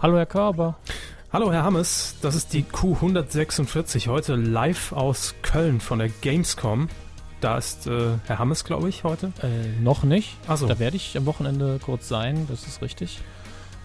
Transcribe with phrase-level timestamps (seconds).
[0.00, 0.76] Hallo Herr Körber.
[1.32, 6.88] Hallo Herr Hammes, das ist die Q146 heute live aus Köln von der Gamescom.
[7.40, 9.32] Da ist äh, Herr Hammes, glaube ich, heute.
[9.42, 10.36] Äh, noch nicht.
[10.48, 10.66] Achso.
[10.66, 13.20] Da werde ich am Wochenende kurz sein, das ist richtig.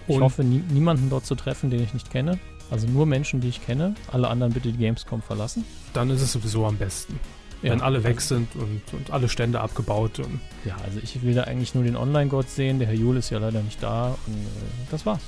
[0.08, 2.40] Ich Und- hoffe, nie, niemanden dort zu treffen, den ich nicht kenne.
[2.72, 3.94] Also nur Menschen, die ich kenne.
[4.12, 5.64] Alle anderen bitte die Gamescom verlassen.
[5.94, 7.20] Dann ist es sowieso am besten,
[7.62, 10.18] wenn alle weg sind und, und alle Stände abgebaut.
[10.20, 12.80] Und Ja, also ich will da eigentlich nur den Online-Gott sehen.
[12.80, 14.08] Der Herr Jule ist ja leider nicht da.
[14.26, 14.48] Und äh,
[14.90, 15.22] das war's.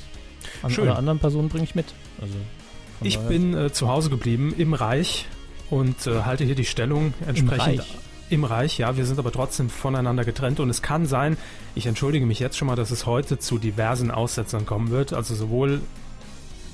[0.63, 0.87] An Schön.
[0.89, 1.93] alle anderen Personen bringe ich mit.
[2.21, 2.33] Also
[3.01, 5.27] ich daher- bin äh, zu Hause geblieben im Reich
[5.69, 7.79] und äh, halte hier die Stellung entsprechend.
[7.79, 7.97] Reich?
[8.29, 11.37] Im Reich, ja, wir sind aber trotzdem voneinander getrennt und es kann sein,
[11.75, 15.33] ich entschuldige mich jetzt schon mal, dass es heute zu diversen Aussetzern kommen wird, also
[15.33, 15.79] sowohl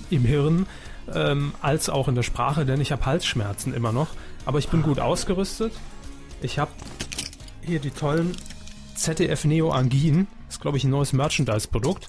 [0.09, 0.65] im Hirn
[1.13, 4.07] ähm, als auch in der Sprache, denn ich habe Halsschmerzen immer noch,
[4.45, 5.73] aber ich bin gut ausgerüstet.
[6.41, 6.71] Ich habe
[7.61, 8.35] hier die tollen
[8.95, 12.07] ZDF Neo Angin, ist glaube ich ein neues Merchandise-Produkt.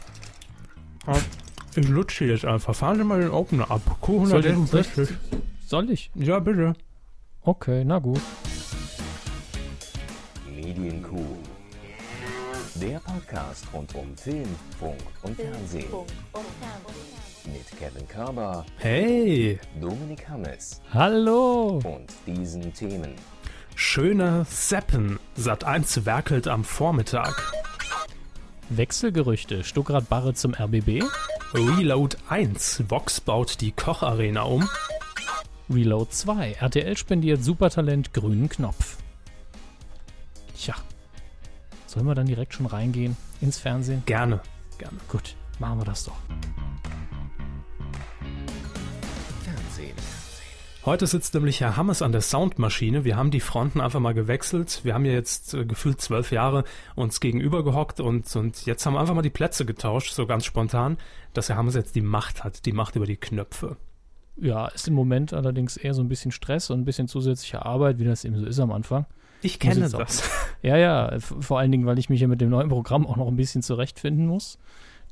[1.76, 2.74] Ich lutsche jetzt einfach.
[2.74, 3.80] Fahren Sie mal den Opener ab.
[4.06, 5.08] Soll ich, Q166.
[5.66, 6.10] soll ich?
[6.14, 6.74] Ja, bitte.
[7.42, 8.20] Okay, na gut.
[10.54, 11.36] Medienkuh.
[12.76, 15.84] Der Podcast rund um Film, Funk und Fernsehen.
[17.46, 21.80] Mit Kevin Körber, Hey, Dominik Hammes Hallo.
[21.84, 23.14] und diesen Themen.
[23.76, 25.18] schöner Seppen.
[25.36, 27.52] Sat 1 werkelt am Vormittag.
[28.70, 29.64] Wechselgerüchte.
[29.64, 31.02] Stuckrad Barre zum RBB.
[31.54, 32.84] Reload 1.
[32.88, 34.68] Vox baut die Kocharena um.
[35.70, 36.52] Reload 2.
[36.52, 38.98] RTL spendiert Supertalent grünen Knopf.
[40.56, 40.74] Tja.
[41.86, 44.02] Sollen wir dann direkt schon reingehen ins Fernsehen?
[44.06, 44.40] Gerne.
[44.78, 44.98] Gerne.
[45.08, 46.16] Gut, machen wir das doch.
[50.84, 53.04] Heute sitzt nämlich Herr Hammes an der Soundmaschine.
[53.04, 54.80] Wir haben die Fronten einfach mal gewechselt.
[54.82, 58.92] Wir haben ja jetzt äh, gefühlt zwölf Jahre uns gegenüber gehockt und, und jetzt haben
[58.92, 60.98] wir einfach mal die Plätze getauscht, so ganz spontan,
[61.32, 63.78] dass Herr Hammes jetzt die Macht hat, die Macht über die Knöpfe.
[64.36, 67.98] Ja, ist im Moment allerdings eher so ein bisschen Stress und ein bisschen zusätzliche Arbeit,
[67.98, 69.06] wie das eben so ist am Anfang.
[69.40, 70.22] Ich kenne jetzt auch- das.
[70.62, 73.28] Ja, ja, vor allen Dingen, weil ich mich ja mit dem neuen Programm auch noch
[73.28, 74.58] ein bisschen zurechtfinden muss.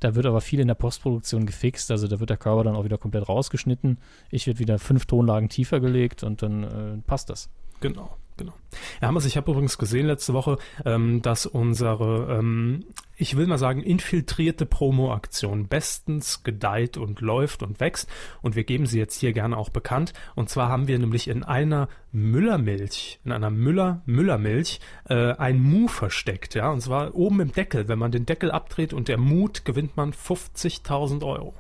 [0.03, 2.83] Da wird aber viel in der Postproduktion gefixt, also da wird der Körper dann auch
[2.85, 3.99] wieder komplett rausgeschnitten.
[4.31, 7.49] Ich werde wieder fünf Tonlagen tiefer gelegt und dann äh, passt das.
[7.79, 8.55] Genau, genau.
[9.01, 12.85] Herr Hammers, ich habe übrigens gesehen letzte Woche, ähm, dass unsere, ähm,
[13.17, 18.09] ich will mal sagen, infiltrierte Promo-Aktion bestens gedeiht und läuft und wächst.
[18.41, 20.13] Und wir geben sie jetzt hier gerne auch bekannt.
[20.35, 26.55] Und zwar haben wir nämlich in einer Müllermilch, in einer Müller-Müllermilch, äh, ein Mu versteckt.
[26.55, 27.89] Ja, und zwar oben im Deckel.
[27.89, 31.55] Wenn man den Deckel abdreht und der Mut, gewinnt man 50.000 Euro.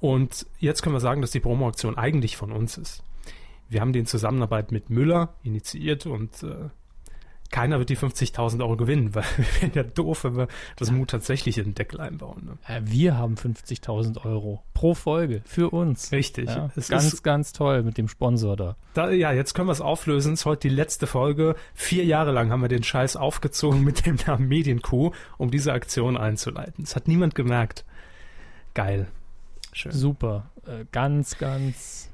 [0.00, 3.02] Und jetzt können wir sagen, dass die Promo-Aktion eigentlich von uns ist.
[3.70, 6.68] Wir haben die in Zusammenarbeit mit Müller initiiert und äh,
[7.50, 11.10] keiner wird die 50.000 Euro gewinnen, weil wir wären ja doof, wenn wir das Mut
[11.10, 12.44] tatsächlich in den Deckel einbauen.
[12.44, 12.58] Ne?
[12.66, 16.10] Äh, wir haben 50.000 Euro pro Folge für uns.
[16.10, 16.48] Richtig.
[16.48, 18.76] Ja, Es ganz, ist, ganz toll mit dem Sponsor da.
[18.94, 20.34] da, ja, jetzt können wir es auflösen.
[20.34, 21.54] Es ist heute die letzte Folge.
[21.74, 26.16] Vier Jahre lang haben wir den Scheiß aufgezogen mit dem Namen Medienkuh, um diese Aktion
[26.16, 26.84] einzuleiten.
[26.84, 27.84] Das hat niemand gemerkt.
[28.74, 29.06] Geil.
[29.72, 29.92] Schön.
[29.92, 30.50] Super.
[30.66, 32.09] Äh, ganz, ganz.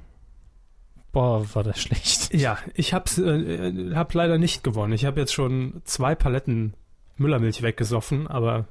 [1.17, 2.35] Boah, war das schlecht.
[2.35, 4.93] Ja, ich hab's, äh, hab leider nicht gewonnen.
[4.93, 6.75] Ich habe jetzt schon zwei Paletten
[7.17, 8.67] Müllermilch weggesoffen, aber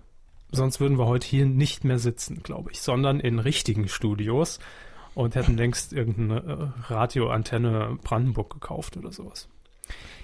[0.52, 4.60] sonst würden wir heute hier nicht mehr sitzen, glaube ich, sondern in richtigen Studios
[5.16, 9.48] und hätten längst irgendeine äh, Radioantenne Brandenburg gekauft oder sowas.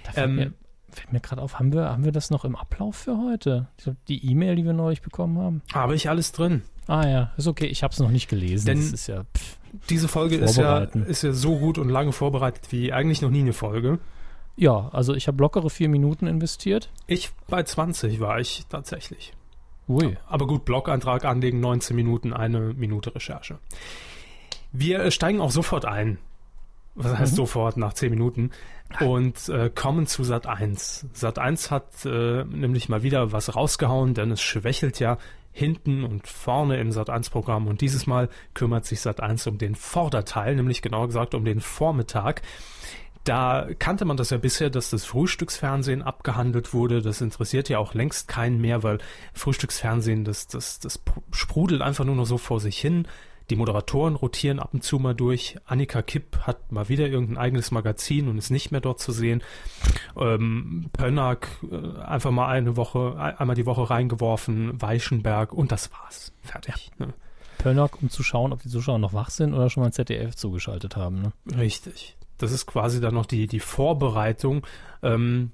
[0.04, 0.52] Da fällt Ähm, mir,
[0.90, 3.66] fällt mir gerade auf, haben wir, haben wir das noch im Ablauf für heute?
[3.78, 5.62] Glaub, die E-Mail, die wir neulich bekommen haben.
[5.74, 6.62] Habe ich alles drin.
[6.86, 7.66] Ah ja, ist okay.
[7.66, 8.66] Ich habe es noch nicht gelesen.
[8.66, 9.24] Denn- das ist ja.
[9.36, 9.58] Pff.
[9.88, 13.40] Diese Folge ist ja, ist ja so gut und lange vorbereitet wie eigentlich noch nie
[13.40, 13.98] eine Folge.
[14.56, 16.90] Ja, also ich habe lockere vier Minuten investiert.
[17.06, 19.32] Ich bei 20 war ich tatsächlich.
[19.88, 20.16] Ui.
[20.26, 23.58] Aber gut, Blog-Eintrag anlegen, 19 Minuten, eine Minute Recherche.
[24.72, 26.18] Wir steigen auch sofort ein.
[26.94, 27.36] Was heißt Mhm.
[27.36, 28.50] sofort, nach 10 Minuten.
[29.00, 31.06] Und äh, kommen zu Sat 1.
[31.14, 35.16] Sat 1 hat äh, nämlich mal wieder was rausgehauen, denn es schwächelt ja
[35.52, 37.66] hinten und vorne im Sat 1 Programm.
[37.66, 41.60] Und dieses Mal kümmert sich Sat 1 um den Vorderteil, nämlich genauer gesagt um den
[41.60, 42.42] Vormittag.
[43.24, 47.02] Da kannte man das ja bisher, dass das Frühstücksfernsehen abgehandelt wurde.
[47.02, 48.98] Das interessiert ja auch längst keinen mehr, weil
[49.32, 51.00] Frühstücksfernsehen, das, das, das
[51.30, 53.06] sprudelt einfach nur noch so vor sich hin.
[53.52, 55.58] Die Moderatoren rotieren ab und zu mal durch.
[55.66, 59.42] Annika Kipp hat mal wieder irgendein eigenes Magazin und ist nicht mehr dort zu sehen.
[60.16, 65.92] Ähm, Pönnack äh, einfach mal eine Woche, ein- einmal die Woche reingeworfen, Weichenberg und das
[65.92, 66.32] war's.
[66.40, 66.90] Fertig.
[66.98, 67.12] Ne?
[67.58, 70.96] Pönnock, um zu schauen, ob die Zuschauer noch wach sind oder schon mal ZDF zugeschaltet
[70.96, 71.20] haben.
[71.20, 71.32] Ne?
[71.54, 72.16] Richtig.
[72.38, 74.66] Das ist quasi dann noch die, die Vorbereitung.
[75.02, 75.52] Ähm,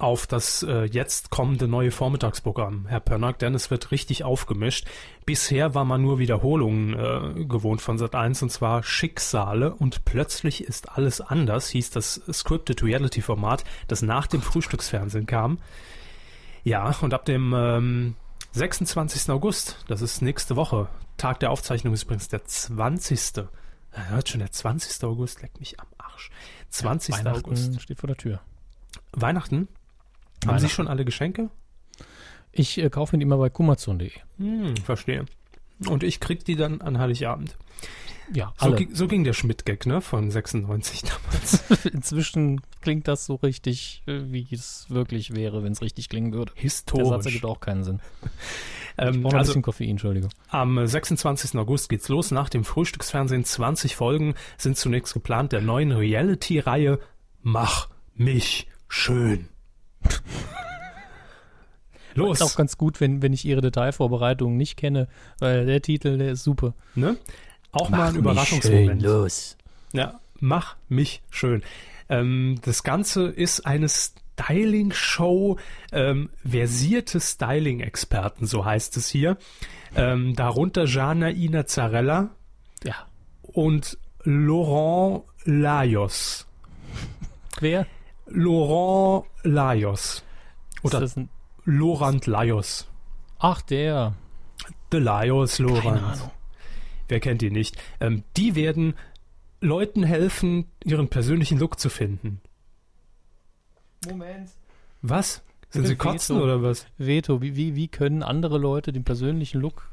[0.00, 4.86] auf das äh, jetzt kommende neue Vormittagsprogramm, Herr Pönnack, denn es wird richtig aufgemischt.
[5.26, 10.64] Bisher war man nur Wiederholungen äh, gewohnt von Sat 1 und zwar Schicksale und plötzlich
[10.64, 15.58] ist alles anders, hieß das Scripted Reality Format, das nach dem Frühstücksfernsehen kam.
[16.64, 18.16] Ja, und ab dem ähm,
[18.52, 19.30] 26.
[19.30, 23.36] August, das ist nächste Woche, Tag der Aufzeichnung ist übrigens der 20.
[23.36, 25.04] Ja, heute schon der 20.
[25.04, 26.30] August, leckt mich am Arsch.
[26.70, 27.16] 20.
[27.16, 27.80] Ja, August.
[27.80, 28.40] steht vor der Tür.
[29.12, 29.68] Weihnachten?
[30.46, 31.50] Haben Sie schon alle Geschenke?
[32.52, 34.10] Ich äh, kaufe mir die immer bei kumazon.de.
[34.38, 35.24] Hm, verstehe.
[35.86, 37.56] Und ich krieg die dann an Heiligabend.
[38.32, 40.00] Ja, So, so ging der Schmidt-Gag, ne?
[40.00, 41.84] Von 96 damals.
[41.92, 46.52] Inzwischen klingt das so richtig, äh, wie es wirklich wäre, wenn es richtig klingen würde.
[46.54, 47.26] Der Satz Historisch.
[47.26, 48.00] ergibt auch keinen Sinn.
[48.22, 48.28] Ich
[48.98, 50.30] Ähm, brauche noch ein also bisschen Koffein, Entschuldigung.
[50.48, 51.56] am 26.
[51.58, 52.30] August geht's los.
[52.30, 56.98] Nach dem Frühstücksfernsehen 20 Folgen sind zunächst geplant der neuen Reality-Reihe
[57.42, 59.48] Mach mich schön.
[62.14, 65.06] Los, Ist auch ganz gut, wenn, wenn ich ihre Detailvorbereitungen nicht kenne,
[65.38, 66.74] weil der Titel, der ist super.
[66.96, 67.16] ne?
[67.72, 69.00] Auch mal ein Überraschungsmoment.
[69.00, 69.56] los.
[69.92, 71.62] Ja, mach mich schön.
[72.08, 75.56] Ähm, das Ganze ist eine Styling-Show,
[75.92, 79.36] ähm, versierte Styling-Experten, so heißt es hier.
[79.94, 82.30] Ähm, darunter Jana Ina Zarella
[82.82, 82.94] Ja.
[83.42, 86.46] und Laurent Lajos.
[87.60, 87.86] Wer?
[88.30, 90.22] Laurent Lajos.
[90.76, 91.28] Ist Oder das ein,
[91.64, 92.88] Laurent Lajos.
[93.38, 94.14] ach, der.
[94.92, 96.02] The Lajos Keine Laurent.
[96.02, 96.30] Ahnung.
[97.08, 97.76] Wer kennt ihn nicht?
[98.00, 98.94] Ähm, die werden
[99.60, 102.40] Leuten helfen, ihren persönlichen Look zu finden.
[104.06, 104.50] Moment.
[105.02, 105.42] Was?
[105.70, 106.44] Sind Sie kotzen Veto.
[106.44, 106.86] oder was?
[106.98, 109.88] Veto, wie, wie, wie können andere Leute den persönlichen Look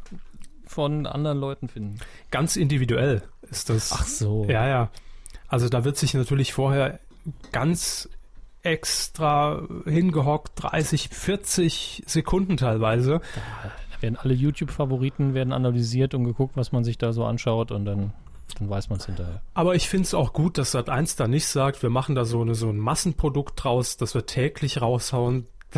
[0.65, 1.99] von anderen Leuten finden?
[2.31, 3.91] Ganz individuell ist das.
[3.91, 4.45] Ach so.
[4.49, 4.89] Ja, ja.
[5.47, 6.99] Also da wird sich natürlich vorher
[7.51, 8.09] ganz
[8.63, 13.21] extra hingehockt, 30, 40 Sekunden teilweise.
[13.91, 17.85] Da werden alle YouTube-Favoriten werden analysiert und geguckt, was man sich da so anschaut und
[17.85, 18.13] dann,
[18.59, 19.41] dann weiß man es hinterher.
[19.53, 22.41] Aber ich finde es auch gut, dass Sat1 da nicht sagt, wir machen da so,
[22.41, 25.47] eine, so ein Massenprodukt draus, das wir täglich raushauen.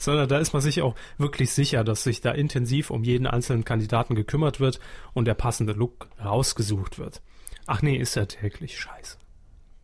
[0.00, 3.64] Sondern da ist man sich auch wirklich sicher, dass sich da intensiv um jeden einzelnen
[3.64, 4.80] Kandidaten gekümmert wird
[5.14, 7.22] und der passende Look rausgesucht wird.
[7.66, 8.80] Ach nee, ist ja täglich.
[8.80, 9.18] Scheiße.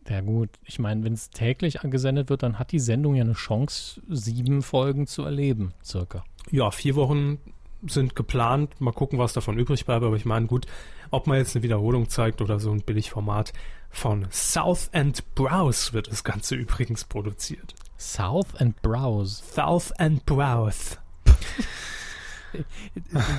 [0.07, 3.33] Ja gut, ich meine, wenn es täglich angesendet wird, dann hat die Sendung ja eine
[3.33, 6.23] Chance, sieben Folgen zu erleben, circa.
[6.51, 7.39] Ja, vier Wochen
[7.87, 8.79] sind geplant.
[8.79, 10.03] Mal gucken, was davon übrig bleibt.
[10.03, 10.67] Aber ich meine, gut,
[11.11, 13.51] ob man jetzt eine Wiederholung zeigt oder so ein Billigformat.
[13.89, 17.73] Von South and Browse wird das Ganze übrigens produziert.
[17.97, 19.41] South and Browse.
[19.43, 20.97] South and Browse.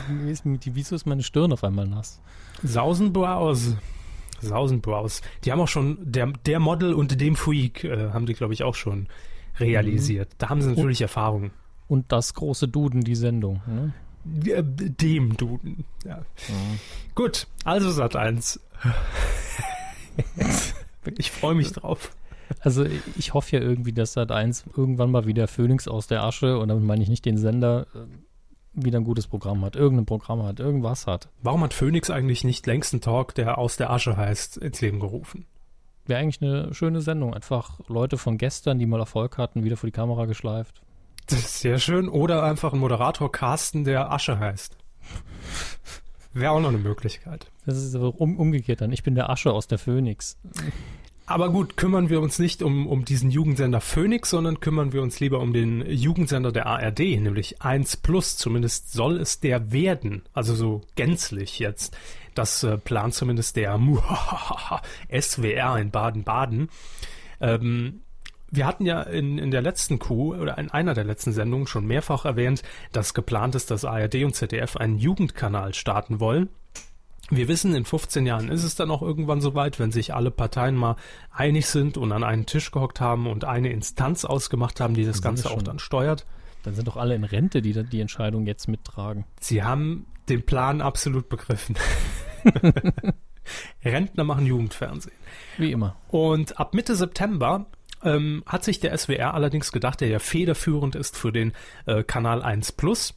[0.08, 2.20] Wie ist- Wieso ist meine Stirn auf einmal nass?
[2.62, 3.78] Sausenbrowse.
[4.41, 5.23] Sausenbrowse.
[5.44, 8.62] Die haben auch schon, der, der Model und dem Freak äh, haben die, glaube ich,
[8.62, 9.09] auch schon
[9.59, 10.33] realisiert.
[10.38, 11.50] Da haben sie natürlich Erfahrung.
[11.88, 13.62] Und das große Duden, die Sendung.
[13.67, 13.93] Ne?
[14.44, 15.85] Äh, Dem Duden.
[16.05, 16.23] Ja.
[17.15, 18.61] Gut, also Sat 1.
[21.17, 22.12] ich freue mich drauf.
[22.61, 22.85] Also
[23.17, 26.69] ich hoffe ja irgendwie, dass Sat 1 irgendwann mal wieder Phoenix aus der Asche, und
[26.69, 27.99] damit meine ich nicht den Sender, äh,
[28.76, 31.28] wieder ein gutes Programm hat, irgendein Programm hat, irgendwas hat.
[31.43, 35.00] Warum hat Phoenix eigentlich nicht längst einen Talk, der aus der Asche heißt, ins Leben
[35.00, 35.46] gerufen?
[36.06, 37.35] Wäre eigentlich eine schöne Sendung.
[37.35, 40.83] Einfach Leute von gestern, die mal Erfolg hatten, wieder vor die Kamera geschleift.
[41.26, 42.09] Das ist sehr schön.
[42.09, 44.76] Oder einfach ein Moderator casten, der Asche heißt.
[46.33, 47.50] Wäre auch noch eine Möglichkeit.
[47.64, 48.92] Das ist aber um, umgekehrt dann.
[48.92, 50.38] Ich bin der Asche aus der Phoenix.
[51.28, 55.18] Aber gut, kümmern wir uns nicht um, um diesen Jugendsender Phoenix, sondern kümmern wir uns
[55.18, 58.37] lieber um den Jugendsender der ARD, nämlich 1 Plus.
[58.37, 60.23] Zumindest soll es der werden.
[60.33, 61.97] Also so gänzlich jetzt.
[62.37, 63.76] Das äh, plant zumindest der
[65.21, 66.68] SWR in Baden-Baden.
[67.40, 68.02] Ähm,
[68.49, 71.87] wir hatten ja in, in der letzten Kuh oder in einer der letzten Sendungen schon
[71.87, 76.50] mehrfach erwähnt, dass geplant ist, dass ARD und ZDF einen Jugendkanal starten wollen.
[77.30, 80.76] Wir wissen, in 15 Jahren ist es dann auch irgendwann soweit, wenn sich alle Parteien
[80.76, 80.97] mal
[81.33, 85.21] einig sind und an einen Tisch gehockt haben und eine Instanz ausgemacht haben, die das
[85.21, 86.25] Dann Ganze auch dann steuert.
[86.62, 89.25] Dann sind doch alle in Rente, die die Entscheidung jetzt mittragen.
[89.40, 91.76] Sie haben den Plan absolut begriffen.
[93.85, 95.16] Rentner machen Jugendfernsehen.
[95.59, 95.97] Wie immer.
[96.09, 97.66] Und ab Mitte September
[98.02, 101.52] ähm, hat sich der SWR allerdings gedacht, der ja federführend ist für den
[101.87, 103.14] äh, Kanal 1 Plus.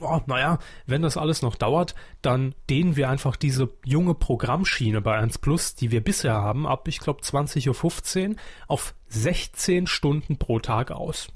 [0.00, 5.16] Oh, naja, wenn das alles noch dauert, dann dehnen wir einfach diese junge Programmschiene bei
[5.18, 8.36] 1 Plus, die wir bisher haben, ab, ich glaube, 20.15 Uhr
[8.68, 11.28] auf 16 Stunden pro Tag aus.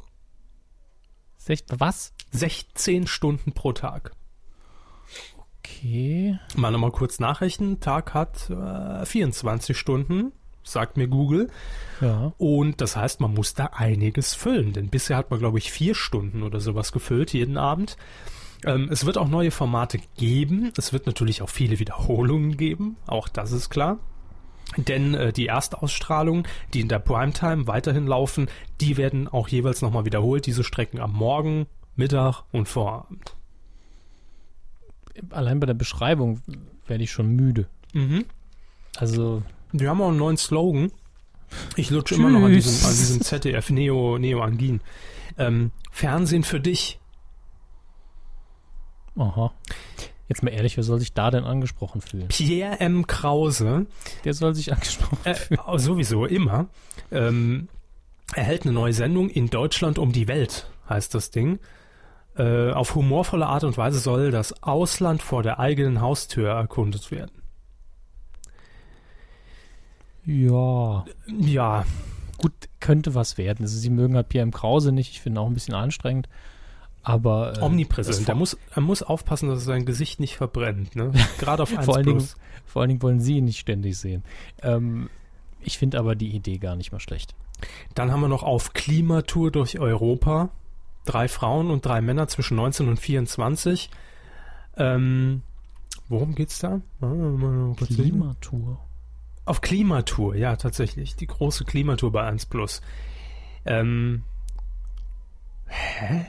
[1.37, 2.13] Sech, was?
[2.31, 4.13] 16 Stunden pro Tag.
[5.59, 6.39] Okay.
[6.55, 7.81] Mal nochmal kurz nachrechnen.
[7.81, 10.33] Tag hat äh, 24 Stunden.
[10.63, 11.51] sagt mir Google.
[12.01, 12.33] Ja.
[12.39, 15.95] Und das heißt, man muss da einiges füllen, denn bisher hat man, glaube ich, vier
[15.95, 17.97] Stunden oder sowas gefüllt jeden Abend.
[18.65, 20.73] Ähm, es wird auch neue Formate geben.
[20.77, 23.99] Es wird natürlich auch viele Wiederholungen geben, auch das ist klar.
[24.77, 28.49] Denn äh, die Erstausstrahlungen, die in der Primetime weiterhin laufen,
[28.81, 30.47] die werden auch jeweils nochmal wiederholt.
[30.47, 31.67] Diese Strecken am Morgen,
[31.97, 33.35] Mittag und Vorabend.
[35.31, 36.41] Allein bei der Beschreibung
[36.87, 37.69] werde ich schon müde.
[37.93, 38.25] Mhm.
[38.97, 39.43] Also,
[39.73, 40.91] Die haben auch einen neuen Slogan.
[41.77, 44.81] Ich lutsche immer noch an diesem, an diesem ZDF Neo, Neo Angin.
[45.37, 46.99] Ähm, Fernsehen für dich.
[49.17, 49.53] Aha.
[50.29, 52.29] Jetzt mal ehrlich, wer soll sich da denn angesprochen fühlen?
[52.29, 53.07] Pierre M.
[53.07, 53.87] Krause,
[54.25, 55.61] Der soll sich angesprochen äh, fühlen.
[55.79, 56.67] sowieso immer,
[57.11, 57.69] ähm,
[58.35, 61.59] erhält eine neue Sendung in Deutschland um die Welt, heißt das Ding.
[62.35, 67.43] Äh, auf humorvolle Art und Weise soll das Ausland vor der eigenen Haustür erkundet werden.
[70.25, 71.85] Ja, Ja,
[72.39, 73.63] gut, könnte was werden.
[73.65, 74.53] Also, sie mögen halt Pierre M.
[74.53, 75.11] Krause nicht.
[75.11, 76.29] Ich finde auch ein bisschen anstrengend.
[77.03, 77.59] Aber.
[77.59, 78.29] Äh, omnipräsent.
[78.29, 80.95] Er muss, er muss aufpassen, dass sein Gesicht nicht verbrennt.
[80.97, 81.13] Ne?
[81.39, 82.29] Gerade auf 1 vor, allen Dingen,
[82.65, 84.23] vor allen Dingen wollen sie ihn nicht ständig sehen.
[84.63, 85.09] Ähm,
[85.61, 87.35] ich finde aber die Idee gar nicht mal schlecht.
[87.95, 90.51] Dann haben wir noch auf Klimatour durch Europa.
[91.05, 93.91] Drei Frauen und drei Männer zwischen 19 und 24.
[94.77, 95.43] Ähm,
[96.09, 96.81] worum geht's da?
[97.77, 98.79] Klimatour.
[99.45, 101.17] Auf Klimatour, ja, tatsächlich.
[101.17, 102.81] Die große Klimatour bei 1 Plus.
[103.65, 104.23] Ähm,
[105.67, 106.27] hä?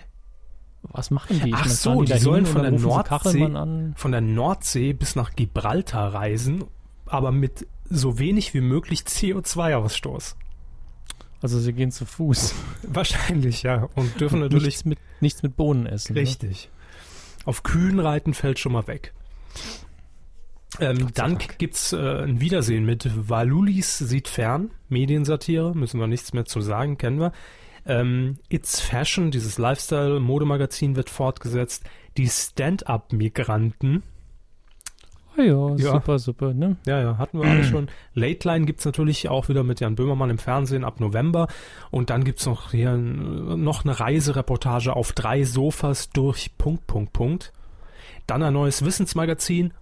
[0.84, 1.50] Was machen die?
[1.50, 3.94] Ich Ach meine, so, die dahin sollen und von der Nordsee-.
[3.96, 6.66] Von der Nordsee bis nach Gibraltar reisen,
[7.06, 10.36] aber mit so wenig wie möglich CO2-Ausstoß.
[11.42, 12.56] Also sie gehen zu Fuß.
[12.84, 13.90] Wahrscheinlich, ja.
[13.96, 16.14] Und dürfen natürlich nichts, mit, nichts mit Bohnen essen.
[16.14, 16.22] Ne?
[16.22, 16.70] Richtig.
[17.46, 19.14] Auf Kühen reiten fällt schon mal weg.
[20.80, 21.60] Ähm, dann Dank.
[21.60, 26.98] gibt's äh, ein Wiedersehen mit Valulis sieht fern, Mediensatire, müssen wir nichts mehr zu sagen,
[26.98, 27.32] kennen wir.
[27.86, 31.84] Ähm, It's Fashion, dieses Lifestyle-Modemagazin wird fortgesetzt.
[32.18, 34.04] Die Stand-Up-Migranten,
[35.36, 35.94] Ah ja, Ja.
[35.94, 36.76] super, super, ne?
[36.86, 37.88] ja, ja, hatten wir alle schon.
[38.14, 41.48] Late Line gibt's natürlich auch wieder mit Jan Böhmermann im Fernsehen ab November.
[41.90, 47.52] Und dann gibt's noch hier noch eine Reisereportage auf drei Sofas durch Punkt, Punkt, Punkt.
[48.28, 49.74] Dann ein neues Wissensmagazin,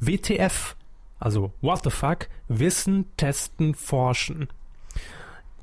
[0.00, 0.74] WTF,
[1.20, 4.48] also What the Fuck, Wissen, Testen, Forschen.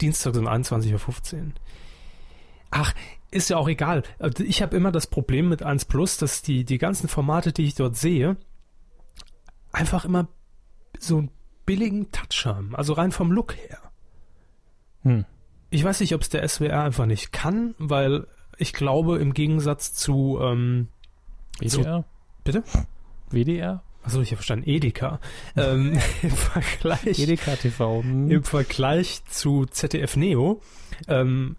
[0.02, 1.52] Dienstag um 21.15 Uhr.
[2.72, 2.94] Ach,
[3.30, 4.04] ist ja auch egal.
[4.20, 7.66] Also Ich habe immer das Problem mit 1 Plus, dass die, die ganzen Formate, die
[7.66, 8.38] ich dort sehe,
[9.72, 10.28] einfach immer
[11.00, 11.32] so einen
[11.66, 12.76] billigen Touch haben.
[12.76, 13.80] Also rein vom Look her.
[15.04, 15.26] Hm.
[15.70, 18.28] Ich weiß nicht, ob es der SWR einfach nicht kann, weil
[18.58, 20.90] ich glaube, im Gegensatz zu, ähm,
[21.60, 22.06] WDR?
[22.44, 22.64] bitte?
[23.30, 23.84] WDR?
[24.04, 25.20] Achso, ich habe verstanden, Edeka.
[25.56, 28.02] ähm, Im Vergleich, EDK TV.
[28.02, 28.32] Hm.
[28.32, 30.62] im Vergleich zu ZDF Neo
[31.08, 31.56] ähm,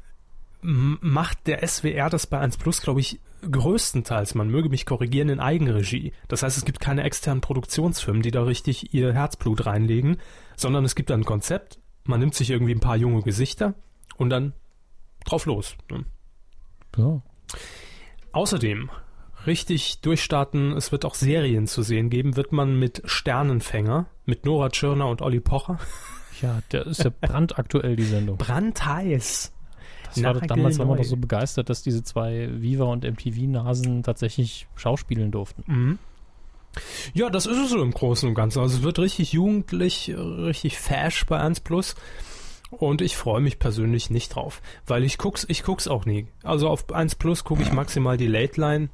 [0.62, 3.20] macht der SWR das bei 1 Plus, glaube ich,
[3.50, 6.12] größtenteils, man möge mich korrigieren, in Eigenregie.
[6.28, 10.18] Das heißt, es gibt keine externen Produktionsfirmen, die da richtig ihr Herzblut reinlegen,
[10.56, 13.75] sondern es gibt ein Konzept, man nimmt sich irgendwie ein paar junge Gesichter
[14.16, 14.52] und dann
[15.25, 15.76] drauf los.
[15.90, 16.04] Ne?
[16.96, 17.22] Ja.
[18.32, 18.90] Außerdem,
[19.46, 24.68] richtig durchstarten, es wird auch Serien zu sehen geben, wird man mit Sternenfänger, mit Nora
[24.70, 25.78] Tschirner und Olli Pocher.
[26.42, 28.38] ja, der ist ja brandaktuell, die Sendung.
[28.38, 29.52] Brandheiß.
[30.14, 30.96] Das war, damals war man Nagelneu.
[30.96, 35.64] doch so begeistert, dass diese zwei Viva und MTV-Nasen tatsächlich schauspielen durften.
[35.66, 35.99] Mhm.
[37.14, 38.61] Ja, das ist es so im Großen und Ganzen.
[38.61, 41.94] Also es wird richtig jugendlich, richtig fash bei 1 Plus.
[42.70, 44.62] Und ich freue mich persönlich nicht drauf.
[44.87, 46.26] Weil ich guck's, ich guck's auch nie.
[46.42, 48.88] Also auf 1 Plus gucke ich maximal die Late Line.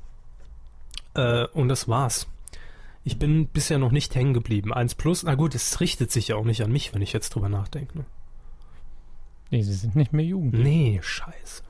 [1.19, 2.29] Äh, und das war's.
[3.03, 4.73] Ich bin bisher noch nicht hängen geblieben.
[4.73, 7.31] 1 Plus, na gut, es richtet sich ja auch nicht an mich, wenn ich jetzt
[7.31, 7.99] drüber nachdenke.
[7.99, 8.05] Ne?
[9.51, 10.63] Nee, sie sind nicht mehr jugendlich.
[10.63, 11.63] Nee, scheiße.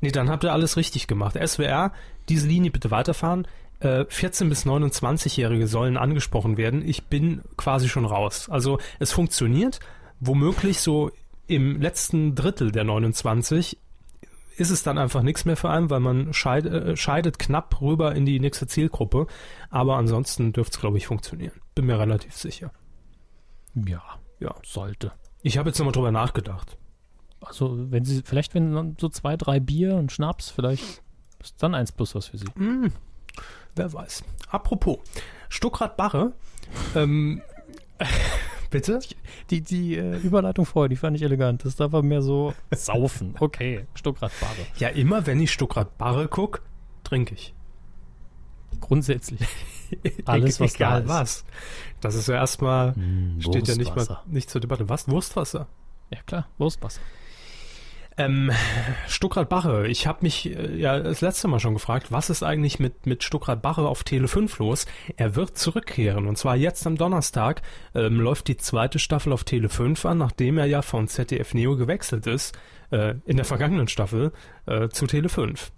[0.00, 1.38] Nee, dann habt ihr alles richtig gemacht.
[1.42, 1.92] SWR,
[2.28, 3.46] diese Linie bitte weiterfahren.
[3.80, 6.86] Äh, 14- bis 29-Jährige sollen angesprochen werden.
[6.86, 8.48] Ich bin quasi schon raus.
[8.50, 9.80] Also es funktioniert.
[10.20, 11.10] Womöglich so
[11.46, 13.78] im letzten Drittel der 29
[14.56, 18.14] ist es dann einfach nichts mehr für einen, weil man scheid, äh, scheidet knapp rüber
[18.14, 19.26] in die nächste Zielgruppe.
[19.70, 21.52] Aber ansonsten dürfte es, glaube ich, funktionieren.
[21.74, 22.72] Bin mir relativ sicher.
[23.74, 24.02] Ja,
[24.38, 24.54] Ja.
[24.64, 25.12] sollte.
[25.42, 26.78] Ich habe jetzt nochmal drüber nachgedacht.
[27.40, 31.02] Also, wenn sie, vielleicht, wenn so zwei, drei Bier und Schnaps, vielleicht
[31.40, 32.46] ist dann eins plus was für sie.
[32.56, 32.90] Hm,
[33.76, 34.24] wer weiß.
[34.48, 34.98] Apropos,
[35.50, 36.32] Stuckrad Barre,
[36.94, 37.42] ähm,
[38.74, 38.98] bitte?
[39.50, 41.64] Die, die äh, Überleitung vorher, die fand ich elegant.
[41.64, 43.34] Das darf aber mehr so saufen.
[43.40, 44.66] Okay, Stuckrad-Barre.
[44.78, 46.60] Ja, immer wenn ich Stuckrad Barre guck,
[47.04, 47.54] trinke ich.
[48.80, 49.40] Grundsätzlich.
[50.24, 51.44] Alles, was Egal da ist.
[51.44, 51.44] was.
[52.00, 54.88] Das ist ja erstmal, Hm, steht ja nicht, mal, nicht zur Debatte.
[54.88, 55.08] Was?
[55.08, 55.68] Wurstwasser?
[56.10, 57.00] Ja klar, Wurstwasser.
[58.16, 58.50] Ähm,
[59.08, 59.88] Stuckrad-Barre.
[59.88, 63.24] Ich habe mich äh, ja das letzte Mal schon gefragt, was ist eigentlich mit, mit
[63.24, 64.86] Stuckrad-Barre auf Tele 5 los?
[65.16, 67.62] Er wird zurückkehren und zwar jetzt am Donnerstag
[67.94, 71.76] ähm, läuft die zweite Staffel auf Tele 5 an, nachdem er ja von ZDF Neo
[71.76, 72.56] gewechselt ist,
[72.90, 74.32] äh, in der vergangenen Staffel
[74.66, 75.72] äh, zu Tele 5.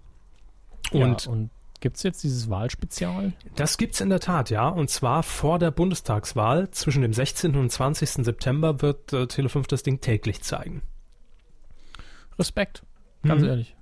[0.91, 3.33] Und ja, und gibt's jetzt dieses Wahlspezial?
[3.55, 4.67] das gibt's in der Tat, ja.
[4.67, 7.55] Und zwar vor der Bundestagswahl zwischen dem 16.
[7.55, 8.09] und 20.
[8.25, 10.83] September wird äh, Tele 5 das Ding täglich zeigen.
[12.39, 12.83] Respekt.
[13.23, 13.47] Ganz Mhm.
[13.49, 13.75] ehrlich.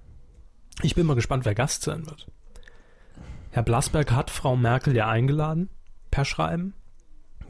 [0.81, 2.27] Ich bin mal gespannt, wer Gast sein wird.
[3.51, 5.69] Herr Blasberg hat Frau Merkel ja eingeladen,
[6.11, 6.73] per Schreiben.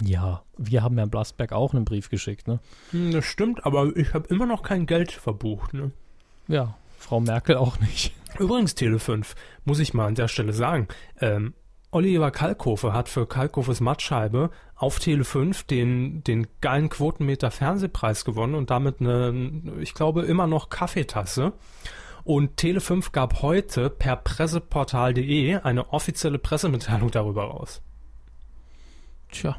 [0.04, 2.60] Ja, wir haben Herrn Blasberg auch einen Brief geschickt, ne?
[2.92, 5.74] Hm, Das stimmt, aber ich habe immer noch kein Geld verbucht.
[5.74, 5.92] Ne?
[6.48, 8.14] Ja, Frau Merkel auch nicht.
[8.40, 10.88] Übrigens, Tele5, muss ich mal an der Stelle sagen,
[11.22, 11.54] ähm,
[11.92, 18.70] Oliver Kalkofe hat für Kalkofes Mattscheibe auf Tele5 den, den geilen Quotenmeter Fernsehpreis gewonnen und
[18.70, 21.54] damit eine, ich glaube, immer noch Kaffeetasse.
[22.24, 27.82] Und Tele5 gab heute per presseportal.de eine offizielle Pressemitteilung darüber raus.
[29.32, 29.58] Tja,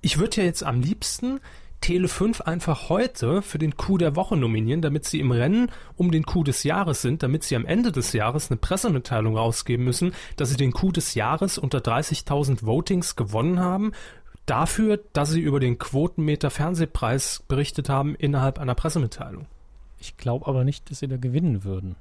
[0.00, 1.40] Ich würde ja jetzt am liebsten
[1.82, 6.24] Tele5 einfach heute für den Coup der Woche nominieren, damit sie im Rennen um den
[6.24, 10.50] Coup des Jahres sind, damit sie am Ende des Jahres eine Pressemitteilung rausgeben müssen, dass
[10.50, 13.92] sie den Coup des Jahres unter 30.000 Votings gewonnen haben,
[14.46, 19.46] dafür, dass sie über den Quotenmeter Fernsehpreis berichtet haben innerhalb einer Pressemitteilung.
[19.98, 21.96] ich glaube aber nicht, dass sie da gewinnen würden.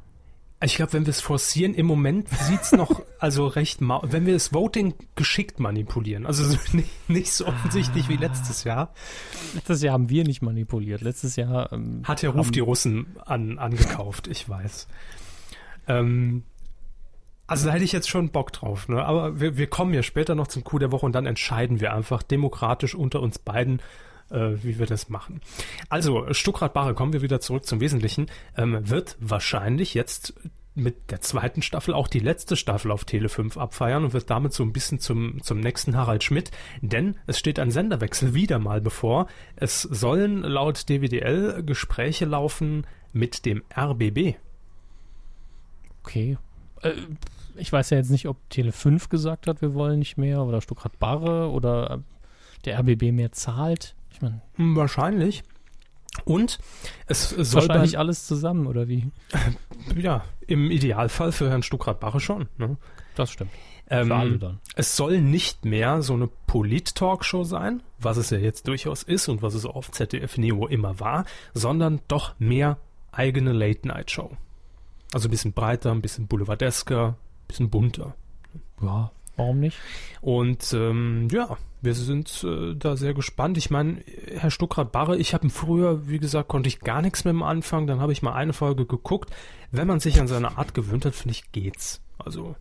[0.59, 4.33] Ich glaube, wenn wir es forcieren, im Moment sieht's noch also recht mau wenn wir
[4.33, 8.93] das Voting geschickt manipulieren, also so nicht, nicht so offensichtlich wie letztes Jahr,
[9.53, 11.01] Letztes Jahr haben wir nicht manipuliert.
[11.01, 14.87] Letztes Jahr ähm, Hat der Ruf die Russen an, angekauft, ich weiß.
[15.87, 16.43] Ähm,
[17.47, 19.03] also da hätte ich jetzt schon Bock drauf, ne?
[19.05, 21.93] Aber wir, wir kommen ja später noch zum Coup der Woche und dann entscheiden wir
[21.93, 23.81] einfach demokratisch unter uns beiden,
[24.31, 25.41] äh, wie wir das machen.
[25.89, 30.33] Also, Stuckrad-Barre, kommen wir wieder zurück zum Wesentlichen, ähm, wird wahrscheinlich jetzt
[30.77, 34.53] mit der zweiten Staffel auch die letzte Staffel auf Tele 5 abfeiern und wird damit
[34.53, 38.79] so ein bisschen zum, zum nächsten Harald Schmidt, denn es steht ein Senderwechsel wieder mal
[38.79, 39.25] bevor.
[39.55, 44.35] Es sollen laut DWDL Gespräche laufen mit dem RBB.
[46.03, 46.37] Okay.
[46.83, 46.93] Äh,
[47.55, 50.61] ich weiß ja jetzt nicht, ob Tele 5 gesagt hat, wir wollen nicht mehr oder
[50.61, 51.97] Stuttgart Barre oder äh,
[52.65, 53.95] der RBB mehr zahlt.
[54.17, 55.43] Ich meine, Hm, Wahrscheinlich.
[56.25, 56.57] Und
[57.05, 59.11] es soll wahrscheinlich beim, alles zusammen oder wie?
[59.95, 62.47] ja, im Idealfall für Herrn Stuckrad-Barre schon.
[62.57, 62.77] Ne?
[63.13, 63.51] Das stimmt.
[63.91, 64.59] Ähm, alle dann.
[64.75, 69.43] Es soll nicht mehr so eine Polit-Talkshow sein, was es ja jetzt durchaus ist und
[69.43, 72.77] was es auf ZDF Neo immer war, sondern doch mehr
[73.11, 74.31] eigene Late-Night-Show.
[75.13, 78.15] Also ein bisschen breiter, ein bisschen boulevardesker, ein bisschen bunter.
[78.81, 79.77] Ja, warum nicht?
[80.21, 83.57] Und ähm, ja, wir sind äh, da sehr gespannt.
[83.57, 84.01] Ich meine,
[84.35, 87.87] Herr Stuckrad-Barre, ich habe früher, wie gesagt, konnte ich gar nichts mit dem anfangen.
[87.87, 89.29] Dann habe ich mal eine Folge geguckt.
[89.71, 92.01] Wenn man sich an seine Art gewöhnt hat, finde ich, geht's.
[92.17, 92.55] Also,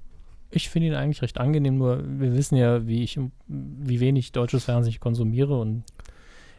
[0.51, 4.65] Ich finde ihn eigentlich recht angenehm, nur wir wissen ja, wie ich, wie wenig deutsches
[4.65, 5.85] Fernsehen ich konsumiere und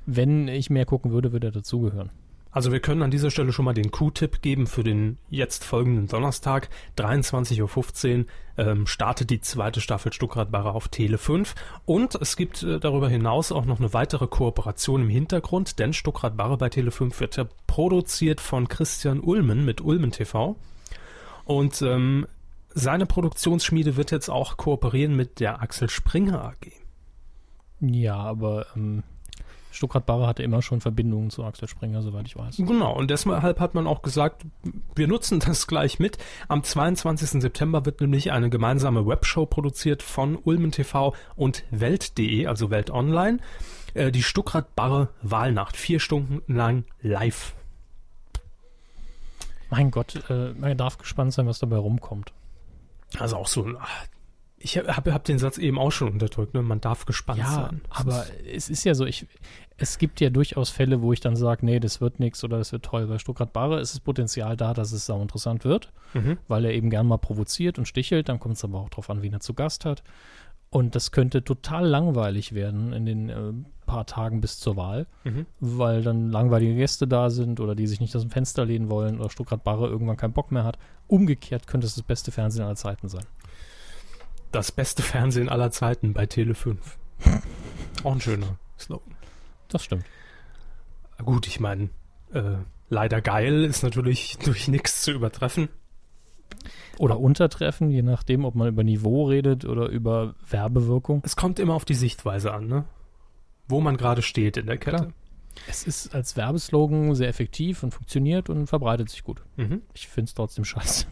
[0.06, 2.10] wenn ich mehr gucken würde, würde er dazugehören.
[2.52, 6.08] Also wir können an dieser Stelle schon mal den Q-Tipp geben für den jetzt folgenden
[6.08, 8.26] Donnerstag, 23.15 Uhr,
[8.58, 11.54] ähm, startet die zweite Staffel Stuckrad-Barre auf Tele 5
[11.86, 16.58] und es gibt äh, darüber hinaus auch noch eine weitere Kooperation im Hintergrund, denn Stuckrad-Barre
[16.58, 20.56] bei Tele 5 wird ja produziert von Christian Ulmen mit Ulmen TV
[21.46, 22.28] und ähm,
[22.74, 26.72] seine Produktionsschmiede wird jetzt auch kooperieren mit der Axel Springer AG.
[27.80, 29.04] Ja, aber ähm,
[29.78, 32.58] Stuttgart Barre hatte immer schon Verbindungen zu Axel Springer, soweit ich weiß.
[32.58, 34.44] Genau, und deshalb hat man auch gesagt,
[34.96, 36.18] wir nutzen das gleich mit.
[36.48, 37.42] Am 22.
[37.42, 43.38] September wird nämlich eine gemeinsame Webshow produziert von Ulmen TV und Welt.de, also Welt Online.
[43.94, 47.54] Äh, die Stuckrad-Barre Wahlnacht, vier Stunden lang live.
[49.70, 52.34] Mein Gott, äh, man darf gespannt sein, was dabei rumkommt.
[53.20, 54.08] Also auch so ein, ach,
[54.60, 56.62] ich habe hab, den Satz eben auch schon unterdrückt, ne?
[56.64, 57.82] man darf gespannt Ja, sein.
[57.90, 59.28] Aber es ist ja so, ich,
[59.78, 62.72] es gibt ja durchaus Fälle, wo ich dann sage, nee, das wird nichts oder das
[62.72, 63.06] wird toll.
[63.08, 66.38] Bei Stuttgart Barre ist das Potenzial da, dass es sau interessant wird, Mhm.
[66.48, 68.30] weil er eben gern mal provoziert und stichelt.
[68.30, 70.02] Dann kommt es aber auch drauf an, wen er zu Gast hat.
[70.70, 73.54] Und das könnte total langweilig werden in den äh,
[73.86, 75.46] paar Tagen bis zur Wahl, Mhm.
[75.62, 79.20] weil dann langweilige Gäste da sind oder die sich nicht aus dem Fenster lehnen wollen
[79.20, 80.78] oder Stuttgart Barre irgendwann keinen Bock mehr hat.
[81.08, 83.24] Umgekehrt könnte es das beste Fernsehen aller Zeiten sein.
[84.58, 86.98] Das beste Fernsehen aller Zeiten bei Tele 5.
[88.04, 89.14] auch ein schöner Slogan.
[89.68, 90.04] Das stimmt.
[91.24, 91.90] Gut, ich meine,
[92.34, 92.56] äh,
[92.90, 95.70] leider geil ist natürlich durch nichts zu übertreffen.
[96.98, 101.22] Oder untertreffen, je nachdem, ob man über Niveau redet oder über Werbewirkung.
[101.24, 102.86] Es kommt immer auf die Sichtweise an, ne?
[103.68, 104.98] Wo man gerade steht in der Kette.
[104.98, 105.14] Klar.
[105.70, 109.44] Es ist als Werbeslogan sehr effektiv und funktioniert und verbreitet sich gut.
[109.56, 109.84] Mhm.
[109.94, 111.06] Ich finde es trotzdem scheiße.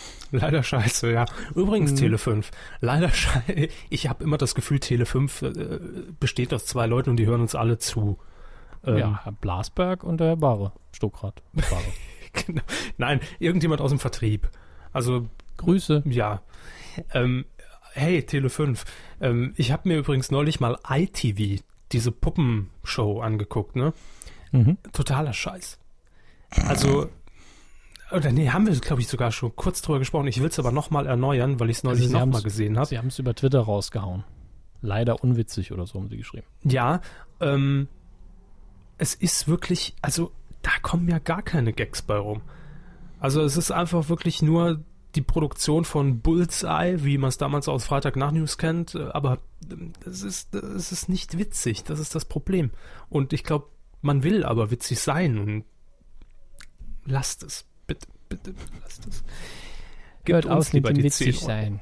[0.30, 1.26] Leider scheiße, ja.
[1.54, 1.96] Übrigens Mhm.
[1.96, 2.50] Tele 5.
[2.80, 3.68] Leider scheiße.
[3.90, 5.52] Ich habe immer das Gefühl, Tele 5 äh,
[6.20, 8.18] besteht aus zwei Leuten und die hören uns alle zu.
[8.84, 10.72] Ähm, ja, Herr Blasberg und der Herr Bare.
[10.92, 11.42] Stuckrad.
[11.52, 11.82] Bare.
[12.46, 12.62] genau.
[12.98, 14.48] Nein, irgendjemand aus dem Vertrieb.
[14.92, 15.28] Also
[15.58, 16.02] Grüße.
[16.06, 16.42] Ja.
[17.12, 17.44] Ähm,
[17.92, 18.84] hey, Tele 5.
[19.20, 23.92] Ähm, ich habe mir übrigens neulich mal ITV, diese Puppenshow, angeguckt, ne?
[24.50, 24.78] Mhm.
[24.92, 25.78] Totaler Scheiß.
[26.66, 27.08] Also,
[28.14, 30.26] oder nee, haben wir, glaube ich, sogar schon kurz drüber gesprochen.
[30.26, 32.86] Ich will es aber nochmal erneuern, weil ich es neulich Also nochmal gesehen habe.
[32.86, 34.24] Sie haben es über Twitter rausgehauen.
[34.80, 36.46] Leider unwitzig oder so haben sie geschrieben.
[36.64, 37.00] Ja,
[37.40, 37.88] ähm,
[38.98, 42.42] es ist wirklich, also da kommen ja gar keine Gags bei rum.
[43.20, 44.82] Also es ist einfach wirklich nur
[45.14, 49.38] die Produktion von Bullseye, wie man es damals aus Freitag nach News kennt, äh, aber
[49.70, 52.70] ähm, es ist, es ist nicht witzig, das ist das Problem.
[53.08, 53.66] Und ich glaube,
[54.00, 55.64] man will aber witzig sein und
[57.04, 57.66] lasst es,
[58.36, 60.44] bitte, lasst es.
[60.44, 61.44] Uns lieber die 10 Euro.
[61.44, 61.80] sein.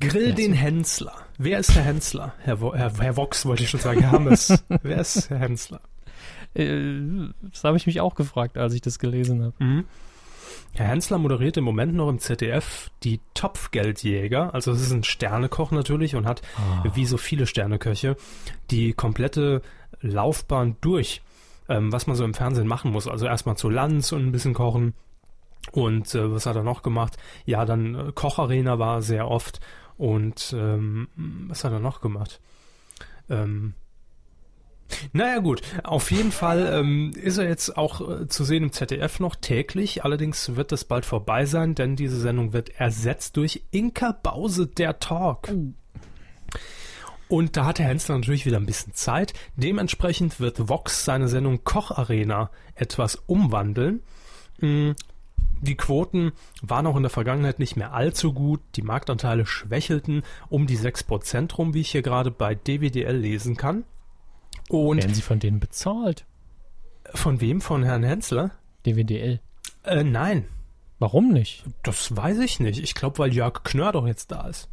[0.00, 0.52] Grill den.
[0.52, 1.14] Hensler.
[1.38, 2.34] Wer ist Herr Hensler?
[2.40, 4.00] Herr, Wo Herr, Herr Vox wollte ich schon sagen.
[4.00, 4.64] Herr Hammes.
[4.82, 5.80] Wer ist Herr Hensler?
[6.54, 9.64] Äh, das habe ich mich auch gefragt, als ich das gelesen habe.
[9.64, 9.84] Mhm.
[10.74, 14.52] Herr Hensler moderiert im Moment noch im ZDF die Topfgeldjäger.
[14.52, 16.42] Also es ist ein Sternekoch natürlich und hat,
[16.94, 18.16] wie so viele Sterneköche,
[18.70, 19.62] die komplette
[20.02, 21.22] Laufbahn durch,
[21.68, 23.08] ähm, was man so im Fernsehen machen muss.
[23.08, 24.94] Also erstmal zu Lanz und ein bisschen kochen.
[25.72, 27.16] Und äh, was hat er noch gemacht?
[27.44, 29.60] Ja, dann äh, Kocharena war sehr oft.
[29.96, 31.08] Und ähm,
[31.48, 32.40] was hat er noch gemacht?
[33.28, 33.74] Ähm,
[35.12, 39.20] naja gut, auf jeden Fall ähm, ist er jetzt auch äh, zu sehen im ZDF
[39.20, 40.04] noch täglich.
[40.04, 44.98] Allerdings wird das bald vorbei sein, denn diese Sendung wird ersetzt durch Inka Bause der
[45.00, 45.48] Talk.
[47.28, 49.32] Und da hat Herr Hensler natürlich wieder ein bisschen Zeit.
[49.56, 54.00] Dementsprechend wird Vox seine Sendung Kocharena etwas umwandeln.
[54.60, 54.92] Mm,
[55.62, 58.60] Die Quoten waren auch in der Vergangenheit nicht mehr allzu gut.
[58.76, 63.84] Die Marktanteile schwächelten um die 6% rum, wie ich hier gerade bei DWDL lesen kann.
[64.68, 66.24] Und Werden sie von denen bezahlt?
[67.14, 67.60] von wem?
[67.60, 68.50] Von Herrn Hensler?
[68.84, 69.40] DWDL.
[69.84, 70.46] Äh, nein,
[70.98, 71.64] Warum nicht?
[71.82, 72.82] das weiß ich nicht.
[72.82, 74.68] Ich glaube, weil Jörg Knör doch jetzt da ist.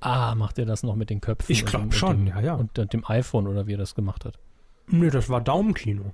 [0.00, 1.52] Ah, macht er das noch mit den Köpfen?
[1.52, 2.54] Ich und glaub dem- und schon, dem, ja, ja.
[2.54, 4.38] Und, und dem iPhone oder wie er das gemacht hat.
[4.86, 6.12] Nee, das war Daumenkino.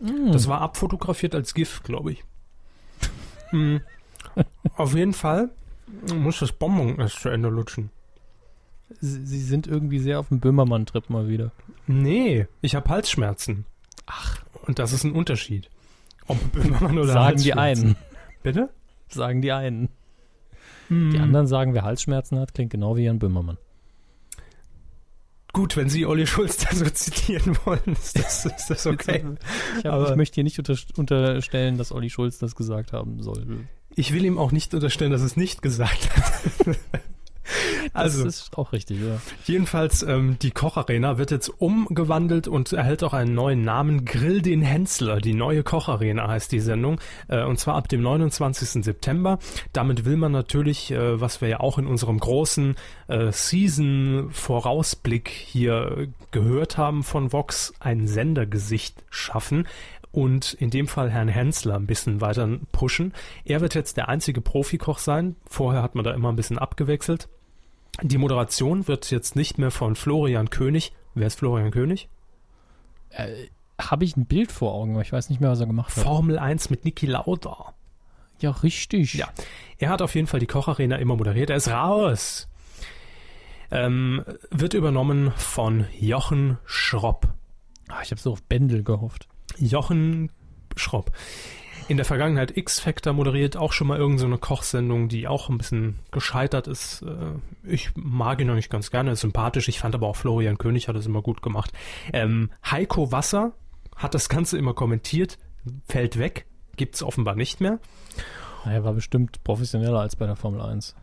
[0.00, 0.32] Hm.
[0.32, 2.24] Das war abfotografiert als GIF, glaube ich.
[3.52, 3.76] Mm.
[4.76, 5.50] Auf jeden Fall
[6.14, 7.90] muss das Bonbon erst zu Ende lutschen.
[9.00, 11.50] Sie, sind irgendwie sehr auf dem Böhmermann-Trip mal wieder.
[11.86, 13.64] Nee, ich habe Halsschmerzen.
[14.06, 14.42] Ach.
[14.62, 15.70] Und das ist ein Unterschied.
[16.28, 17.96] Ob Böhmermann oder sagen die einen.
[18.42, 18.70] Bitte?
[19.08, 19.88] Sagen die einen.
[20.88, 21.10] Mm.
[21.10, 23.58] Die anderen sagen, wer Halsschmerzen hat, klingt genau wie Jan Böhmermann.
[25.52, 29.24] Gut, wenn Sie Olli Schulz da so zitieren wollen, ist das, ist das okay.
[29.78, 33.22] Ich, hab, Aber- ich möchte hier nicht unter, unterstellen, dass Olli Schulz das gesagt haben
[33.22, 33.66] soll.
[33.94, 36.76] Ich will ihm auch nicht unterstellen, dass es nicht gesagt hat.
[37.92, 39.20] also, das ist auch richtig, ja.
[39.44, 44.04] jedenfalls, ähm, die Kocharena wird jetzt umgewandelt und erhält auch einen neuen Namen.
[44.04, 45.20] Grill den Hensler.
[45.20, 47.00] Die neue Kocharena heißt die Sendung.
[47.28, 48.84] Äh, und zwar ab dem 29.
[48.84, 49.38] September.
[49.72, 52.74] Damit will man natürlich, äh, was wir ja auch in unserem großen
[53.08, 59.66] äh, Season-Vorausblick hier gehört haben von Vox, ein Sendergesicht schaffen
[60.16, 63.12] und in dem Fall Herrn Hensler ein bisschen weiter pushen.
[63.44, 65.36] Er wird jetzt der einzige Profikoch sein.
[65.46, 67.28] Vorher hat man da immer ein bisschen abgewechselt.
[68.02, 70.92] Die Moderation wird jetzt nicht mehr von Florian König.
[71.14, 72.08] Wer ist Florian König?
[73.10, 73.46] Äh,
[73.80, 76.04] Habe ich ein Bild vor Augen, aber ich weiß nicht mehr, was er gemacht hat.
[76.04, 77.74] Formel 1 mit Niki Lauda.
[78.40, 79.14] Ja, richtig.
[79.14, 79.28] Ja.
[79.78, 81.48] Er hat auf jeden Fall die Kocharena immer moderiert.
[81.50, 82.48] Er ist raus.
[83.70, 87.28] Ähm, wird übernommen von Jochen Schropp.
[87.88, 89.26] Ah, ich habe so auf Bendel gehofft.
[89.58, 90.30] Jochen
[90.76, 91.12] Schropp.
[91.88, 96.00] In der Vergangenheit X-Factor moderiert, auch schon mal irgendeine so Kochsendung, die auch ein bisschen
[96.10, 97.02] gescheitert ist.
[97.02, 99.68] Äh, Ich mag ihn eigentlich ganz gerne, ist sympathisch.
[99.68, 101.72] Ich fand aber auch Florian König hat es immer gut gemacht.
[102.12, 103.52] Ähm, Heiko Wasser
[103.94, 105.38] hat das Ganze immer kommentiert,
[105.86, 107.78] fällt weg, gibt's offenbar nicht mehr.
[108.64, 110.96] Er war bestimmt professioneller als bei der Formel 1.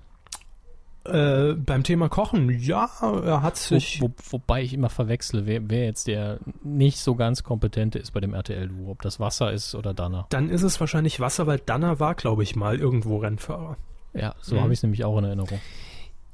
[1.06, 4.02] Äh, beim Thema Kochen, ja, er hat Wo, sich.
[4.02, 8.22] wo, wobei ich immer verwechsle, wer, wer jetzt der nicht so ganz kompetente ist bei
[8.22, 8.90] dem RTL-Duo.
[8.92, 10.28] Ob das Wasser ist oder Danner.
[10.30, 13.76] Dann ist es wahrscheinlich Wasser, weil Danner war, glaube ich, mal irgendwo Rennfahrer.
[14.14, 14.62] Ja, so Mhm.
[14.62, 15.60] habe ich es nämlich auch in Erinnerung.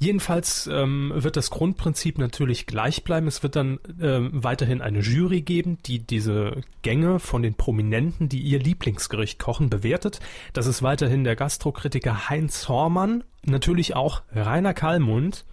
[0.01, 3.27] Jedenfalls ähm, wird das Grundprinzip natürlich gleich bleiben.
[3.27, 8.39] Es wird dann ähm, weiterhin eine Jury geben, die diese Gänge von den Prominenten, die
[8.39, 10.21] ihr Lieblingsgericht kochen, bewertet.
[10.53, 15.43] Das ist weiterhin der Gastrokritiker Heinz Hormann, natürlich auch Rainer Kallmund.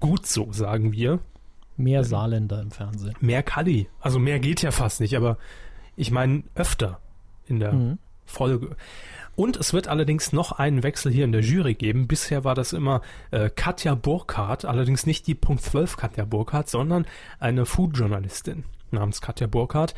[0.00, 1.20] Gut so, sagen wir.
[1.78, 3.14] Mehr Saarländer im Fernsehen.
[3.20, 3.88] Mehr Kalli.
[4.00, 5.38] Also mehr geht ja fast nicht, aber
[5.96, 7.00] ich meine öfter
[7.46, 7.98] in der Mhm.
[8.26, 8.76] Folge.
[9.36, 12.08] Und es wird allerdings noch einen Wechsel hier in der Jury geben.
[12.08, 17.06] Bisher war das immer äh, Katja Burkhardt, allerdings nicht die Punkt 12 Katja Burkhardt, sondern
[17.38, 19.94] eine Food-Journalistin namens Katja Burkhardt.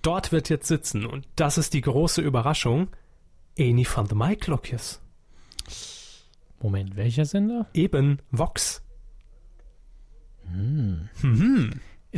[0.00, 2.88] Dort wird jetzt sitzen, und das ist die große Überraschung,
[3.56, 5.02] Eni van de Maiklokjes.
[6.60, 7.66] Moment, welcher Sender?
[7.74, 8.82] Eben Vox.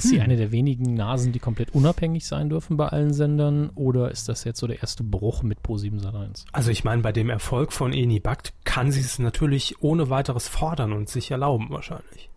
[0.04, 3.70] Ist sie eine der wenigen Nasen, die komplett unabhängig sein dürfen bei allen Sendern?
[3.74, 6.44] Oder ist das jetzt so der erste Bruch mit Pro7 Sat1?
[6.52, 10.48] Also ich meine, bei dem Erfolg von Eni Bakt kann sie es natürlich ohne weiteres
[10.48, 12.28] fordern und sich erlauben wahrscheinlich.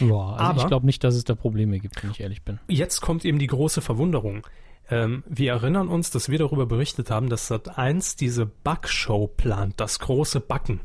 [0.00, 2.58] Ja, also Aber- ich glaube nicht, dass es da Probleme gibt, wenn ich ehrlich bin.
[2.68, 4.46] Jetzt kommt eben die große Verwunderung.
[4.90, 9.98] Ähm, wir erinnern uns, dass wir darüber berichtet haben, dass Sat1 diese Backshow plant, das
[9.98, 10.80] große Backen,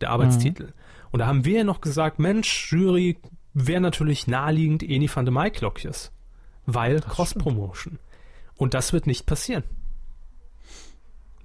[0.00, 0.72] der Arbeitstitel.
[1.10, 3.16] Und da haben wir ja noch gesagt, Mensch, Jury
[3.66, 6.12] wäre natürlich naheliegend Eni van de Maiklokjes,
[6.66, 7.98] weil Cross-Promotion.
[8.56, 9.64] Und das wird nicht passieren.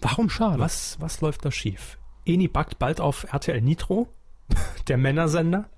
[0.01, 0.29] Warum?
[0.29, 0.59] Schade.
[0.59, 1.97] Was, was läuft da schief?
[2.25, 4.07] Eni backt bald auf RTL Nitro,
[4.87, 5.69] der Männersender,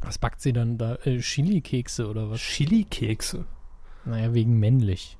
[0.00, 0.96] Was backt sie dann da?
[1.04, 2.40] Äh, Chili-Kekse oder was?
[2.40, 3.44] Chili-Kekse.
[4.04, 5.18] Naja, wegen männlich.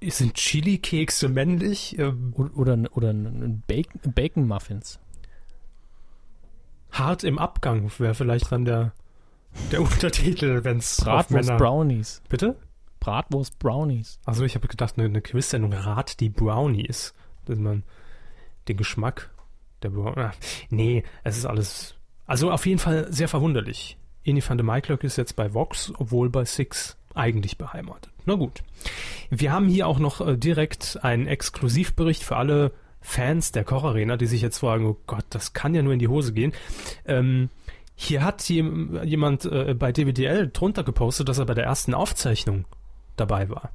[0.00, 1.98] Sind Chili-Kekse männlich?
[1.98, 5.00] Ähm, Oder, oder ein Bacon, Bacon Muffins.
[6.90, 8.92] Hart im Abgang wäre vielleicht dann der,
[9.72, 11.58] der Untertitel, wenn es auf Bratwurst Männer...
[11.58, 12.22] Brownies.
[12.28, 12.56] Bitte?
[13.00, 14.18] Bratwurst Brownies.
[14.24, 17.14] Also ich habe gedacht, eine, eine Quiz-Sendung Rat die Brownies.
[17.44, 17.84] Dass man
[18.68, 19.30] den Geschmack
[19.82, 20.34] der Brownies...
[20.70, 21.94] Nee, es ist alles...
[22.26, 23.96] Also auf jeden Fall sehr verwunderlich.
[24.24, 28.12] De Maiklok ist jetzt bei Vox, obwohl bei Six eigentlich beheimatet.
[28.24, 28.62] Na gut.
[29.30, 32.72] Wir haben hier auch noch äh, direkt einen Exklusivbericht für alle
[33.08, 36.08] Fans der Kocharena, die sich jetzt fragen, oh Gott, das kann ja nur in die
[36.08, 36.52] Hose gehen.
[37.06, 37.50] Ähm,
[37.94, 42.64] hier hat jem- jemand äh, bei DWDL drunter gepostet, dass er bei der ersten Aufzeichnung
[43.16, 43.70] dabei war.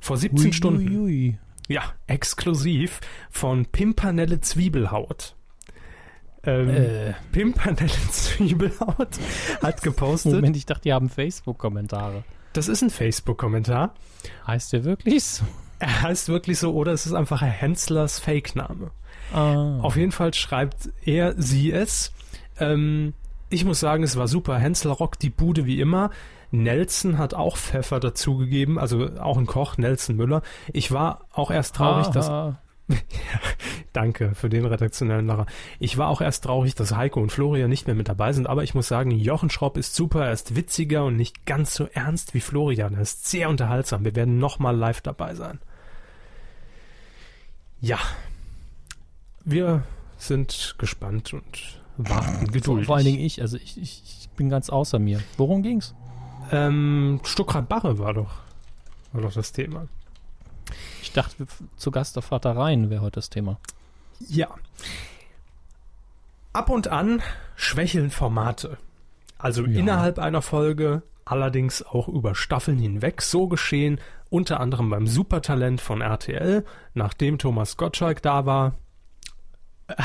[0.00, 0.88] Vor 17 Ui, Stunden.
[0.88, 1.38] Ui, ui.
[1.68, 5.36] Ja, exklusiv von Pimpernelle Zwiebelhaut.
[6.42, 9.18] Ähm, Äh, Pimpernelle Zwiebelhaut
[9.62, 10.32] hat gepostet.
[10.34, 12.24] Moment, ich dachte, die haben Facebook-Kommentare.
[12.52, 13.94] Das ist ein Facebook-Kommentar.
[14.44, 15.44] Heißt der wirklich so?
[15.80, 18.92] Er heißt wirklich so oder es ist einfach Herr Henslers Fake-Name.
[19.32, 19.78] Ah.
[19.80, 22.12] Auf jeden Fall schreibt er sie es.
[22.58, 23.14] Ähm,
[23.48, 24.58] ich muss sagen, es war super.
[24.58, 26.10] Hensler rockt die Bude wie immer.
[26.52, 30.42] Nelson hat auch Pfeffer dazugegeben, also auch ein Koch, Nelson Müller.
[30.72, 32.58] Ich war auch erst traurig, dass Haha.
[33.92, 35.46] Danke für den redaktionellen Lacher.
[35.78, 38.64] Ich war auch erst traurig, dass Heiko und Florian nicht mehr mit dabei sind, aber
[38.64, 42.34] ich muss sagen, Jochen Schropp ist super, er ist witziger und nicht ganz so ernst
[42.34, 42.94] wie Florian.
[42.94, 44.04] Er ist sehr unterhaltsam.
[44.04, 45.60] Wir werden nochmal live dabei sein.
[47.80, 47.98] Ja.
[49.44, 49.82] Wir
[50.18, 52.86] sind gespannt und warten geduldig.
[52.86, 55.22] vor allen Dingen ich, also ich, ich, ich bin ganz außer mir.
[55.36, 55.94] Worum ging's?
[56.52, 58.30] ähm, Stuckrad Barre war doch,
[59.12, 59.86] war doch das Thema.
[61.02, 63.58] Ich dachte, zu Gast auf Vater Rhein wäre heute das Thema.
[64.28, 64.48] Ja.
[66.52, 67.22] Ab und an
[67.56, 68.78] schwächeln Formate.
[69.38, 69.78] Also Ja.
[69.80, 73.22] innerhalb einer Folge, allerdings auch über Staffeln hinweg.
[73.22, 76.64] So geschehen unter anderem beim Supertalent von RTL,
[76.94, 78.78] nachdem Thomas Gottschalk da war.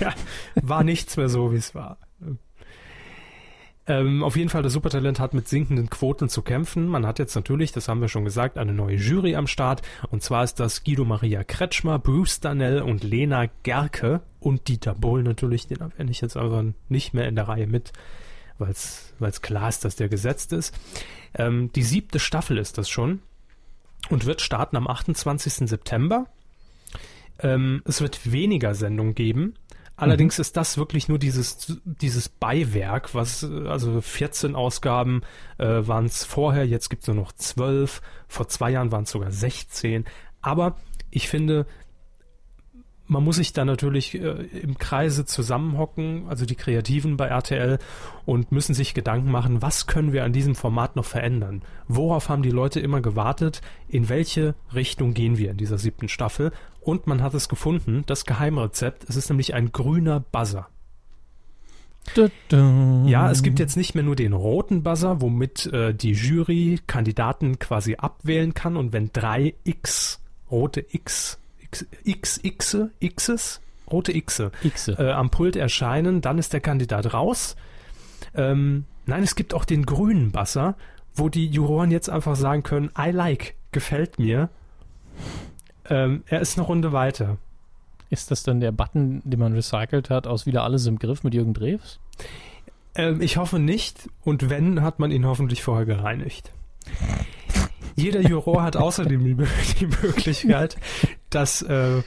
[0.00, 0.12] ja,
[0.54, 1.98] war nichts mehr so, wie es war.
[3.86, 6.88] Ähm, auf jeden Fall, das Supertalent hat mit sinkenden Quoten zu kämpfen.
[6.88, 9.82] Man hat jetzt natürlich, das haben wir schon gesagt, eine neue Jury am Start.
[10.10, 15.22] Und zwar ist das Guido Maria Kretschmer, Bruce Danell und Lena Gerke und Dieter Bohl
[15.22, 15.66] natürlich.
[15.66, 17.92] Den erwähne ich jetzt aber nicht mehr in der Reihe mit,
[18.58, 20.74] weil es klar ist, dass der gesetzt ist.
[21.34, 23.20] Ähm, die siebte Staffel ist das schon
[24.10, 25.68] und wird starten am 28.
[25.68, 26.26] September.
[27.40, 29.54] Ähm, es wird weniger Sendungen geben.
[29.96, 35.22] Allerdings ist das wirklich nur dieses, dieses Beiwerk, was, also 14 Ausgaben
[35.58, 39.10] äh, waren es vorher, jetzt gibt es nur noch 12, vor zwei Jahren waren es
[39.10, 40.04] sogar 16.
[40.42, 40.76] Aber
[41.10, 41.66] ich finde,
[43.06, 47.78] man muss sich da natürlich äh, im Kreise zusammenhocken, also die Kreativen bei RTL,
[48.24, 51.62] und müssen sich Gedanken machen, was können wir an diesem Format noch verändern?
[51.86, 53.60] Worauf haben die Leute immer gewartet?
[53.88, 56.52] In welche Richtung gehen wir in dieser siebten Staffel?
[56.80, 60.68] Und man hat es gefunden, das Geheimrezept, es ist nämlich ein grüner Buzzer.
[63.08, 67.58] Ja, es gibt jetzt nicht mehr nur den roten Buzzer, womit äh, die Jury Kandidaten
[67.58, 71.38] quasi abwählen kann und wenn drei X, rote X,
[71.74, 73.60] X, X, X, Xs
[73.90, 74.92] rote Xe Xe.
[74.98, 77.56] äh, am Pult erscheinen, dann ist der Kandidat raus.
[78.34, 80.76] Ähm, nein, es gibt auch den grünen Buzzer,
[81.14, 84.48] wo die Juroren jetzt einfach sagen können, I like, gefällt mir.
[85.88, 87.36] Ähm, er ist eine Runde weiter.
[88.10, 91.34] Ist das dann der Button, den man recycelt hat, aus wieder alles im Griff mit
[91.34, 92.00] Jürgen Drews?
[92.94, 94.08] Ähm, ich hoffe nicht.
[94.22, 96.52] Und wenn, hat man ihn hoffentlich vorher gereinigt.
[97.96, 99.34] Jeder Juror hat außerdem die,
[99.80, 100.76] die Möglichkeit,
[101.30, 102.02] dass äh,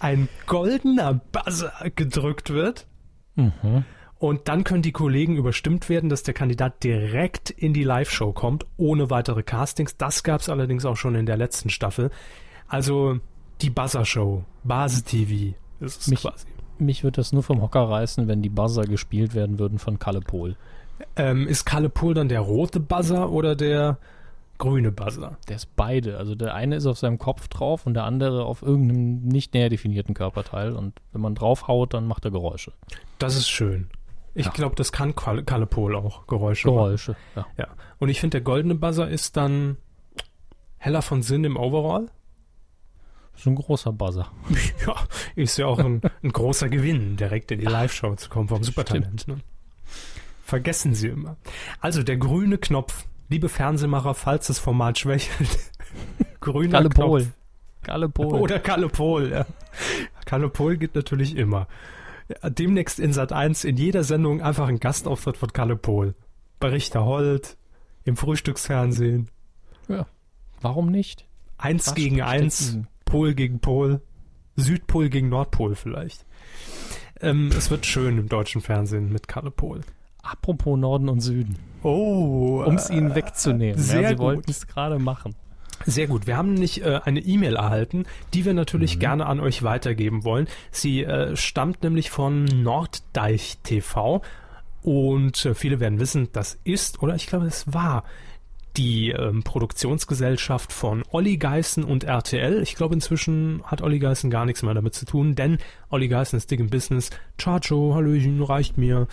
[0.00, 2.86] ein goldener Buzzer gedrückt wird.
[3.34, 3.84] Mhm.
[4.18, 8.64] Und dann können die Kollegen überstimmt werden, dass der Kandidat direkt in die Live-Show kommt,
[8.76, 9.96] ohne weitere Castings.
[9.96, 12.10] Das gab es allerdings auch schon in der letzten Staffel.
[12.68, 13.18] Also
[13.60, 16.46] die Buzzer-Show, Base-TV ist es Mich- quasi.
[16.78, 20.20] Mich würde das nur vom Hocker reißen, wenn die Buzzer gespielt werden würden von Kalle
[20.20, 20.56] Pohl.
[21.16, 23.98] Ähm, ist Kalle Pohl dann der rote Buzzer oder der
[24.58, 25.36] grüne Buzzer?
[25.48, 26.16] Der ist beide.
[26.18, 29.68] Also der eine ist auf seinem Kopf drauf und der andere auf irgendeinem nicht näher
[29.68, 30.72] definierten Körperteil.
[30.74, 32.72] Und wenn man draufhaut, dann macht er Geräusche.
[33.18, 33.88] Das ist schön.
[34.34, 34.52] Ich Ja.
[34.52, 36.76] glaube, das kann Kalle, Pohl auch Geräusche machen.
[36.76, 37.46] Geräusche, ja.
[37.56, 37.68] Ja.
[37.98, 39.76] Und ich finde, der goldene Buzzer ist dann
[40.78, 42.08] heller von Sinn im Overall.
[43.36, 44.30] So ein großer Buzzer.
[44.86, 44.94] Ja,
[45.34, 49.26] ist ja auch ein, ein großer Gewinn, direkt in die Live-Show zu kommen vom Supertalent.
[49.28, 49.38] Ne?
[50.42, 51.36] Vergessen Sie immer.
[51.80, 55.58] Also der grüne Knopf, liebe Fernsehmacher, falls das Format schwächelt.
[56.40, 57.06] Grüner Kalle Knopf.
[57.06, 57.32] Pohl.
[57.82, 58.40] Kalle Pohl.
[58.40, 59.46] Oder Kalle Pohl, ja.
[60.24, 61.68] Kalle Pohl geht natürlich immer.
[62.28, 66.14] Ja, demnächst in Sat 1 in jeder Sendung einfach ein Gastauftritt von Kalle Pohl.
[66.60, 67.56] Bei Richter Holt,
[68.04, 69.28] im Frühstücksfernsehen.
[70.64, 71.26] Warum nicht?
[71.58, 72.78] Eins Was gegen eins?
[73.04, 74.00] Pol gegen Pol,
[74.56, 76.24] Südpol gegen Nordpol vielleicht.
[77.20, 79.82] Ähm, es wird schön im deutschen Fernsehen mit Kalle Pohl.
[80.24, 81.56] Apropos Norden und Süden.
[81.82, 83.78] Oh, Um es ihnen wegzunehmen.
[83.78, 85.34] sehr ja, sie wollten es gerade machen.
[85.86, 86.26] Sehr gut.
[86.26, 89.00] Wir haben nämlich äh, eine E-Mail erhalten, die wir natürlich Mhm.
[89.00, 90.46] gerne an euch weitergeben wollen.
[90.70, 94.22] Sie äh, stammt nämlich von Norddeich TV
[94.82, 98.04] und äh, viele werden wissen, das ist oder ich glaube, es war
[98.76, 102.62] die ähm, Produktionsgesellschaft von Olli Geißen und RTL.
[102.62, 105.58] Ich glaube, inzwischen hat Olli Geißen gar nichts mehr damit zu tun, denn
[105.90, 107.10] Olli Geißen ist dick im Business.
[107.38, 109.06] Chacho, Hallöchen, reicht mir.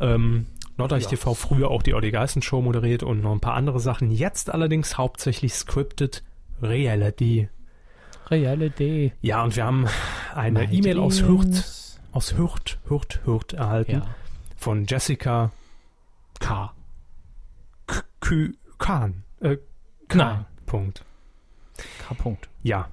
[0.00, 1.10] Ähm, Norddeich Ja.
[1.10, 4.10] TV früher auch die Olli Geißen Show moderiert und noch ein paar andere Sachen.
[4.10, 6.22] Jetzt allerdings hauptsächlich scripted
[6.62, 7.48] Reality.
[8.30, 9.12] Reality.
[9.20, 9.86] Ja, und wir haben
[10.34, 14.06] eine E-Mail aus Hürth, aus Hürth, Hürth, Hürth erhalten Ja.
[14.56, 15.52] von Jessica
[16.38, 16.72] K.
[17.86, 19.24] K Kü Kahn.
[19.40, 19.56] Äh.
[20.14, 20.46] Nein.
[20.66, 21.04] Punkt.
[22.06, 22.14] K.
[22.14, 22.48] Punkt.
[22.62, 22.88] Ja.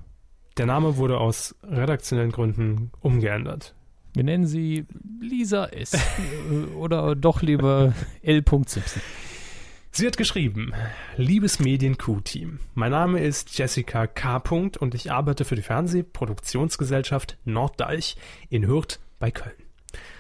[0.58, 3.76] Der Name wurde aus redaktionellen Gründen umgeändert.
[4.18, 4.88] Wir nennen sie
[5.22, 5.96] Lisa S.
[6.76, 8.44] Oder doch lieber L.
[8.44, 9.00] Simpson.
[9.92, 10.74] Sie hat geschrieben,
[11.18, 14.42] liebes Medien-Q-Team, mein Name ist Jessica K.
[14.80, 18.18] und ich arbeite für die Fernsehproduktionsgesellschaft Norddeich
[18.50, 19.67] in Hürth bei Köln.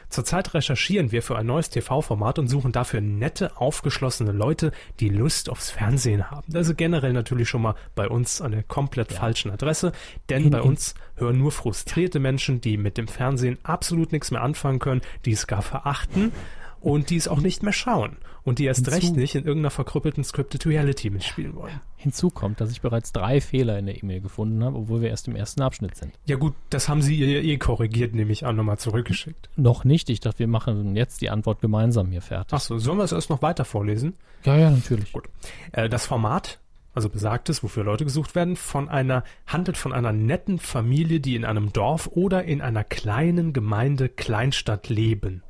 [0.09, 5.49] Zurzeit recherchieren wir für ein neues TV-Format und suchen dafür nette, aufgeschlossene Leute, die Lust
[5.49, 6.55] aufs Fernsehen haben.
[6.55, 9.91] Also generell natürlich schon mal bei uns an der komplett falschen Adresse,
[10.29, 14.31] denn In- bei in- uns hören nur frustrierte Menschen, die mit dem Fernsehen absolut nichts
[14.31, 16.31] mehr anfangen können, die es gar verachten
[16.79, 18.17] und die es auch nicht mehr schauen
[18.47, 21.81] und die erst Hinzu- recht nicht in irgendeiner verkrüppelten Scripted Reality mitspielen wollen.
[21.97, 25.27] Hinzu kommt, dass ich bereits drei Fehler in der E-Mail gefunden habe, obwohl wir erst
[25.27, 26.13] im ersten Abschnitt sind.
[26.25, 29.49] Ja gut, das haben sie ihr eh korrigiert, nehme ich an, nochmal zurückgeschickt.
[29.57, 30.09] Noch nicht.
[30.09, 32.53] Ich dachte, wir machen jetzt die Antwort gemeinsam hier fertig.
[32.53, 34.13] Achso, sollen wir es erst noch weiter vorlesen?
[34.45, 35.11] Ja, ja, natürlich.
[35.11, 35.25] Gut.
[35.73, 36.59] Äh, das Format,
[36.93, 41.43] also besagtes, wofür Leute gesucht werden, von einer, handelt von einer netten Familie, die in
[41.43, 45.43] einem Dorf oder in einer kleinen Gemeinde, Kleinstadt leben.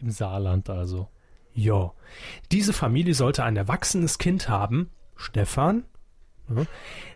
[0.00, 1.08] Im Saarland also.
[1.54, 1.92] Ja.
[2.50, 5.84] Diese Familie sollte ein erwachsenes Kind haben, Stefan,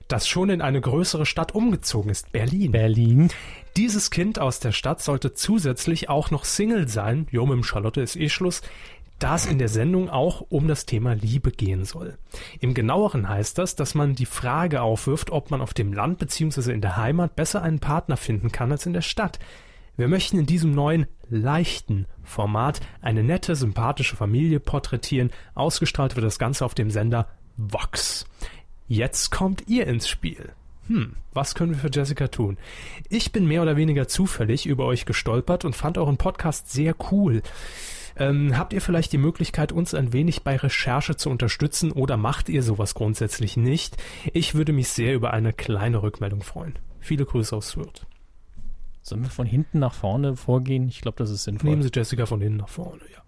[0.09, 2.71] das schon in eine größere Stadt umgezogen ist, Berlin.
[2.71, 3.29] Berlin.
[3.77, 7.27] Dieses Kind aus der Stadt sollte zusätzlich auch noch Single sein.
[7.31, 8.63] Jo, mit dem Charlotte ist eh Schluss.
[9.19, 12.19] Da es in der Sendung auch um das Thema Liebe gehen soll.
[12.61, 16.73] Im genaueren heißt das, dass man die Frage aufwirft, ob man auf dem Land bzw.
[16.73, 19.39] in der Heimat besser einen Partner finden kann als in der Stadt.
[19.97, 25.31] Wir möchten in diesem neuen, leichten Format eine nette, sympathische Familie porträtieren.
[25.55, 28.27] Ausgestrahlt wird das Ganze auf dem Sender Vox.
[28.89, 30.53] Jetzt kommt ihr ins Spiel.
[30.89, 32.59] Hm, was können wir für Jessica tun?
[33.09, 37.43] Ich bin mehr oder weniger zufällig über euch gestolpert und fand euren Podcast sehr cool.
[38.19, 42.49] Ähm, habt ihr vielleicht die Möglichkeit, uns ein wenig bei Recherche zu unterstützen oder macht
[42.49, 43.97] ihr sowas grundsätzlich nicht?
[44.33, 46.79] Ich würde mich sehr über eine kleine Rückmeldung freuen.
[47.01, 48.07] Viele Grüße aus Fürth.
[49.09, 50.89] Sollen wir von hinten nach vorne vorgehen?
[50.89, 51.71] Ich glaube, das ist sinnvoll.
[51.71, 53.23] Nehmen Sie Jessica von hinten nach vorne, ja.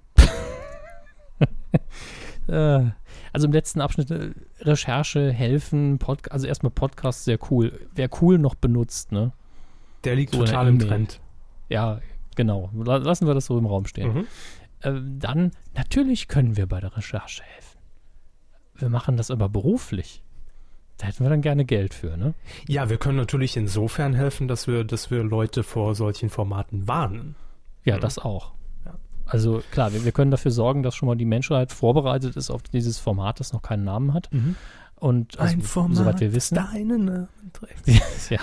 [2.49, 2.93] Äh,
[3.35, 7.79] also im letzten Abschnitt äh, Recherche, helfen, Pod also erstmal Podcast sehr cool.
[7.95, 9.33] Wer cool noch benutzt, ne?
[10.05, 10.79] Der liegt So total im.
[10.79, 11.21] Trend.
[11.69, 12.01] Ja,
[12.37, 12.71] genau.
[12.75, 14.15] La- Lassen wir das so im Raum stehen.
[14.15, 14.27] Mhm.
[14.83, 17.79] Ähm, dann, natürlich können wir bei der Recherche helfen.
[18.77, 20.23] Wir machen das aber beruflich.
[20.99, 22.35] Da hätten wir dann gerne Geld für, ne?
[22.67, 27.37] Ja, wir können natürlich insofern helfen, dass wir, dass wir Leute vor solchen Formaten warnen.
[27.85, 28.01] Ja, Mhm.
[28.01, 28.53] das auch.
[29.31, 32.63] Also klar, wir, wir können dafür sorgen, dass schon mal die Menschheit vorbereitet ist auf
[32.63, 34.31] dieses Format, das noch keinen Namen hat.
[34.97, 35.57] Und also,
[35.93, 37.87] soweit wir wissen, deinen Namen trägt.
[38.31, 38.41] ja.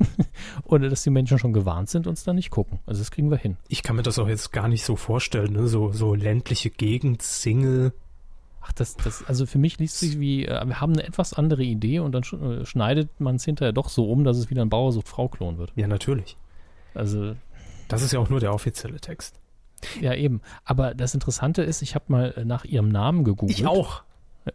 [0.64, 2.80] oder dass die Menschen schon gewarnt sind, uns da nicht gucken.
[2.86, 3.58] Also das kriegen wir hin.
[3.68, 5.68] Ich kann mir das auch jetzt gar nicht so vorstellen, ne?
[5.68, 7.92] So, so ländliche Gegend, Single.
[8.66, 11.62] Ach, das, das, also für mich liest sich wie, äh, wir haben eine etwas andere
[11.62, 14.62] Idee und dann sch äh, schneidet man es hinterher doch so um, dass es wieder
[14.62, 15.72] ein Bauer sucht Frau-Klon wird.
[15.76, 16.36] Ja, natürlich.
[16.94, 17.34] Also,
[17.88, 19.40] Das ist ja auch nur der offizielle Text.
[20.00, 20.40] ja eben.
[20.64, 23.66] Aber das Interessante ist, ich habe mal äh, nach ihrem Namen gegoogelt.
[23.66, 24.02] auch.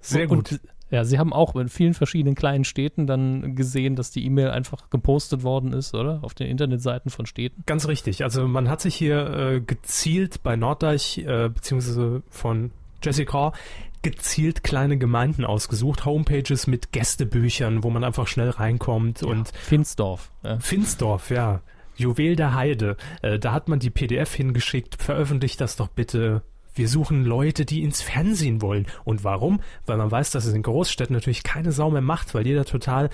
[0.01, 0.59] Sehr und, gut.
[0.91, 4.89] Ja, sie haben auch in vielen verschiedenen kleinen Städten dann gesehen, dass die E-Mail einfach
[4.89, 6.19] gepostet worden ist, oder?
[6.23, 7.61] Auf den Internetseiten von Städten.
[7.67, 8.23] Ganz richtig.
[8.23, 12.71] Also man hat sich hier äh, gezielt bei Norddeich, äh, beziehungsweise von
[13.03, 13.53] Jessica,
[14.01, 20.31] gezielt kleine Gemeinden ausgesucht, Homepages mit Gästebüchern, wo man einfach schnell reinkommt und Finsdorf.
[20.43, 20.59] Ja.
[20.59, 21.61] Finsdorf, ja.
[21.95, 22.95] Juwel der Heide.
[23.21, 26.43] Äh, da hat man die PDF hingeschickt, veröffentlicht das doch bitte.
[26.73, 28.87] Wir suchen Leute, die ins Fernsehen wollen.
[29.03, 29.59] Und warum?
[29.85, 33.09] Weil man weiß, dass es in Großstädten natürlich keine Sau mehr macht, weil jeder total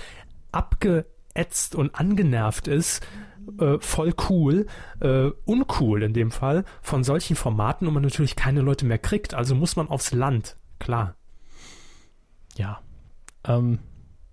[0.52, 3.06] abgeätzt und angenervt ist.
[3.60, 4.66] Äh, voll cool,
[5.00, 9.34] äh, uncool in dem Fall, von solchen Formaten und man natürlich keine Leute mehr kriegt.
[9.34, 10.58] Also muss man aufs Land.
[10.80, 11.16] Klar.
[12.58, 12.80] ja.
[13.46, 13.80] Ähm,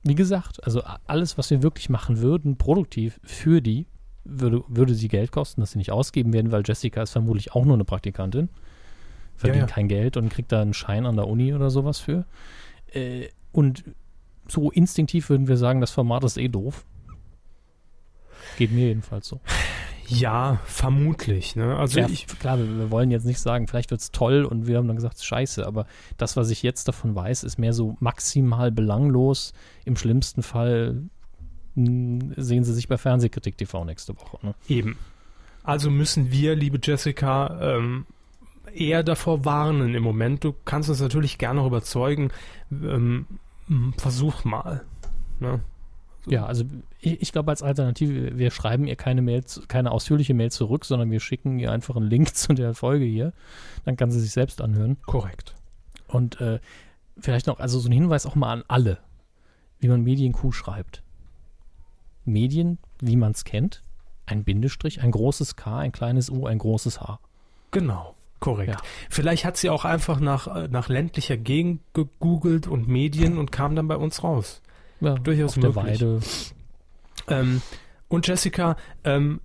[0.04, 3.86] wie gesagt, also alles, was wir wirklich machen würden, produktiv für die,
[4.24, 7.64] würde, würde sie Geld kosten, das sie nicht ausgeben werden, weil Jessica ist vermutlich auch
[7.64, 8.48] nur eine Praktikantin.
[9.36, 9.74] Verdient Ja, ja.
[9.74, 12.24] kein Geld und kriegt da einen Schein an der Uni oder sowas für.
[12.92, 13.84] Äh, und
[14.48, 16.84] so instinktiv würden wir sagen, das Format ist eh doof.
[18.58, 19.40] Geht mir jedenfalls so.
[20.08, 21.56] Ja, vermutlich.
[21.56, 21.76] Ne?
[21.76, 24.66] Also ja, ich, klar, wir, wir wollen jetzt nicht sagen, vielleicht wird es toll und
[24.66, 25.86] wir haben dann gesagt, scheiße, aber
[26.18, 29.54] das, was ich jetzt davon weiß, ist mehr so maximal belanglos.
[29.84, 31.02] Im schlimmsten Fall
[31.74, 34.38] mh, sehen Sie sich bei Fernsehkritik TV nächste Woche.
[34.42, 34.54] Ne?
[34.68, 34.98] Eben.
[35.62, 38.06] Also müssen wir, liebe Jessica, ähm,
[38.74, 40.44] eher davor warnen im Moment.
[40.44, 42.30] Du kannst uns natürlich gerne noch überzeugen.
[42.70, 43.26] Ähm,
[43.96, 44.84] versuch mal.
[45.40, 45.60] Ne?
[46.26, 46.64] Ja, also
[47.02, 51.10] ich, ich glaube als Alternative, wir schreiben ihr keine Mail, keine ausführliche Mail zurück, sondern
[51.10, 53.32] wir schicken ihr einfach einen Link zu der Folge hier.
[53.84, 54.96] Dann kann sie sich selbst anhören.
[55.02, 55.54] Korrekt.
[56.06, 56.60] Und äh,
[57.18, 58.98] vielleicht noch, also so ein Hinweis auch mal an alle,
[59.80, 61.02] wie man Medienkuh schreibt.
[62.24, 63.82] Medien, wie man es kennt,
[64.26, 67.18] ein Bindestrich, ein großes K, ein kleines U, ein großes H.
[67.72, 68.14] Genau.
[68.38, 68.70] Korrekt.
[68.70, 68.76] Ja.
[69.08, 73.76] Vielleicht hat sie auch einfach nach, äh, nach ländlicher Gegend gegoogelt und Medien und kam
[73.76, 74.62] dann bei uns raus.
[75.00, 76.00] Ja, Durchaus auf der möglich.
[76.00, 76.20] Weide.
[77.28, 77.62] Ähm,
[78.08, 79.40] und Jessica, ähm,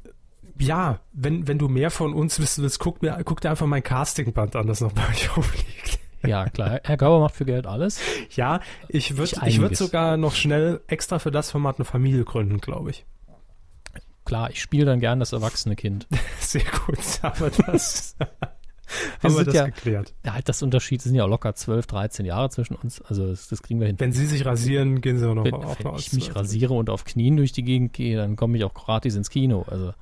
[0.59, 3.83] ja, wenn, wenn du mehr von uns wissen willst, guck, mir, guck dir einfach mein
[3.83, 5.99] Castingband an, das noch bei euch rumliegt.
[6.25, 6.81] Ja, klar.
[6.83, 8.01] Herr Gauber macht für Geld alles.
[8.35, 8.59] Ja,
[8.89, 12.89] ich würde ich würd sogar noch schnell extra für das Format eine Familie gründen, glaube
[12.89, 13.05] ich.
[14.25, 16.07] Klar, ich spiele dann gern das erwachsene Kind.
[16.39, 18.17] Sehr gut, haben wir das,
[19.23, 20.13] haben wir das ja- geklärt.
[20.25, 23.01] Ja, halt das Unterschied sind ja auch locker 12, 13 Jahre zwischen uns.
[23.01, 23.99] Also das, das kriegen wir hin.
[23.99, 26.89] Wenn Sie sich rasieren, gehen Sie auch noch Wenn, auf wenn ich mich rasiere und
[26.89, 29.65] auf Knien durch die Gegend gehe, dann komme ich auch gratis ins Kino.
[29.69, 29.93] Also,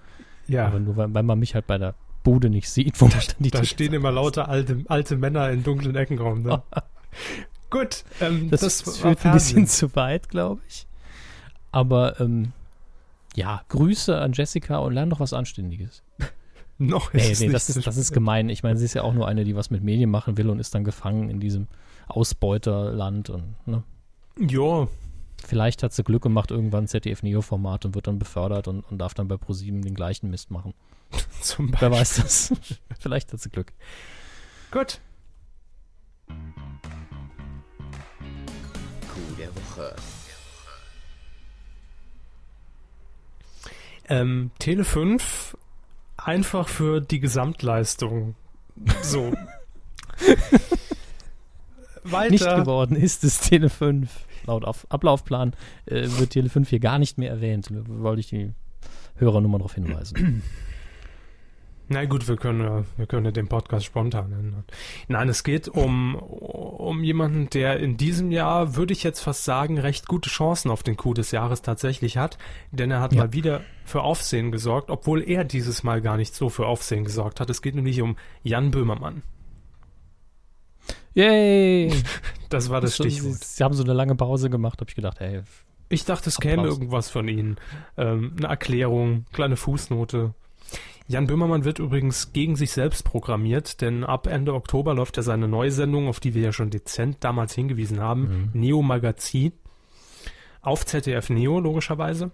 [0.48, 3.18] Ja, aber nur weil, weil man mich halt bei der Bude nicht sieht, wo man
[3.20, 6.42] dann die da Tickets stehen immer lauter alte, alte Männer in dunklen Ecken rum.
[6.44, 6.62] Ne?
[7.70, 10.88] Gut, ähm, Das, das, das war führt ein bisschen zu weit, glaube ich.
[11.72, 12.54] Aber ähm,
[13.36, 16.04] ja, Grüße an Jessica und lern doch was Anständiges.
[16.78, 18.50] Noch Nee, es nee, nicht das ist, das ist gemein.
[18.50, 20.60] Ich meine, sie ist ja auch nur eine, die was mit Medien machen will und
[20.60, 21.68] ist dann gefangen in diesem
[22.08, 23.30] Ausbeuterland.
[23.30, 23.84] Und ne?
[24.38, 24.88] Ja,
[25.46, 28.98] vielleicht hat sie Glück und macht irgendwann ein ZDF-Neo-Format und wird dann befördert und, und
[28.98, 30.74] darf dann bei ProSieben den gleichen Mist machen.
[31.42, 32.00] zum Wer Beispiel.
[32.00, 32.54] weiß das?
[33.00, 33.72] vielleicht hat sie Glück.
[34.72, 35.00] Gut.
[39.14, 39.96] Coup der Woche.
[44.08, 45.58] Ähm, Tele 5
[46.26, 48.36] einfach für die Gesamtleistung.
[49.02, 49.34] So.
[52.04, 52.32] Weiter.
[52.32, 54.10] Nicht geworden ist es Tele 5.
[54.46, 55.54] Laut Auf Ablaufplan
[55.86, 57.70] äh, wird Tele 5 hier gar nicht mehr erwähnt.
[57.72, 58.52] Da Wollte ich die
[59.16, 60.44] Hörernummer darauf hinweisen.
[61.88, 64.64] Na gut, wir können, wir können den Podcast spontan ändern.
[65.08, 69.78] Nein, es geht um, um jemanden, der in diesem Jahr, würde ich jetzt fast sagen,
[69.78, 72.40] recht gute Chancen auf den Coup des Jahres tatsächlich hat.
[72.72, 73.22] Denn er hat Ja.
[73.26, 77.40] mal wieder für Aufsehen gesorgt, obwohl er dieses Mal gar nicht so für Aufsehen gesorgt
[77.40, 77.52] hat.
[77.52, 79.22] Es geht nämlich um Jan Böhmermann.
[81.14, 81.92] Yay!
[82.50, 83.34] Das war das So, Stichwort.
[83.34, 85.42] Sie, sie haben so eine lange Pause gemacht, habe ich gedacht, hey,
[85.90, 87.58] Ich dachte, es käme irgendwas von Ihnen.
[87.98, 90.34] Ähm, eine Erklärung, kleine Fußnote.
[91.08, 95.48] Jan Böhmermann wird übrigens gegen sich selbst programmiert, denn ab Ende Oktober läuft ja seine
[95.48, 99.54] neue Sendung, auf die wir ja schon dezent damals hingewiesen haben, Neo Magazin,
[100.62, 102.32] auf ZDF Neo logischerweise.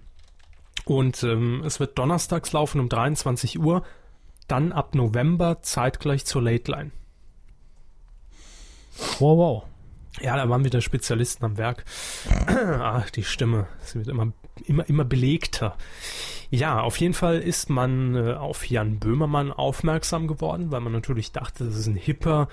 [0.85, 3.83] Und ähm, es wird donnerstags laufen um 23 Uhr,
[4.47, 6.91] dann ab November zeitgleich zur Late Line.
[9.19, 9.63] Wow, wow.
[10.19, 11.85] Ja, da waren wieder Spezialisten am Werk.
[12.47, 13.67] Ach, die Stimme.
[13.79, 14.33] Sie wird immer,
[14.65, 15.77] immer, immer belegter.
[16.49, 21.31] Ja, auf jeden Fall ist man äh, auf Jan Böhmermann aufmerksam geworden, weil man natürlich
[21.31, 22.49] dachte, das ist ein hipper,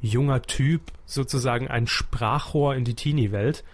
[0.00, 3.64] junger Typ, sozusagen ein Sprachrohr in die Teenie-Welt.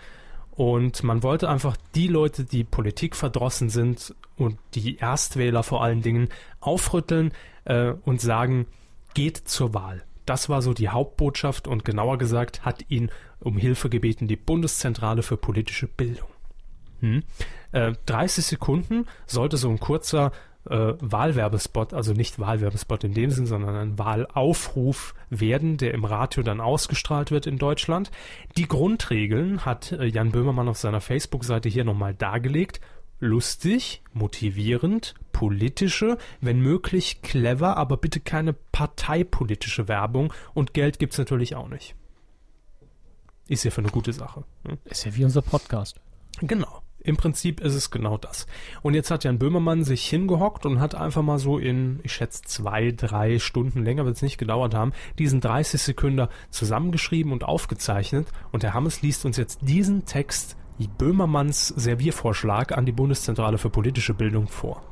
[0.53, 6.01] Und man wollte einfach die Leute, die Politik verdrossen sind und die Erstwähler vor allen
[6.01, 6.31] Dingen
[6.61, 7.33] aufrütteln
[7.67, 8.67] äh, und sagen,
[9.13, 10.03] geht zur Wahl.
[10.27, 13.11] Das war so die Hauptbotschaft und genauer gesagt hat ihn
[13.41, 16.29] um Hilfe gebeten die Bundeszentrale für politische Bildung.
[17.01, 17.23] Hm.
[17.73, 20.33] Äh, 30 Sekunden sollte so ein kurzer
[20.69, 26.43] äh, Wahlwerbespot, also nicht Wahlwerbespot in dem Sinn, sondern ein Wahlaufruf werden, der im Radio
[26.43, 28.11] dann ausgestrahlt wird in Deutschland.
[28.57, 32.81] Die Grundregeln hat äh, Jan Böhmermann auf seiner Facebook-Seite hier nochmal dargelegt.
[33.19, 41.55] Lustig, motivierend, politische, wenn möglich clever, aber bitte keine parteipolitische Werbung und Geld gibt's natürlich
[41.55, 41.95] auch nicht.
[43.49, 44.45] Ist ja für eine gute Sache.
[44.65, 44.79] Ne?
[44.85, 46.01] Ist ja wie unser Podcast.
[46.41, 46.83] Genau.
[47.07, 48.49] Im Prinzip ist es genau das.
[48.83, 52.43] Und jetzt hat Jan Böhmermann sich hingehockt und hat einfach mal so in, ich schätze,
[52.43, 58.27] zwei, drei Stunden, länger wird es nicht gedauert haben, diesen 30 Sekunden zusammengeschrieben und aufgezeichnet.
[58.51, 64.13] Und der Hammes liest uns jetzt diesen Text, Böhmermanns Serviervorschlag an die Bundeszentrale für politische
[64.13, 64.83] Bildung vor.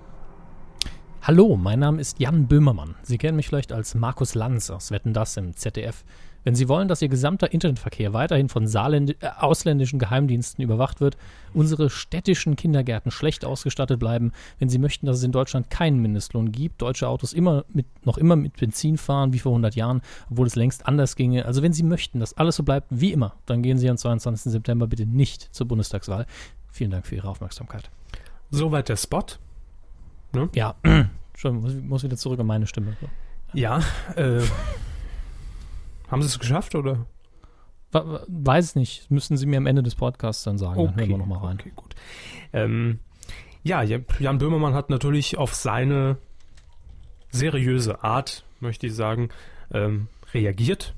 [1.23, 2.97] Hallo, mein Name ist Jan Böhmermann.
[3.03, 6.05] Sie kennen mich vielleicht als Markus Lanz aus Wetten das im ZDF.
[6.45, 11.17] Wenn Sie wollen, dass Ihr gesamter Internetverkehr weiterhin von Saarländ äh, ausländischen Geheimdiensten überwacht wird,
[11.55, 16.53] unsere städtischen Kindergärten schlecht ausgestattet bleiben, wenn Sie möchten, dass es in Deutschland keinen Mindestlohn
[16.53, 20.47] gibt, deutsche Autos immer mit, noch immer mit Benzin fahren wie vor 100 Jahren, obwohl
[20.47, 21.47] es längst anders ginge.
[21.47, 24.53] Also wenn Sie möchten, dass alles so bleibt wie immer, dann gehen Sie am 22.
[24.53, 26.27] September bitte nicht zur Bundestagswahl.
[26.71, 27.89] Vielen Dank für Ihre Aufmerksamkeit.
[28.51, 29.25] Soweit der Spot.
[30.55, 30.75] Ja,
[31.37, 32.97] schon, muss, muss wieder zurück an meine Stimme.
[33.53, 33.81] Ja,
[34.17, 34.41] äh,
[36.09, 37.07] haben Sie es geschafft oder?
[37.93, 40.85] Weiß nicht, müssen Sie mir am Ende des Podcasts dann sagen.
[40.85, 41.59] Dann hören wir nochmal rein.
[41.61, 41.95] Okay, gut.
[42.53, 42.99] Ähm,
[43.63, 46.19] ja, Jan Böhmermann hat natürlich auf seine
[47.31, 49.29] seriöse Art, möchte ich sagen,
[49.73, 50.95] ähm, reagiert.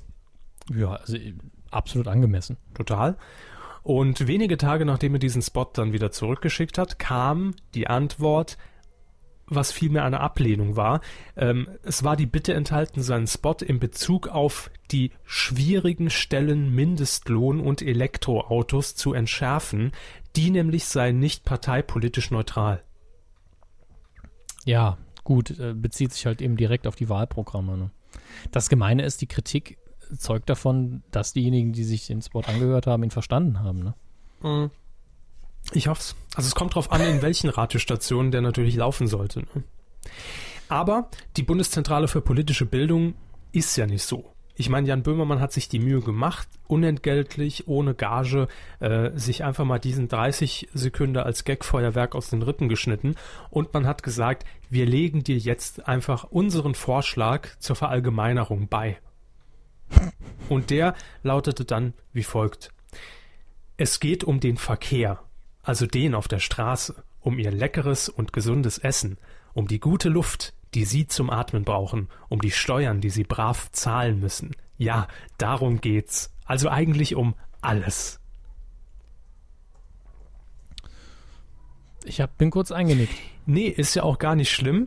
[0.75, 1.35] Ja, also äh,
[1.71, 2.57] absolut angemessen.
[2.75, 3.17] Total.
[3.83, 8.59] Und wenige Tage nachdem er diesen Spot dann wieder zurückgeschickt hat, kam die Antwort,
[9.49, 11.01] was vielmehr eine Ablehnung war.
[11.37, 17.61] Ähm, es war die Bitte enthalten, seinen Spot in Bezug auf die schwierigen Stellen Mindestlohn
[17.61, 19.93] und Elektroautos zu entschärfen.
[20.35, 22.83] Die nämlich seien nicht parteipolitisch neutral.
[24.65, 27.77] Ja, gut, äh, bezieht sich halt eben direkt auf die Wahlprogramme.
[27.77, 27.91] Ne?
[28.51, 29.79] Das Gemeine ist, die Kritik
[30.19, 33.83] zeugt davon, dass diejenigen, die sich den Spot angehört haben, ihn verstanden haben.
[33.83, 33.95] Ne?
[34.43, 34.71] Mhm.
[35.73, 36.17] Ich hoffe es.
[36.35, 39.41] Also es kommt drauf an, in welchen Radiostationen der natürlich laufen sollte.
[39.41, 39.65] Ne?
[40.69, 43.15] Aber die Bundeszentrale für politische Bildung
[43.53, 44.33] ist ja nicht so.
[44.59, 48.49] Ich meine, Jan Böhmermann hat sich die Mühe gemacht, unentgeltlich, ohne Gage,
[48.81, 53.17] äh, sich einfach mal diesen 30 Sekunden als Gagfeuerwerk aus den Rippen geschnitten
[53.51, 58.99] und man hat gesagt, wir legen dir jetzt einfach unseren Vorschlag zur Verallgemeinerung bei.
[60.49, 62.73] Und der lautete dann wie folgt.
[63.77, 65.21] Es geht um den Verkehr,
[65.67, 69.19] also den auf der Straße, um ihr leckeres und gesundes Essen,
[69.53, 73.71] um die gute Luft, die Sie zum Atmen brauchen, um die Steuern, die Sie brav
[73.73, 74.53] zahlen müssen.
[74.79, 75.09] Ja,
[75.39, 76.33] darum geht's.
[76.45, 78.21] Also eigentlich um alles.
[82.05, 83.15] Ich hab, bin kurz eingenickt.
[83.47, 84.87] Nee, ist ja auch gar nicht schlimm,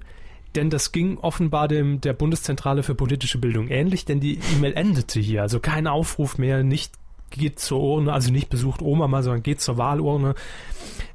[0.55, 5.19] denn das ging offenbar dem der Bundeszentrale für politische Bildung ähnlich, denn die E-Mail endete
[5.19, 5.41] hier.
[5.41, 6.93] Also kein Aufruf mehr, nicht
[7.31, 10.35] geht zur Urne, also nicht besucht Oma mal, sondern geht zur Wahlurne.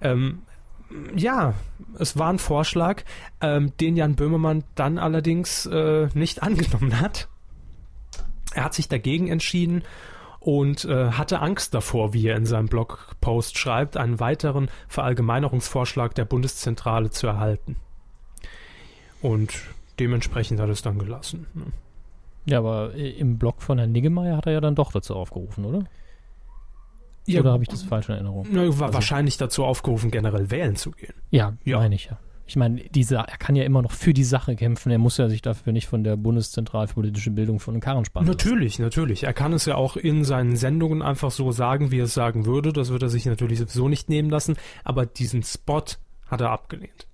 [0.01, 0.43] Ähm,
[1.17, 1.55] ja,
[1.99, 3.03] es war ein Vorschlag,
[3.41, 7.29] ähm, den Jan Böhmermann dann allerdings äh, nicht angenommen hat.
[8.55, 9.83] Er hat sich dagegen entschieden
[10.39, 16.27] und äh, hatte Angst davor, wie er in seinem Blogpost schreibt, einen weiteren Verallgemeinerungsvorschlag der
[16.27, 17.77] Bundeszentrale zu erhalten.
[19.23, 19.55] Und
[19.99, 21.47] dementsprechend hat er es dann gelassen.
[21.55, 21.65] ne?
[22.47, 25.65] Ja, aber äh, im Blog von Herrn Niggemeier hat er ja dann doch dazu aufgerufen,
[25.65, 25.87] oder?
[27.27, 28.47] Ja, Oder habe ich das falsch in Erinnerung?
[28.51, 31.15] na, war Also- wahrscheinlich dazu aufgerufen, generell wählen zu gehen.
[31.31, 31.79] Ja, Ja.
[31.79, 32.19] meine ich ja.
[32.47, 34.91] Ich meine, diese, er kann ja immer noch für die Sache kämpfen.
[34.93, 38.05] Er muss ja sich dafür nicht von der Bundeszentrale für politische Bildung von den Karren
[38.05, 38.27] spannen.
[38.27, 38.37] lassen.
[38.37, 39.25] Natürlich, natürlich.
[39.25, 42.45] Er kann es ja auch in seinen Sendungen einfach so sagen, wie er es sagen
[42.45, 42.75] würde.
[42.75, 44.57] Das wird er sich natürlich sowieso nicht nehmen lassen.
[44.85, 45.83] Aber diesen Spot
[46.27, 47.07] hat er abgelehnt.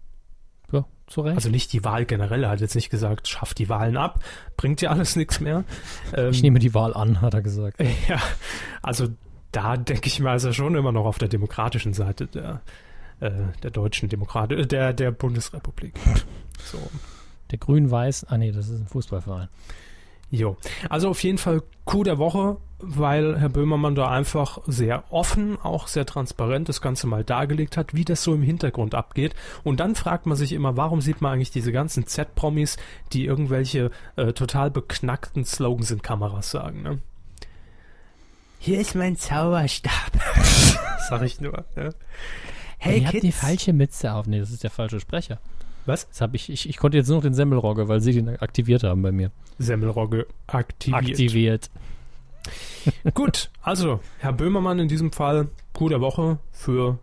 [0.72, 1.36] Ja, zu Recht.
[1.36, 4.18] Also nicht die Wahl generell, er hat jetzt nicht gesagt, schafft die Wahlen ab,
[4.56, 5.62] bringt ja alles nichts mehr.
[6.12, 7.78] Ähm, ich nehme die Wahl an, hat er gesagt.
[8.08, 8.18] Ja,
[8.82, 9.06] also
[9.52, 12.60] da denke ich mal, ist er schon immer noch auf der demokratischen Seite der,
[13.20, 13.30] äh,
[13.62, 15.94] der deutschen Demokratie, äh, der, der Bundesrepublik.
[16.62, 16.78] So.
[17.50, 19.48] Der Grün-Weiß, ah nee, das ist ein Fußballverein.
[20.30, 20.56] Jo.
[20.88, 25.88] Also auf jeden Fall Coup der Woche, weil Herr Böhmermann da einfach sehr offen, auch
[25.88, 29.34] sehr transparent das Ganze mal dargelegt hat, wie das so im Hintergrund abgeht.
[29.64, 32.76] Und dann fragt man sich immer, warum sieht man eigentlich diese ganzen Z-Promis,
[33.12, 36.98] die irgendwelche äh, total beknackten Slogans in Kameras sagen, ne?
[38.62, 40.12] Hier ist mein Zauberstab.
[41.08, 41.64] Sag ich nur.
[41.76, 41.88] Ja.
[42.76, 44.26] Hey, Ihr habt die falsche Mütze auf.
[44.26, 45.38] Nee, das ist der falsche Sprecher.
[45.86, 46.06] Was?
[46.10, 48.82] Das hab ich, ich, ich konnte jetzt nur noch den Semmelrogge, weil sie den aktiviert
[48.84, 49.30] haben bei mir.
[49.58, 51.10] Semmelrogge aktiviert.
[51.10, 51.70] Aktiviert.
[53.14, 55.48] Gut, also Herr Böhmermann in diesem Fall,
[55.78, 56.98] der Woche für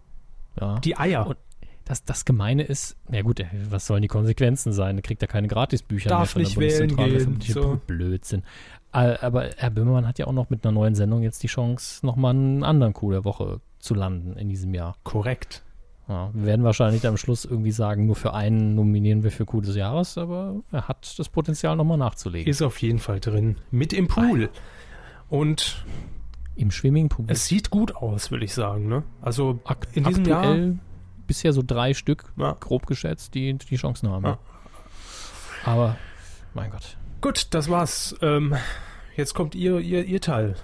[0.61, 0.77] Ja.
[0.79, 1.25] die Eier.
[1.25, 1.37] Und
[1.85, 4.97] das, das Gemeine ist, ja gut, äh, was sollen die Konsequenzen sein?
[4.97, 7.81] Da kriegt er keine Gratisbücher Darf mehr nicht von der wählen Bundeszentrale für gehen, so.
[7.87, 8.43] Blödsinn.
[8.91, 12.31] Aber Herr Böhmermann hat ja auch noch mit einer neuen Sendung jetzt die Chance, nochmal
[12.33, 14.95] einen anderen Coup der Woche zu landen in diesem Jahr.
[15.03, 15.63] Korrekt.
[16.07, 19.61] Ja, wir werden wahrscheinlich am Schluss irgendwie sagen, nur für einen nominieren wir für Coup
[19.61, 22.49] des Jahres, aber er hat das Potenzial, nochmal nachzulegen.
[22.49, 23.57] Ist auf jeden Fall drin.
[23.71, 24.49] Mit im Pool.
[25.29, 25.83] Und
[26.55, 27.25] Im Swimmingpool.
[27.27, 28.87] es sieht gut aus, will ich sagen.
[28.87, 29.03] Ne?
[29.21, 30.39] Also Ak in diesem Jahr.
[30.43, 30.79] aktuell
[31.27, 32.55] bisher so drei Stück, Ja.
[32.57, 34.23] grob geschätzt, die die Chancen haben.
[34.25, 34.37] Ja.
[35.65, 35.97] Aber,
[36.53, 36.97] mein Gott.
[37.21, 38.15] Gut, das war's.
[38.21, 38.55] Ähm,
[39.15, 40.55] jetzt kommt ihr, ihr, ihr Teil.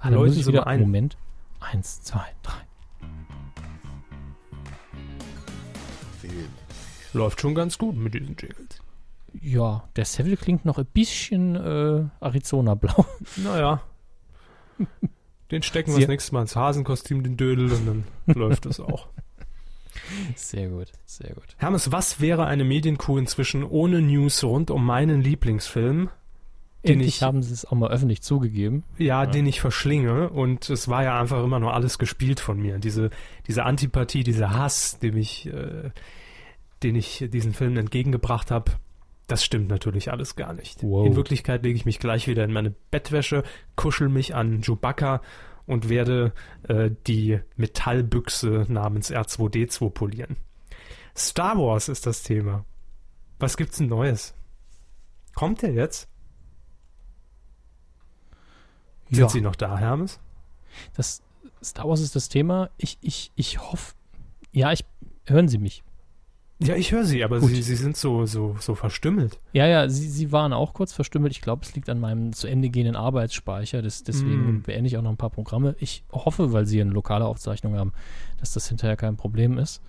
[0.00, 0.80] Ah, Läuten muss ich wieder, ein.
[0.80, 1.16] Moment.
[1.60, 2.54] Eins, zwei, drei.
[6.20, 6.48] Film,
[7.12, 8.80] Läuft schon ganz gut mit diesen Jingles.
[9.42, 13.04] Ja, der Seville klingt noch ein bisschen äh, Arizona-blau.
[13.36, 13.82] Naja.
[15.50, 18.04] Den stecken wir das nächste Mal ins Hasenkostüm, den Dödel, und dann
[18.34, 19.08] läuft es auch.
[20.36, 21.44] Sehr gut, sehr gut.
[21.56, 26.10] Hermes, was wäre eine Medienkuh inzwischen ohne News rund um meinen Lieblingsfilm?
[26.84, 28.84] Den Endlich ich- haben sie es auch mal öffentlich zugegeben.
[28.98, 29.26] Ja, Ja.
[29.30, 32.78] den ich verschlinge und es war ja einfach immer nur alles gespielt von mir.
[32.78, 33.10] Diese,
[33.48, 35.90] diese Antipathie, dieser Hass, dem ich, äh,
[36.84, 38.72] den ich diesen Film entgegengebracht habe,
[39.26, 40.82] das stimmt natürlich alles gar nicht.
[40.82, 41.04] Wow.
[41.06, 43.42] In Wirklichkeit lege ich mich gleich wieder in meine Bettwäsche,
[43.74, 45.20] kuschel mich an Chewbacca
[45.68, 46.32] und werde
[46.64, 50.36] äh, die Metallbüchse namens R2D2 polieren.
[51.16, 52.64] Star Wars ist das Thema.
[53.38, 54.34] Was gibt's denn Neues?
[55.34, 56.08] Kommt der jetzt?
[59.10, 60.18] Sind Ja, Sie noch da, Hermes?
[60.94, 61.22] das
[61.62, 62.70] Star Wars ist das Thema.
[62.76, 63.94] Ich, ich, ich hoffe.
[64.52, 64.84] Ja, ich.
[65.26, 65.82] Hören Sie mich.
[66.60, 67.50] Ja, ich höre Sie, aber Gut.
[67.50, 69.38] Sie, Sie sind so, so, so verstümmelt.
[69.52, 71.32] Ja, ja, sie, sie waren auch kurz verstümmelt.
[71.32, 73.80] Ich glaube, es liegt an meinem zu Ende gehenden Arbeitsspeicher.
[73.80, 74.62] Das, deswegen Mm.
[74.62, 75.76] beende ich auch noch ein paar Programme.
[75.78, 77.92] Ich hoffe, weil sie eine lokale Aufzeichnung haben,
[78.40, 79.80] dass das hinterher kein Problem ist.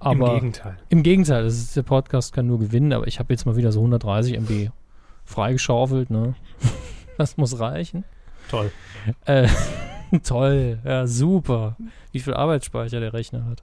[0.00, 0.76] Aber Im Gegenteil.
[0.88, 3.70] Im Gegenteil, das ist, der Podcast kann nur gewinnen, aber ich habe jetzt mal wieder
[3.70, 4.70] so 130 MB
[5.24, 6.34] freigeschaufelt, ne?
[7.18, 8.04] Das muss reichen.
[8.50, 8.72] Toll.
[9.26, 9.46] Äh,
[10.24, 11.76] toll, ja, super.
[12.12, 13.62] Wie viel Arbeitsspeicher der Rechner hat.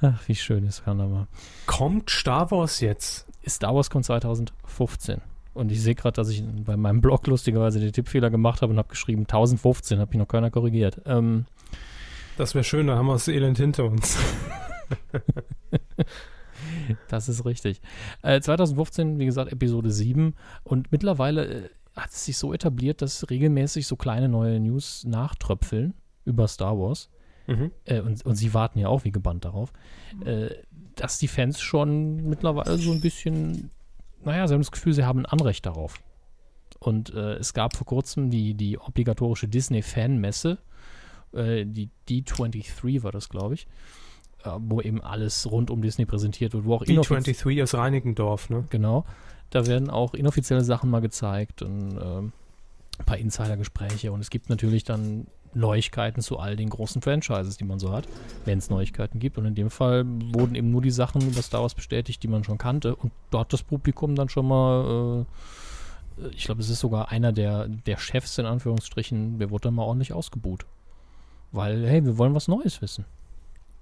[0.00, 1.26] Ach, wie schön ist Panama.
[1.66, 3.26] Kommt Star Wars jetzt?
[3.46, 5.20] Star Wars kommt 2015.
[5.54, 8.78] Und ich sehe gerade, dass ich bei meinem Blog lustigerweise den Tippfehler gemacht habe und
[8.78, 11.00] habe geschrieben 1015, habe mich noch keiner korrigiert.
[11.06, 11.46] Ähm,
[12.36, 14.18] Das wäre schön, da haben wir das Elend hinter uns.
[17.08, 17.80] Das ist richtig.
[18.22, 20.34] Äh, 2015, wie gesagt, Episode 7.
[20.64, 25.94] Und mittlerweile äh, hat es sich so etabliert, dass regelmäßig so kleine neue News nachtröpfeln
[26.24, 27.08] über Star Wars.
[27.46, 27.70] Mhm.
[27.84, 29.72] Äh, und, und sie warten ja auch wie gebannt darauf,
[30.24, 30.50] äh,
[30.94, 33.70] dass die Fans schon mittlerweile so ein bisschen,
[34.24, 36.00] naja, sie haben das Gefühl, sie haben ein Anrecht darauf.
[36.78, 40.58] Und äh, es gab vor kurzem die, die obligatorische Disney-Fan-Messe,
[41.32, 43.66] äh, die D23 war das, glaube ich,
[44.44, 48.50] äh, wo eben alles rund um Disney präsentiert wird, wo auch inoffiz- D23 aus Reinickendorf,
[48.50, 48.64] ne?
[48.70, 49.04] Genau.
[49.50, 52.32] Da werden auch inoffizielle Sachen mal gezeigt und ähm,
[52.98, 54.10] ein paar Insidergespräche.
[54.10, 58.06] Und es gibt natürlich dann Neuigkeiten zu all den großen Franchises, die man so hat,
[58.44, 59.38] wenn es Neuigkeiten gibt.
[59.38, 62.44] Und in dem Fall wurden eben nur die Sachen über Star Wars bestätigt, die man
[62.44, 62.96] schon kannte.
[62.96, 65.24] Und dort das Publikum dann schon mal,
[66.20, 69.74] äh, ich glaube, es ist sogar einer der, der Chefs in Anführungsstrichen, der wurde dann
[69.74, 70.66] mal ordentlich ausgebuht.
[71.52, 73.04] Weil, hey, wir wollen was Neues wissen.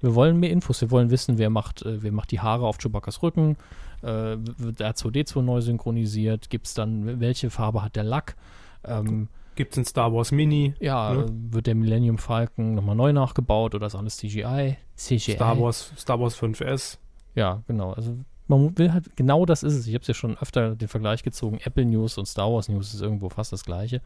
[0.00, 0.80] Wir wollen mehr Infos.
[0.80, 3.56] Wir wollen wissen, wer macht, äh, wer macht die Haare auf Chewbacca's Rücken.
[4.02, 6.50] Äh, wird R2D2 neu synchronisiert?
[6.50, 8.36] Gibt es dann, welche Farbe hat der Lack?
[8.84, 10.74] Ähm, Gibt's ein Star Wars Mini?
[10.80, 11.26] ja, Ne?
[11.50, 14.76] wird der Millennium Falcon nochmal neu nachgebaut oder ist alles CGI?
[14.96, 15.32] CGI.
[15.34, 16.98] Star Wars, Star Wars 5S?
[17.34, 17.92] Ja, genau.
[17.92, 19.86] Also man will halt, genau das ist es.
[19.86, 21.58] Ich habe es ja schon öfter den Vergleich gezogen.
[21.64, 24.02] Apple News und Star Wars News ist irgendwo fast das gleiche.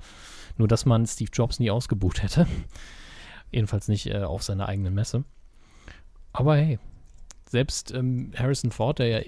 [0.56, 2.46] Nur, dass man Steve Jobs nie ausgebucht hätte.
[3.50, 5.24] Jedenfalls nicht äh, auf seiner eigenen Messe.
[6.32, 6.78] Aber hey,
[7.48, 9.20] selbst ähm, Harrison Ford, der ja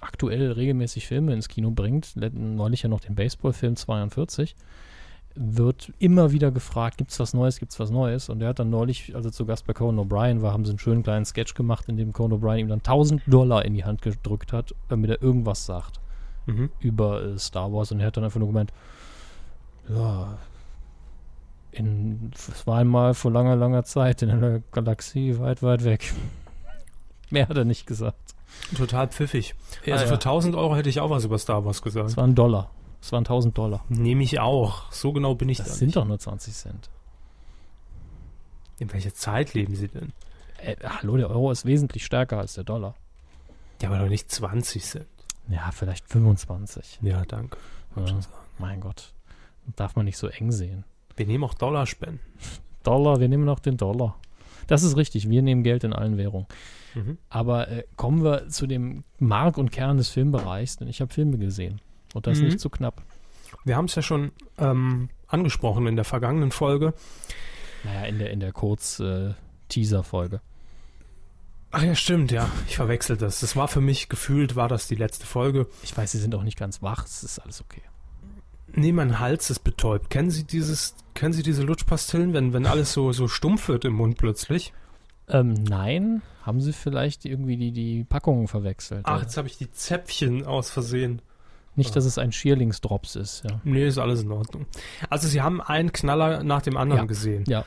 [0.00, 4.54] aktuell regelmäßig Filme ins Kino bringt, neulich ja noch den Baseballfilm 42,
[5.36, 8.28] wird immer wieder gefragt, gibt's was Neues, gibt's was Neues?
[8.28, 10.70] Und er hat dann neulich, als er zu Gast bei Conan O'Brien war, haben sie
[10.70, 13.84] einen schönen kleinen Sketch gemacht, in dem Conan O'Brien ihm dann 1000 Dollar in die
[13.84, 16.00] Hand gedrückt hat, damit er irgendwas sagt
[16.46, 16.68] Mhm.
[16.78, 18.70] über äh, Star Wars und er hat dann einfach nur gemeint,
[19.88, 20.36] ja,
[21.72, 26.12] in, es war einmal vor langer, langer Zeit in einer Galaxie weit, weit weg.
[27.30, 28.18] Mehr hat er nicht gesagt.
[28.76, 29.54] Total pfiffig.
[29.84, 30.08] Ja, also ja.
[30.10, 32.16] für 1000 Euro hätte ich auch was über Star Wars Es gesagt.
[32.16, 32.70] waren Dollar.
[33.04, 33.84] Es waren 1000 Dollar.
[33.90, 34.90] Nehme ich auch.
[34.90, 35.96] So genau bin ich Das da sind nicht.
[35.96, 36.88] doch nur 20 Cent.
[38.78, 40.14] In welcher Zeit leben sie denn?
[40.56, 42.94] Äh, hallo, der Euro ist wesentlich stärker als der Dollar.
[43.82, 45.06] Ja, aber doch nicht 20 Cent.
[45.48, 47.00] Ja, vielleicht 25.
[47.02, 47.58] Ja, danke.
[47.94, 48.20] Ja,
[48.58, 49.12] mein Gott.
[49.76, 50.84] Darf man nicht so eng sehen.
[51.14, 52.20] Wir nehmen auch Dollarspenden.
[52.84, 54.16] Dollar, wir nehmen noch den Dollar.
[54.66, 56.46] Das ist richtig, wir nehmen Geld in allen Währungen.
[56.94, 57.18] Mhm.
[57.28, 61.36] Aber äh, kommen wir zu dem Mark und Kern des Filmbereichs, denn ich habe Filme
[61.36, 61.82] gesehen.
[62.14, 62.44] Und das Mhm.
[62.46, 63.02] nicht zu knapp.
[63.64, 66.94] Wir haben es ja schon ähm, angesprochen in der vergangenen Folge.
[67.84, 70.40] Naja, in der, in der Kurz-Teaser-Folge.
[71.70, 72.48] Ach ja, stimmt, ja.
[72.68, 73.40] Ich verwechsel das.
[73.40, 75.66] Das war für mich gefühlt, war das die letzte Folge.
[75.82, 77.82] ich weiß, Sie sind auch nicht ganz wach, es ist alles okay.
[78.76, 80.10] Nee, mein Hals ist betäubt.
[80.10, 83.92] Kennen Sie dieses, kennen Sie diese Lutschpastillen, wenn, wenn alles so, so stumpf wird im
[83.94, 84.72] Mund plötzlich?
[85.28, 89.02] Ähm, nein, haben Sie vielleicht irgendwie die, die Packungen verwechselt?
[89.04, 91.22] Ach, Äh, jetzt habe ich die Zäpfchen aus Versehen.
[91.76, 93.60] Nicht, dass es ein Schierlingsdrops ist, ja.
[93.64, 94.66] Nee, ist alles in Ordnung.
[95.10, 97.06] Also Sie haben einen Knaller nach dem anderen Ja.
[97.06, 97.44] gesehen.
[97.48, 97.64] Ja.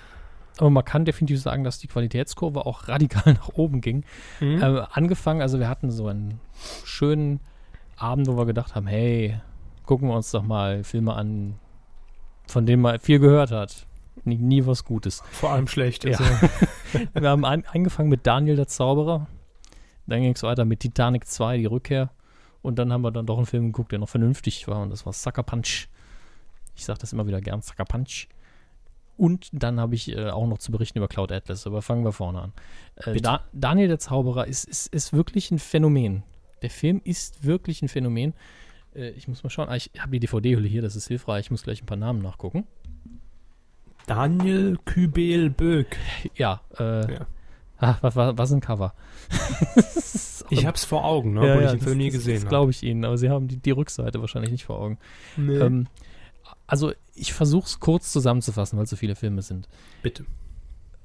[0.57, 4.03] Aber man kann definitiv sagen, dass die Qualitätskurve auch radikal nach oben ging.
[4.39, 4.61] Mhm.
[4.61, 6.39] Äh, angefangen, also wir hatten so einen
[6.83, 7.39] schönen
[7.97, 9.39] Abend, wo wir gedacht haben, hey,
[9.85, 11.55] gucken wir uns doch mal Filme an,
[12.47, 13.85] von denen man viel gehört hat.
[14.23, 15.21] Nie, nie was Gutes.
[15.31, 16.03] Vor allem schlecht.
[16.03, 16.17] Ja.
[16.17, 16.25] Also.
[17.13, 19.27] Wir haben an, angefangen mit Daniel der Zauberer.
[20.07, 22.09] Dann ging es weiter mit Titanic 2, die Rückkehr.
[22.67, 24.81] Und dann haben wir dann doch einen Film geguckt, der noch vernünftig war.
[24.81, 25.87] Und das war Sucker Punch.
[26.75, 28.27] Ich sage das immer wieder gern, Sucker Punch.
[29.15, 31.65] Und dann habe ich äh, auch noch zu berichten über Cloud Atlas.
[31.65, 32.53] Aber fangen wir vorne an.
[32.97, 36.23] Äh, da, Daniel der Zauberer ist, ist, ist wirklich ein Phänomen.
[36.61, 38.33] Der Film ist wirklich ein Phänomen.
[38.93, 39.69] Äh, ich muss mal schauen.
[39.69, 41.45] Ah, ich habe die DVD-Hülle hier, das ist hilfreich.
[41.45, 42.67] Ich muss gleich ein paar Namen nachgucken.
[44.07, 45.95] Daniel Kübel Böck.
[46.35, 47.27] Ja, äh, Ja.
[47.79, 48.93] Ah, was, was, was ein Cover.
[50.49, 52.49] Ich hab's vor Augen, ne, obwohl ich den Film nie gesehen Das habe.
[52.49, 54.97] glaube ich Ihnen, aber Sie haben die, die Rückseite wahrscheinlich nicht vor Augen.
[55.35, 55.57] Nee.
[55.57, 55.87] Ähm,
[56.65, 59.67] also, ich versuche es kurz zusammenzufassen, weil es so viele Filme sind.
[60.01, 60.25] Bitte.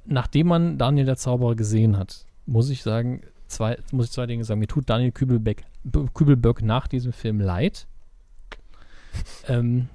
[0.04, 4.44] Nachdem man Daniel der Zauberer gesehen hat, muss ich sagen, zwei, muss ich zwei Dinge
[4.44, 4.60] sagen.
[4.60, 5.64] Mir tut Daniel Kübelbeck,
[6.14, 7.86] Kübelböck nach diesem Film leid.
[9.46, 9.88] Ähm,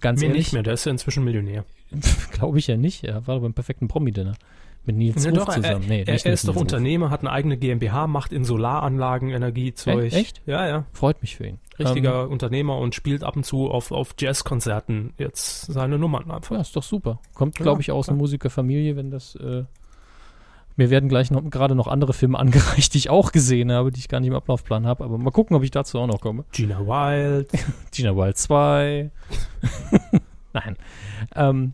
[0.00, 1.66] ganz Mir ehrlich, nicht mehr, der ist ja inzwischen Millionär.
[2.32, 3.04] glaube ich ja nicht.
[3.04, 4.32] Er war beim perfekten Promi-Dinner
[4.84, 5.84] mit Nils Ja, Ruf doch, zusammen.
[5.88, 6.56] Nee, Er, er ist doch.
[6.56, 10.12] Unternehmer, hat eine eigene GmbH, macht in Solaranlagen Energiezeug.
[10.12, 10.42] Echt?
[10.46, 10.86] Ja, ja.
[10.92, 11.58] Freut mich für ihn.
[11.78, 16.54] Richtiger Unternehmer und spielt ab und zu auf, auf Jazzkonzerten jetzt seine Nummern einfach.
[16.56, 17.20] Ja, ist doch super.
[17.34, 18.14] Kommt, Ja, glaube ich, aus klar.
[18.14, 19.34] einer Musikerfamilie, wenn das.
[19.36, 19.64] Äh,
[20.76, 24.00] mir werden gleich noch gerade noch andere Filme angereicht, die ich auch gesehen habe, die
[24.00, 25.04] ich gar nicht im Ablaufplan habe.
[25.04, 26.44] Aber mal gucken, ob ich dazu auch noch komme.
[26.52, 27.50] Gina Wild.
[27.92, 29.10] Gina Wild 2.
[30.52, 30.76] Nein.
[31.34, 31.72] Ähm,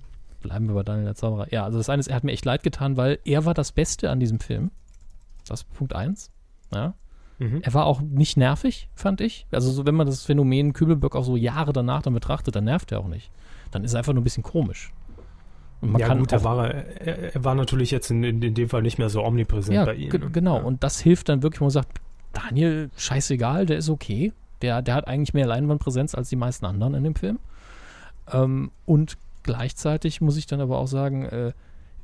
[0.49, 1.53] bleiben wir bei Daniel der Zauberer.
[1.53, 3.72] Ja, also das eine ist, er hat mir echt leid getan, weil er war das
[3.72, 4.70] Beste an diesem Film.
[5.46, 6.30] Das ist Punkt 1.
[6.74, 6.94] Ja.
[7.38, 7.61] Mhm.
[7.62, 9.46] Er war auch nicht nervig, fand ich.
[9.53, 12.90] Also so, wenn man das Phänomen Kübelböck auch so Jahre danach dann betrachtet, dann nervt
[12.92, 13.30] er auch nicht.
[13.70, 14.92] Dann ist er einfach nur ein bisschen komisch.
[15.80, 18.55] Und man ja kann gut, er war, er, er war natürlich jetzt in, in, in
[18.55, 20.11] dem Fall nicht mehr so omnipräsent ja, bei ihm.
[20.11, 20.57] ge- genau.
[20.57, 20.62] Ja.
[20.64, 22.01] Und das hilft dann wirklich, wo man sagt,
[22.32, 24.32] Daniel, scheißegal, der ist okay.
[24.62, 27.38] Der, der hat eigentlich mehr Leinwandpräsenz als die meisten anderen in dem Film.
[28.32, 31.53] Ähm, und gleichzeitig muss ich dann aber auch sagen, äh,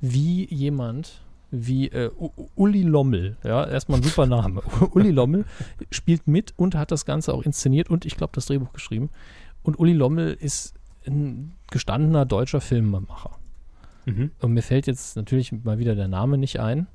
[0.01, 1.20] wie jemand
[1.51, 2.11] wie äh,
[2.57, 4.62] Uli Lommel, ja, erstmal ein super Name.
[4.93, 5.45] Uli Lommel
[5.91, 9.11] spielt mit und hat das Ganze auch inszeniert und ich glaube das Drehbuch geschrieben.
[9.62, 10.74] Und Uli Lommel ist
[11.07, 13.30] ein gestandener deutscher Filmemacher.
[14.07, 14.32] Mhm.
[14.41, 16.87] Und mir fällt jetzt natürlich mal wieder der Name nicht ein,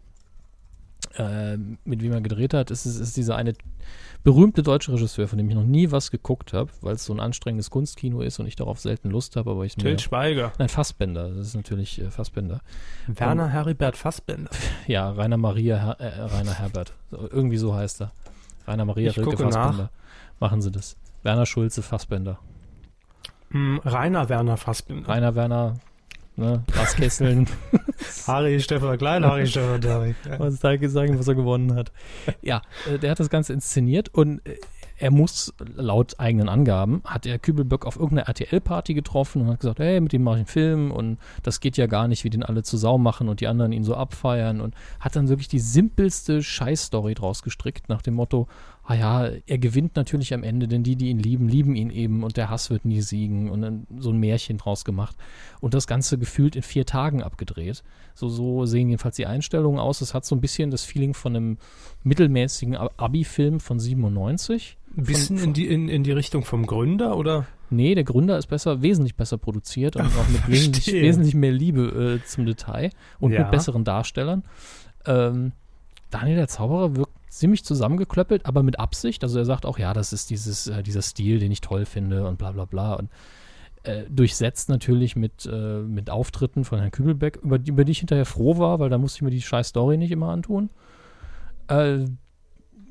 [1.18, 2.72] ähm, mit wem er gedreht hat.
[2.72, 3.53] Es ist, ist dieser eine
[4.24, 7.20] berühmte deutsche Regisseur, von dem ich noch nie was geguckt habe, weil es so ein
[7.20, 10.51] anstrengendes Kunstkino ist und ich darauf selten Lust habe, aber ich mir, Till Schweiger.
[10.60, 12.62] Nein, Fassbender, das ist natürlich äh, Fassbender.
[13.07, 14.51] Werner Heribert Fassbender.
[14.88, 16.93] Ja, Rainer Maria Her äh, Rainer Herbert.
[17.12, 18.12] Irgendwie so heißt er.
[18.68, 19.53] Rainer Maria Ich Rilke gucke nach.
[19.53, 19.89] Fassbender.
[20.39, 20.95] Machen Sie das.
[21.24, 22.39] Werner Schulze Fassbender.
[23.51, 25.07] Hm, Rainer Werner Fassbender.
[25.10, 25.76] Rainer Werner,
[26.36, 27.47] ne, Glaskesseln.
[28.28, 30.16] Harry Stefan Klein, Harry Stefan Derrick.
[30.38, 31.91] was da sagen, was er gewonnen hat.
[32.41, 34.58] Ja, äh, der hat das Ganze inszeniert und äh,
[35.00, 39.80] er muss, laut eigenen Angaben, hat er Kübelböck auf irgendeiner RTL-Party getroffen und hat gesagt,
[39.80, 42.43] hey, mit dem mache ich einen Film und das geht ja gar nicht, wie den
[42.43, 45.60] alle zu Sau machen und die anderen ihn so abfeiern und hat dann wirklich die
[45.60, 48.50] simpelste Scheißstory draus gestrickt, nach dem Motto,
[48.90, 52.24] ah ja, er gewinnt natürlich am Ende, denn die, die ihn lieben, lieben ihn eben
[52.24, 55.16] und der Hass wird nie siegen und dann so ein Märchen draus gemacht
[55.62, 57.84] und das Ganze gefühlt in vier Tagen abgedreht.
[58.16, 60.02] So, so sehen jedenfalls die Einstellungen aus.
[60.02, 61.58] Es hat so ein bisschen das Feeling von einem
[62.04, 64.76] mittelmäßigen Abi-Film von 97.
[64.98, 67.46] Ein bisschen von, in, die, in, in die Richtung vom Gründer, oder?
[67.70, 72.20] Nee, der Gründer ist besser, wesentlich besser produziert und auch mit wesentlich, wesentlich mehr Liebe
[72.24, 73.42] äh, zum Detail und Ja.
[73.42, 74.42] mit besseren Darstellern.
[75.06, 75.52] Ähm,
[76.10, 79.24] Daniel der Zauberer wirkt ziemlich zusammengeklöppelt, aber mit Absicht.
[79.24, 82.28] Also er sagt auch, ja, das ist dieses, äh, dieser Stil, den ich toll finde
[82.28, 82.95] und bla bla bla.
[82.95, 83.10] Und
[83.84, 87.99] äh, durchsetzt natürlich mit, äh, mit Auftritten von Herrn Kübelbeck, über die, über die ich
[87.99, 90.70] hinterher froh war, weil da musste ich mir die scheiß Story nicht immer antun.
[91.68, 92.05] Äh,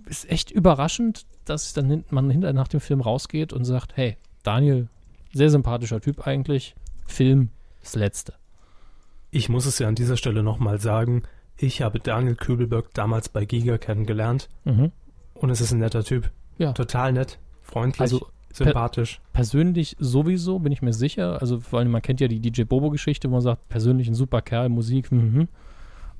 [0.07, 4.17] ist echt überraschend, dass dann hin, man hinterher nach dem Film rausgeht und sagt, hey,
[4.43, 4.89] Daniel,
[5.33, 6.75] sehr sympathischer Typ eigentlich,
[7.07, 7.51] Film,
[7.83, 8.35] das Letzte.
[9.31, 11.25] Ich muss es ja an dieser Stelle nochmal sagen,
[11.59, 14.93] ich habe Daniel Kübelberg damals bei Giga kennengelernt Mhm.
[15.35, 16.31] und es ist ein netter Typ.
[16.59, 16.73] Ja.
[16.73, 19.21] Total nett, freundlich, Also sympathisch.
[19.33, 21.41] persönlich sowieso, bin ich mir sicher.
[21.41, 24.41] Also vor allem, man kennt ja die DJ Bobo-Geschichte, wo man sagt, persönlich ein super
[24.43, 25.49] Kerl, Musik, mhm.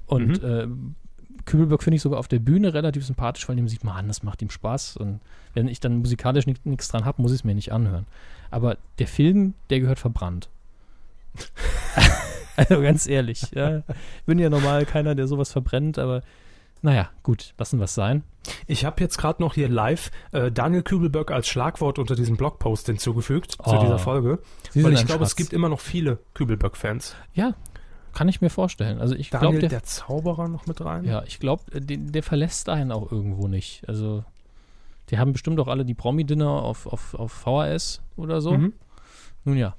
[0.07, 0.67] Und äh,
[1.45, 4.41] Kübelberg finde ich sogar auf der Bühne relativ sympathisch, weil dem sieht man, das macht
[4.41, 4.97] ihm Spaß.
[4.97, 5.21] Und
[5.55, 8.07] wenn ich dann musikalisch nichts dran habe, muss ich es mir nicht anhören.
[8.51, 10.49] Aber der Film, der gehört verbrannt.
[12.59, 13.83] also ganz ehrlich, ja.
[14.27, 16.23] Bin ja normal keiner, der sowas verbrennt, aber
[16.83, 18.23] naja, gut, lassen wir es sein.
[18.67, 22.87] Ich habe jetzt gerade noch hier live äh, Daniel Kübelberg als Schlagwort unter diesem Blogpost
[22.87, 23.81] hinzugefügt zu Oh.
[23.81, 24.39] dieser Folge.
[24.71, 27.17] Sie weil ich glaube, es gibt immer noch viele Kübelberg-Fans.
[27.35, 27.55] Ja,
[28.15, 29.01] kann ich mir vorstellen.
[29.01, 31.05] Also ich glaube, der, der Zauberer noch mit rein.
[31.05, 33.83] ja, ich glaube, der, der verlässt einen auch irgendwo nicht.
[33.89, 34.25] Also
[35.11, 38.53] die haben bestimmt auch alle die Promi-Dinner auf, auf, auf VHS oder so.
[38.57, 38.73] Mhm.
[39.45, 39.75] Nun ja,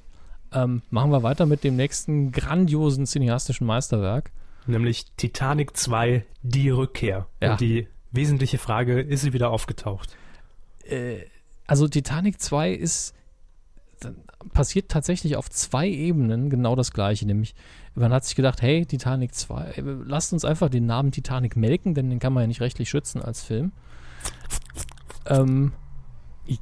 [0.54, 4.32] ähm, machen wir weiter mit dem nächsten grandiosen cineastischen Meisterwerk.
[4.66, 7.28] Nämlich Titanic 2, die Rückkehr.
[7.41, 7.52] Ja.
[7.52, 10.16] Und die wesentliche Frage, ist sie wieder aufgetaucht?
[10.84, 11.26] Äh,
[11.68, 13.16] also Titanic 2 ist
[14.54, 17.56] passiert tatsächlich auf zwei Ebenen genau das gleiche, nämlich
[17.95, 21.93] man hat sich gedacht, hey, Titanic 2, äh, lasst uns einfach den Namen Titanic melken,
[21.93, 23.74] denn den kann man ja nicht rechtlich schützen als Film.
[25.26, 25.74] Ähm,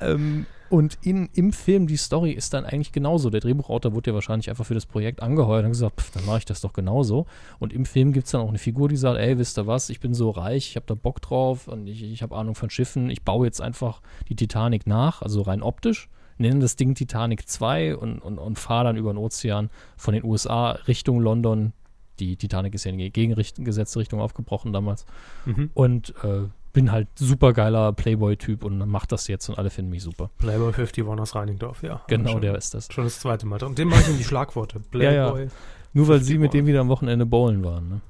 [0.00, 3.28] ähm, und in, im Film, die Story ist dann eigentlich genauso.
[3.28, 6.38] Der Drehbuchautor wurde ja wahrscheinlich einfach für das Projekt angeheuert und gesagt, pff, dann mache
[6.38, 7.26] ich das doch genauso.
[7.58, 9.90] Und im Film gibt es dann auch eine Figur, die sagt, ey, wisst ihr was,
[9.90, 12.70] ich bin so reich, ich habe da Bock drauf und ich, ich habe Ahnung von
[12.70, 16.08] Schiffen, ich baue jetzt einfach die Titanic nach, also rein optisch,
[16.38, 20.24] nenne das Ding Titanic 2 und, und, und fahre dann über den Ozean von den
[20.24, 21.72] USA Richtung London.
[22.20, 25.04] Die Titanic ist ja in die gegengesetzte Richtung aufgebrochen damals.
[25.46, 25.70] Mhm.
[25.74, 30.02] Und äh, bin halt super geiler Playboy-Typ und mach das jetzt und alle finden mich
[30.02, 30.30] super.
[30.38, 32.02] Playboy 51 aus Reiningdorf, ja.
[32.06, 32.88] Genau, schon, der ist das.
[32.92, 33.74] Schon das zweite Mal drin.
[33.74, 34.80] Dem mache ich in die Schlagworte.
[34.94, 35.30] Ja, ja.
[35.30, 35.48] Playboy.
[35.92, 36.40] Nur weil sie 51.
[36.40, 37.88] mit dem wieder am Wochenende bowlen waren.
[37.88, 38.00] Ne?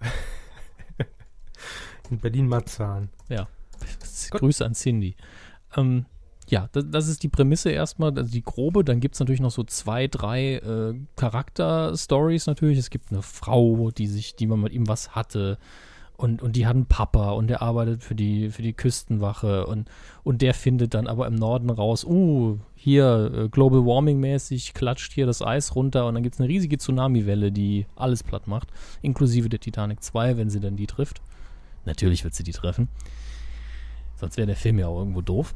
[2.10, 3.10] In Berlin-Marzahn.
[4.30, 4.40] Gut.
[4.40, 5.16] Grüße an Cindy.
[5.76, 6.06] Ähm,
[6.48, 8.84] ja, das, das ist die Prämisse erstmal, also die grobe.
[8.84, 12.78] Dann gibt es natürlich noch so zwei, drei äh, Charakter-Stories natürlich.
[12.78, 15.58] Es gibt eine Frau, die sich, die man mit ihm was hatte.
[16.18, 19.88] Und, und die hat einen Papa und der arbeitet für die, für die Küstenwache und,
[20.24, 25.12] und der findet dann aber im Norden raus, uh, hier äh, Global Warming mäßig klatscht
[25.12, 28.66] hier das Eis runter und dann gibt es eine riesige Tsunami-Welle, die alles platt macht,
[29.00, 31.22] inklusive der Titanic 2, wenn sie dann die trifft.
[31.84, 32.88] Natürlich wird sie die treffen.
[34.16, 35.54] Sonst wäre der Film ja auch irgendwo doof.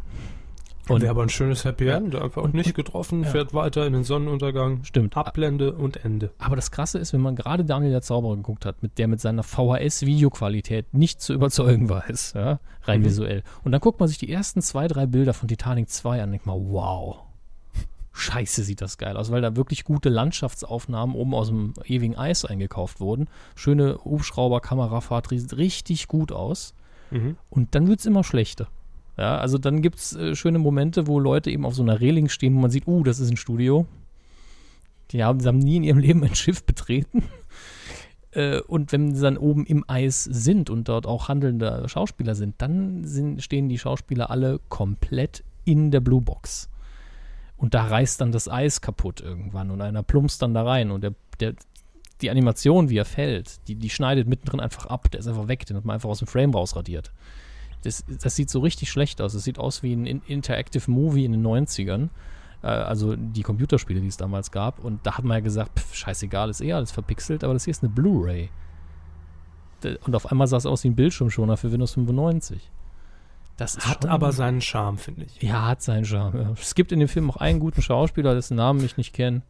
[0.88, 1.86] Und Wäre aber ein schönes Happy.
[1.88, 2.14] End.
[2.16, 3.28] Einfach Und- nicht getroffen, ja.
[3.30, 4.82] fährt weiter in den Sonnenuntergang.
[4.82, 5.16] stimmt.
[5.16, 6.32] Abblende und Ende.
[6.38, 9.20] Aber das Krasse ist, wenn man gerade Daniel der Zauberer geguckt hat, mit der mit
[9.20, 13.04] seiner VHS-Videoqualität nicht zu überzeugen weiß, ja, rein Mhm.
[13.04, 13.42] visuell.
[13.62, 16.30] Und dann guckt man sich die ersten zwei, drei Bilder von Titanic 2 an und
[16.32, 17.18] denkt mal, wow,
[18.12, 22.44] scheiße sieht das geil aus, weil da wirklich gute Landschaftsaufnahmen oben aus dem ewigen Eis
[22.44, 23.28] eingekauft wurden.
[23.54, 26.74] Schöne Hubschrauber-Kamerafahrt, sieht richtig gut aus.
[27.10, 27.36] Mhm.
[27.50, 28.68] Und dann wird es immer schlechter.
[29.16, 32.28] Ja, also dann gibt es äh, schöne Momente, wo Leute eben auf so einer Reling
[32.28, 33.86] stehen, wo man sieht, uh, das ist ein Studio.
[35.10, 37.24] Die haben, haben nie in ihrem Leben ein Schiff betreten.
[38.34, 42.54] Äh, und wenn sie dann oben im Eis sind und dort auch handelnde Schauspieler sind,
[42.62, 46.70] dann sind, stehen die Schauspieler alle komplett in der Blue Box.
[47.58, 51.02] Und da reißt dann das Eis kaputt irgendwann und einer plumpst dann da rein und
[51.02, 51.54] der, der,
[52.22, 55.10] die Animation, wie er fällt, die, die schneidet mittendrin einfach ab.
[55.10, 57.12] Der ist einfach weg, den hat man einfach aus dem Frame rausradiert.
[57.82, 59.34] Das, das sieht so richtig schlecht aus.
[59.34, 62.08] Es sieht aus wie ein In- Interactive Movie in den 90ern.
[62.62, 64.84] Äh, also die Computerspiele, die es damals gab.
[64.84, 67.72] Und da hat man ja gesagt, pff, scheißegal, ist eh alles verpixelt, aber das hier
[67.72, 68.50] ist eine Blu-ray.
[70.06, 72.70] Und auf einmal sah es aus wie ein Bildschirmschoner für Windows 95.
[73.56, 75.42] Das Hat aber seinen Charme, finde ich.
[75.42, 76.40] Ja, hat seinen Charme.
[76.40, 76.50] Ja.
[76.52, 79.42] Es gibt in dem Film auch einen guten Schauspieler, dessen Namen ich nicht kenne.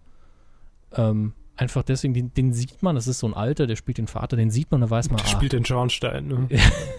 [0.95, 4.07] Ähm, einfach deswegen, den, den sieht man, das ist so ein Alter, der spielt den
[4.07, 6.26] Vater, den sieht man, da weiß man, Der ah, spielt den Schornstein.
[6.26, 6.48] Ne?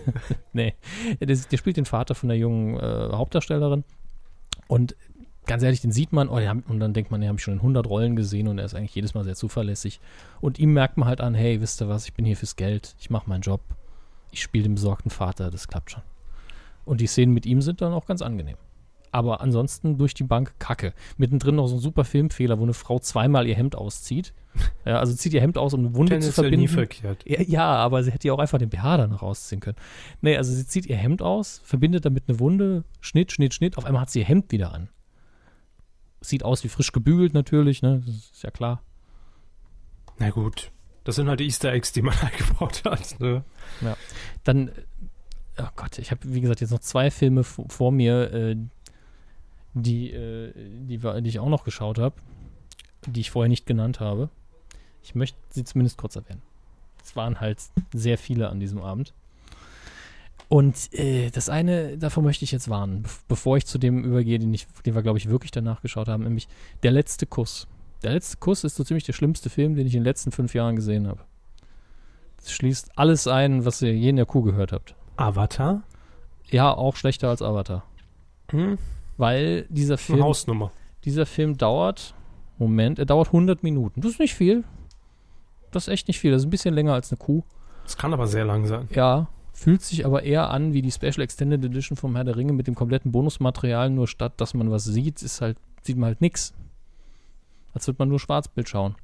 [0.54, 0.76] nee,
[1.20, 3.84] der, der spielt den Vater von der jungen äh, Hauptdarstellerin.
[4.68, 4.96] Und
[5.46, 7.56] ganz ehrlich, den sieht man, oh, haben, und dann denkt man, den habe ich schon
[7.56, 10.00] in 100 Rollen gesehen und er ist eigentlich jedes Mal sehr zuverlässig.
[10.42, 12.96] Und ihm merkt man halt an, hey, wisst ihr was, ich bin hier fürs Geld,
[13.00, 13.62] ich mache meinen Job,
[14.32, 16.04] ich spiele den besorgten Vater, das klappt schon.
[16.86, 18.58] Und die Szenen mit ihm sind dann auch ganz angenehm.
[19.14, 20.94] Aber ansonsten durch die Bank Kacke.
[21.18, 24.34] Mittendrin noch so ein super Filmfehler, wo eine Frau zweimal ihr Hemd auszieht.
[24.86, 27.04] Ja, also zieht ihr Hemd aus, um eine Wunde zu Tendenziell nie verbinden.
[27.14, 27.24] verkehrt.
[27.28, 29.78] Ja, ja, aber sie hätte ja auch einfach den BH dann rausziehen können.
[30.22, 33.78] Nee, also sie zieht ihr Hemd aus, verbindet damit eine Wunde, Schnitt, Schnitt, Schnitt.
[33.78, 34.90] Auf einmal hat sie ihr Hemd wieder an.
[36.22, 38.02] Sieht aus wie frisch gebügelt natürlich, ne?
[38.06, 38.82] Das ist ja klar.
[40.18, 40.72] Na gut.
[41.04, 43.20] Das sind halt die Easter Eggs, die man eingebaut hat.
[43.20, 43.44] Ne?
[44.44, 44.72] Dann, äh,
[45.60, 48.56] oh Gott, ich habe, wie gesagt, jetzt noch zwei Filme vor mir, äh,
[49.74, 52.16] die, äh, die, die ich auch noch geschaut habe,
[53.06, 54.30] die ich vorher nicht genannt habe.
[55.04, 56.42] Ich möchte sie zumindest kurz erwähnen.
[57.04, 57.60] Es waren halt
[57.94, 59.14] sehr viele an diesem Abend.
[60.50, 64.40] Und äh, das eine, davor möchte ich jetzt warnen, bev- bevor ich zu dem übergehe,
[64.40, 66.48] den, ich, den wir, glaube ich, wirklich danach geschaut haben, nämlich
[66.84, 67.68] Der letzte Kuss.
[68.04, 70.54] Der letzte Kuss ist so ziemlich der schlimmste Film, den ich in den letzten fünf
[70.54, 71.22] Jahren gesehen habe.
[72.38, 74.96] Es schließt alles ein, was ihr je in der Kuh gehört habt.
[75.16, 75.84] Avatar?
[76.50, 77.84] Ja, auch schlechter als Avatar.
[78.52, 78.78] Hm?
[79.18, 80.72] Weil dieser Eine Film, Hausnummer.
[81.06, 82.14] dieser Film dauert,
[82.58, 84.02] Moment, er dauert 100 Minuten.
[84.02, 84.64] Das ist nicht viel.
[85.72, 86.32] Das ist echt nicht viel.
[86.32, 87.44] Das ist ein bisschen länger als eine Kuh.
[87.84, 88.88] Das kann aber sehr lang sein.
[88.94, 92.54] Ja, fühlt sich aber eher an wie die Special Extended Edition vom Herr der Ringe
[92.54, 96.22] mit dem kompletten Bonusmaterial, nur statt dass man was sieht, ist halt, sieht man halt
[96.22, 96.54] nix.
[97.74, 98.96] Als würde man nur Schwarzbild schauen.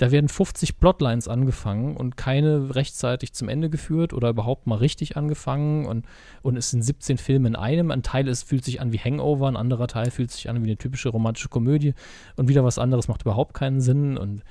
[0.00, 5.18] Da werden 50 Plotlines angefangen und keine rechtzeitig zum Ende geführt oder überhaupt mal richtig
[5.18, 6.06] angefangen und,
[6.40, 7.90] und es sind 17 Filme in einem.
[7.90, 10.68] Ein Teil ist, fühlt sich an wie Hangover, ein anderer Teil fühlt sich an wie
[10.68, 11.92] eine typische romantische Komödie
[12.36, 14.42] und wieder was anderes macht überhaupt keinen Sinn und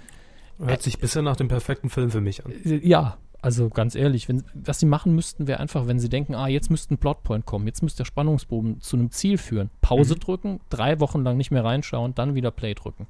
[0.59, 2.51] Hört sich bisher nach dem perfekten Film für mich an.
[2.51, 6.35] äh, Ja, also ganz ehrlich, wenn, was sie machen müssten, wäre einfach, wenn sie denken,
[6.35, 9.71] ah, jetzt müsste ein Plotpoint kommen, jetzt müsste der Spannungsbogen zu einem Ziel führen.
[9.81, 10.19] Pause Mhm.
[10.19, 13.07] drücken, drei Wochen lang nicht mehr reinschauen, dann wieder Play drücken.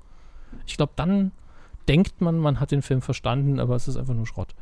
[0.65, 1.31] Ich glaube, dann
[1.87, 4.55] denkt man, man hat den Film verstanden, aber es ist einfach nur Schrott.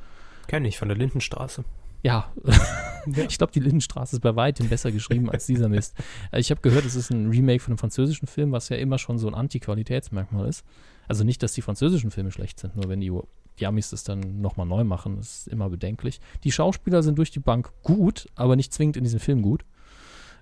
[0.48, 1.64] Kenne ich von der Lindenstraße.
[2.04, 2.32] Ja,
[3.28, 5.96] ich glaube, die Lindenstraße ist bei weitem besser geschrieben als dieser Mist.
[6.32, 8.98] Äh, Ich habe gehört, es ist ein Remake von einem französischen Film, was ja immer
[8.98, 10.64] schon so ein Anti-Qualitätsmerkmal ist.
[11.08, 13.12] Also nicht, dass die französischen Filme schlecht sind, nur wenn die,
[13.60, 16.20] die Amis das dann nochmal neu machen, ist immer bedenklich.
[16.44, 19.66] Die Schauspieler sind durch die Bank gut, aber nicht zwingend in diesem Film gut.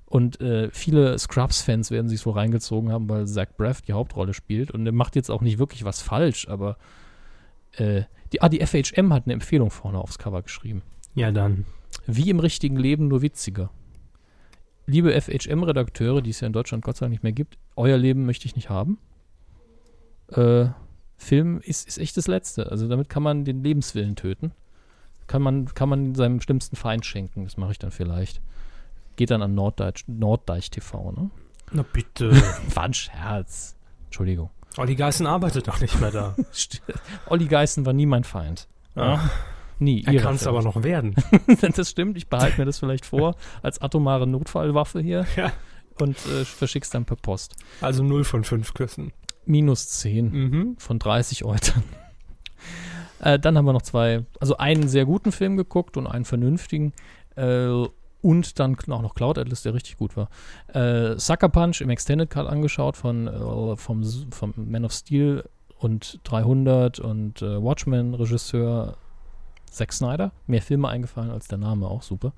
[0.05, 4.71] Und äh, viele Scrubs-Fans werden sich so reingezogen haben, weil Zach Braff die Hauptrolle spielt.
[4.71, 6.77] Und er macht jetzt auch nicht wirklich was falsch, aber
[7.73, 10.83] äh, die, ah, die FHM hat eine Empfehlung vorne aufs Cover geschrieben.
[11.15, 11.65] Ja, dann.
[12.05, 13.71] Wie im richtigen Leben, nur witziger.
[14.85, 18.25] Liebe FHM-Redakteure, die es ja in Deutschland Gott sei Dank nicht mehr gibt, euer Leben
[18.25, 18.99] möchte ich nicht haben.
[20.27, 20.67] Äh,
[21.17, 22.71] Film ist, ist echt das Letzte.
[22.71, 24.51] Also damit kann man den Lebenswillen töten.
[25.27, 27.45] Kann man, kann man seinem schlimmsten Feind schenken.
[27.45, 28.41] Das mache ich dann vielleicht.
[29.16, 31.30] Geht dann an Norddeich, Norddeich TV, ne?
[31.72, 32.32] Na bitte.
[32.74, 33.76] War ein Scherz.
[34.05, 34.49] Entschuldigung.
[34.78, 36.36] Olli Geißen arbeitet doch nicht mehr da.
[37.28, 38.68] Olli Geißen war nie mein Feind.
[38.95, 39.30] Ja.
[39.80, 40.03] Nie.
[40.05, 41.16] Er kann es aber noch werden.
[41.76, 45.51] das stimmt, ich behalte mir das vielleicht vor als atomare Notfallwaffe hier Ja.
[45.99, 47.55] und äh, verschick's dann per Post.
[47.82, 49.11] Also 0 von 5 Küssen.
[49.45, 50.76] Minus 10 Mhm.
[50.78, 51.84] von 30 Eutern.
[53.20, 56.93] äh, dann haben wir noch zwei, also einen sehr guten Film geguckt und einen vernünftigen.
[57.36, 57.86] Äh,
[58.26, 60.30] und dann auch noch Cloud Atlas, der richtig gut war.
[60.73, 65.47] Äh, Sucker Punch im Extended Cut angeschaut von äh, vom, vom Man of Steel
[65.78, 68.97] und 300 und äh, Watchmen Regisseur
[69.69, 70.32] Zack Snyder.
[70.47, 72.34] Mehr Filme eingefallen als der Name, auch super.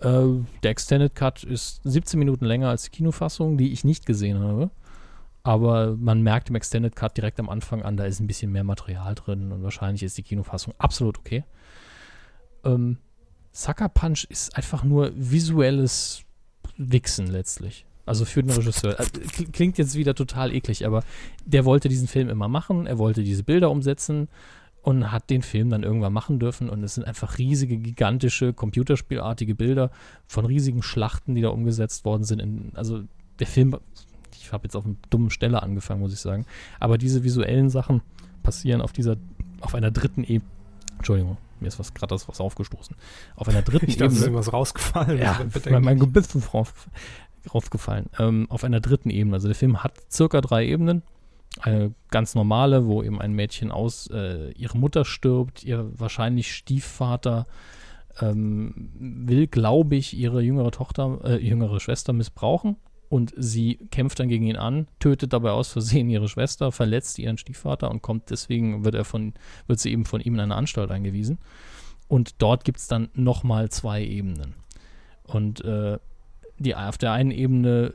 [0.00, 0.24] Äh,
[0.64, 4.70] der Extended Cut ist 17 Minuten länger als die Kinofassung, die ich nicht gesehen habe.
[5.44, 8.64] Aber man merkt im Extended Cut direkt am Anfang an, da ist ein bisschen mehr
[8.64, 11.44] Material drin und wahrscheinlich ist die Kinofassung absolut okay.
[12.64, 12.98] Ähm,
[13.58, 16.22] Sucker Punch ist einfach nur visuelles
[16.76, 17.86] Wichsen letztlich.
[18.06, 18.96] Also für den Regisseur.
[19.00, 21.02] Kl- Klingt jetzt wieder total eklig, aber
[21.44, 24.28] der wollte diesen Film immer machen, er wollte diese Bilder umsetzen
[24.82, 29.56] und hat den Film dann irgendwann machen dürfen und es sind einfach riesige, gigantische, computerspielartige
[29.56, 29.90] Bilder
[30.28, 32.38] von riesigen Schlachten, die da umgesetzt worden sind.
[32.40, 33.02] In, also
[33.40, 33.76] der Film,
[34.40, 36.46] ich habe jetzt auf einer dummen Stelle angefangen, muss ich sagen,
[36.78, 38.02] aber diese visuellen Sachen
[38.44, 39.16] passieren auf dieser,
[39.60, 40.48] auf einer dritten Ebene.
[40.96, 42.96] Entschuldigung, mir ist was gerade das was aufgestoßen.
[43.36, 44.36] Auf einer dritten Ich dachte, es ist Ebene.
[44.36, 45.18] irgendwas rausgefallen.
[45.18, 45.40] Ja,
[45.70, 45.98] mein, mein.
[45.98, 46.88] Gebiss ist rauf,
[47.52, 48.06] raufgefallen.
[48.18, 49.34] Ähm, auf einer dritten Ebene.
[49.34, 51.02] Also der Film hat circa drei Ebenen.
[51.60, 57.46] Eine ganz normale, wo eben ein Mädchen aus, äh, ihre Mutter stirbt, ihr wahrscheinlich Stiefvater
[58.20, 62.76] ähm, will, glaube ich, ihre jüngere Tochter, äh, jüngere Schwester missbrauchen
[63.08, 67.38] und sie kämpft dann gegen ihn an, tötet dabei aus Versehen ihre Schwester, verletzt ihren
[67.38, 69.34] Stiefvater und kommt deswegen, wird er von,
[69.66, 71.38] wird sie eben von ihm in eine Anstalt eingewiesen.
[72.06, 74.54] Und dort gibt es dann nochmal zwei Ebenen.
[75.24, 75.98] Und äh,
[76.58, 77.92] die, auf der einen Ebene,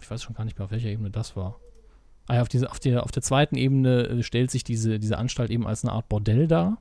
[0.00, 1.58] ich weiß schon gar nicht mehr, auf welcher Ebene das war.
[2.28, 5.50] Ah auf, diese, auf, der, auf der zweiten Ebene äh, stellt sich diese, diese Anstalt
[5.50, 6.78] eben als eine Art Bordell dar.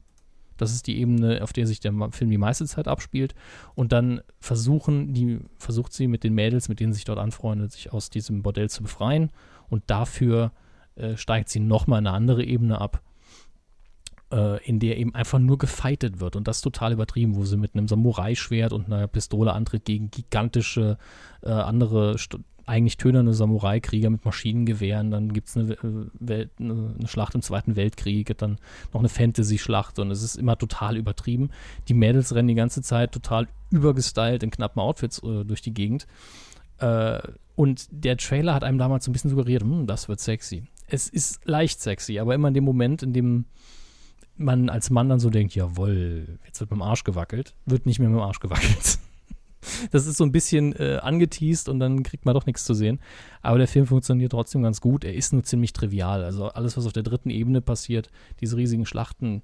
[0.62, 3.34] Das ist die Ebene, auf der sich der Film die meiste Zeit abspielt.
[3.74, 7.72] Und dann versuchen die, versucht sie mit den Mädels, mit denen sie sich dort anfreundet,
[7.72, 9.32] sich aus diesem Bordell zu befreien.
[9.72, 10.52] Und dafür
[10.94, 13.02] äh, steigt sie nochmal eine andere Ebene ab,
[14.32, 16.36] äh, in der eben einfach nur gefeitet wird.
[16.36, 21.00] Und das total übertrieben, wo sie mit einem Samurai-Schwert und einer Pistole antritt gegen gigantische
[21.42, 25.12] äh, andere St eigentlich tönerne Samurai-Krieger mit Maschinengewehren.
[25.12, 28.58] Dann gibt es eine, äh, eine, eine, Schlacht im Zweiten Weltkrieg, dann
[28.94, 31.50] noch eine Fantasy-Schlacht und es ist immer total übertrieben.
[31.88, 36.08] Die Mädels rennen die ganze Zeit total übergestylt in knappen Outfits äh, durch die Gegend.
[36.78, 37.20] Äh,
[37.56, 40.64] und der Trailer hat einem damals so ein bisschen suggeriert, hm, das wird sexy.
[40.88, 43.46] Es ist leicht sexy, aber immer in dem Moment, in dem
[44.38, 48.00] man als Mann dann so denkt, jawohl, jetzt wird mit dem Arsch gewackelt, wird nicht
[48.00, 49.00] mehr mit dem Arsch gewackelt.
[49.92, 53.00] Das ist so ein bisschen äh, angeteased und dann kriegt man doch nichts zu sehen.
[53.42, 55.04] Aber der Film funktioniert trotzdem ganz gut.
[55.04, 56.24] Er ist nur ziemlich trivial.
[56.24, 58.10] Also alles, was auf der dritten Ebene passiert,
[58.40, 59.44] diese riesigen Schlachten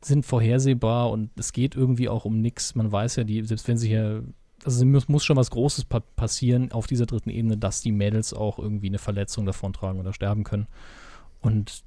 [0.00, 2.74] sind vorhersehbar und es geht irgendwie auch um nichts.
[2.74, 4.22] Man weiß ja, die, selbst wenn sie hier,
[4.64, 8.32] also muss, muss schon was Großes pa passieren auf dieser dritten Ebene, dass die Mädels
[8.32, 10.68] auch irgendwie eine Verletzung davontragen oder sterben können.
[11.40, 11.82] Und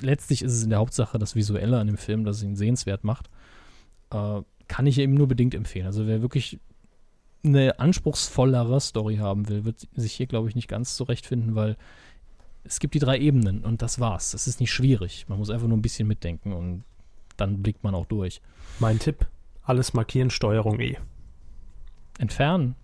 [0.00, 3.28] letztlich ist es in der Hauptsache das Visuelle an dem Film, das ihn sehenswert macht.
[4.10, 5.86] Äh, kann ich eben nur bedingt empfehlen.
[5.86, 6.60] Also wer wirklich
[7.44, 11.76] eine anspruchsvollere Story haben will, wird sich hier, glaube ich, nicht ganz zurechtfinden, weil
[12.64, 14.32] es gibt die drei Ebenen und das war's.
[14.32, 15.26] Das ist nicht schwierig.
[15.28, 16.84] Man muss einfach nur ein bisschen mitdenken und
[17.36, 18.42] dann blickt man auch durch.
[18.78, 19.26] Mein Tipp:
[19.62, 20.96] alles markieren, Steuerung E.
[22.18, 22.74] Entfernen?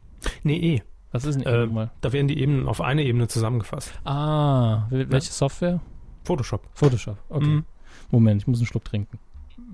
[0.43, 0.83] Nee, E.
[1.13, 1.91] Was ist denn äh, mal?
[2.01, 3.93] Da werden die Ebenen auf eine Ebene zusammengefasst.
[4.05, 5.21] Ah, welche ja.
[5.21, 5.81] Software?
[6.25, 6.69] Photoshop.
[6.75, 7.47] Photoshop, okay.
[7.47, 7.65] Mhm.
[8.11, 9.19] Moment, ich muss einen Schluck trinken.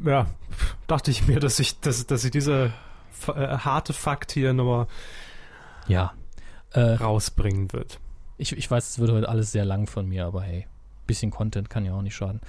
[0.05, 0.27] Ja,
[0.87, 2.73] dachte ich mir, dass ich, dass, dass ich diese
[3.29, 4.87] äh, harte Fakt hier nochmal
[5.89, 6.13] ja.
[6.71, 8.01] Äh, rausbringen wird.
[8.39, 10.67] Ich, ich weiß, es wird heute alles sehr lang von mir, aber hey,
[11.07, 12.41] bisschen Content kann ja auch nicht schaden.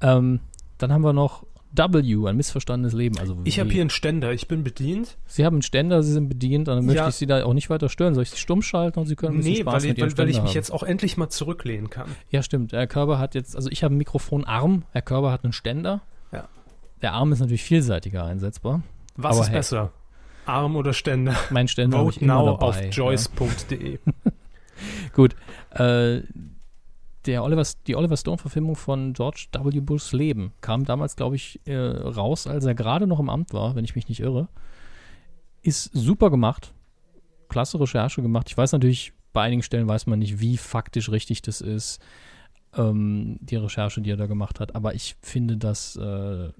[0.00, 0.40] Ähm,
[0.78, 1.44] dann haben wir noch
[1.76, 3.18] W, ein missverstandenes Leben.
[3.18, 5.16] Also ich habe hier einen Ständer, ich bin bedient.
[5.26, 7.08] Sie haben einen Ständer, Sie sind bedient, dann möchte ja.
[7.08, 8.14] ich Sie da auch nicht weiter stören.
[8.14, 10.18] Soll ich Sie stumm schalten und Sie können ein bisschen nee, Spaß weil, mit weil,
[10.18, 10.54] weil ich mich haben.
[10.54, 12.08] jetzt auch endlich mal zurücklehnen kann.
[12.30, 12.72] Ja, stimmt.
[12.72, 16.02] Herr Körber hat jetzt, also ich habe einen Mikrofonarm, Herr Körber hat einen Ständer.
[16.32, 16.48] Ja.
[17.02, 18.82] Der Arm ist natürlich vielseitiger einsetzbar.
[19.16, 19.92] Was ist hey, besser?
[20.46, 21.36] Arm oder Ständer?
[21.50, 23.98] Mein Ständer Vote now dabei, auf joyce.de.
[24.04, 24.32] Ja.
[25.12, 25.36] Gut.
[25.70, 26.22] Äh,
[27.26, 29.80] der Oliver, die Oliver Stone-Verfilmung von George W.
[29.80, 33.74] Bushs Leben kam damals, glaube ich, äh, raus, als er gerade noch im Amt war,
[33.74, 34.48] wenn ich mich nicht irre.
[35.62, 36.74] Ist super gemacht.
[37.48, 38.48] Klasse Recherche gemacht.
[38.50, 42.00] Ich weiß natürlich, bei einigen Stellen weiß man nicht, wie faktisch richtig das ist,
[42.76, 44.74] ähm, die Recherche, die er da gemacht hat.
[44.74, 46.50] Aber ich finde, dass äh,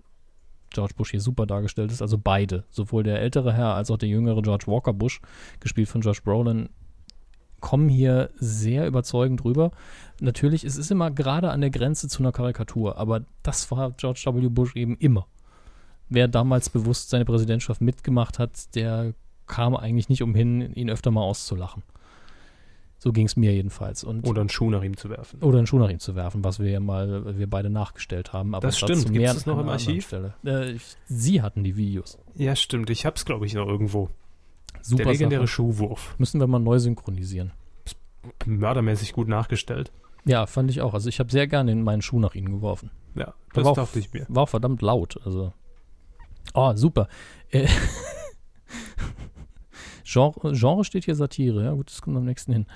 [0.75, 2.03] George Bush hier super dargestellt ist.
[2.03, 5.21] Also beide, sowohl der ältere Herr als auch der jüngere George Walker Bush,
[5.61, 6.69] gespielt von Josh Brolin,
[7.61, 9.71] kommen hier sehr überzeugend rüber.
[10.21, 14.23] Natürlich, es ist immer gerade an der Grenze zu einer Karikatur, aber das war George
[14.27, 14.49] W.
[14.49, 15.27] Bush eben immer.
[16.11, 19.15] Wer damals bewusst seine Präsidentschaft mitgemacht hat, der
[19.47, 21.83] kam eigentlich nicht umhin, ihn öfter mal auszulachen.
[23.05, 24.03] So ging es mir jedenfalls.
[24.03, 25.43] Und oder einen Schuh nach ihm zu werfen.
[25.43, 28.55] Oder einen Schuh nach ihm zu werfen, was wir ja mal, wir beide nachgestellt haben.
[28.55, 29.13] Aber das stimmt.
[29.13, 30.11] Gibt es noch im Archiv?
[30.43, 32.19] Äh, Sie hatten die Videos.
[32.35, 32.89] Ja, stimmt.
[32.89, 34.09] Ich hab's, glaube ich, noch irgendwo.
[34.81, 35.49] Super Der legendäre Sache.
[35.49, 36.15] Schuhwurf.
[36.17, 37.53] Müssen wir mal neu synchronisieren.
[38.47, 39.93] Mördermäßig gut nachgestellt.
[40.25, 40.95] Ja, fand ich auch.
[40.95, 42.91] Also ich habe sehr gerne meinen Schuh nach ihnen geworfen.
[43.17, 44.25] Ja, das war dachte auch, ich mir.
[44.31, 45.21] War auch verdammt laut.
[45.27, 45.53] Also.
[46.55, 47.09] Oh, super.
[47.51, 47.69] Äh,
[50.05, 52.67] Genre, Genre steht hier Satire, ja gut, das kommt am nächsten hin.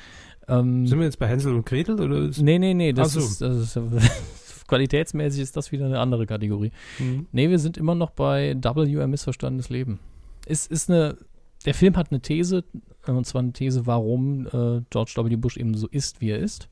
[0.48, 2.00] Ähm, Sind wir jetzt bei Hänsel und Gretel?
[2.00, 3.20] Oder ist nee, nee, nee, das, so.
[3.20, 6.72] ist, das ist, qualitätsmäßig ist das wieder eine andere Kategorie.
[6.98, 7.26] Mhm.
[7.32, 9.98] Nee, wir sind immer noch bei W, ein missverstandenes Leben.
[10.46, 11.18] Es ist eine,
[11.66, 12.64] der Film hat eine These,
[13.06, 15.36] und zwar eine These, warum äh, George W.
[15.36, 16.68] Bush eben so ist, wie er ist.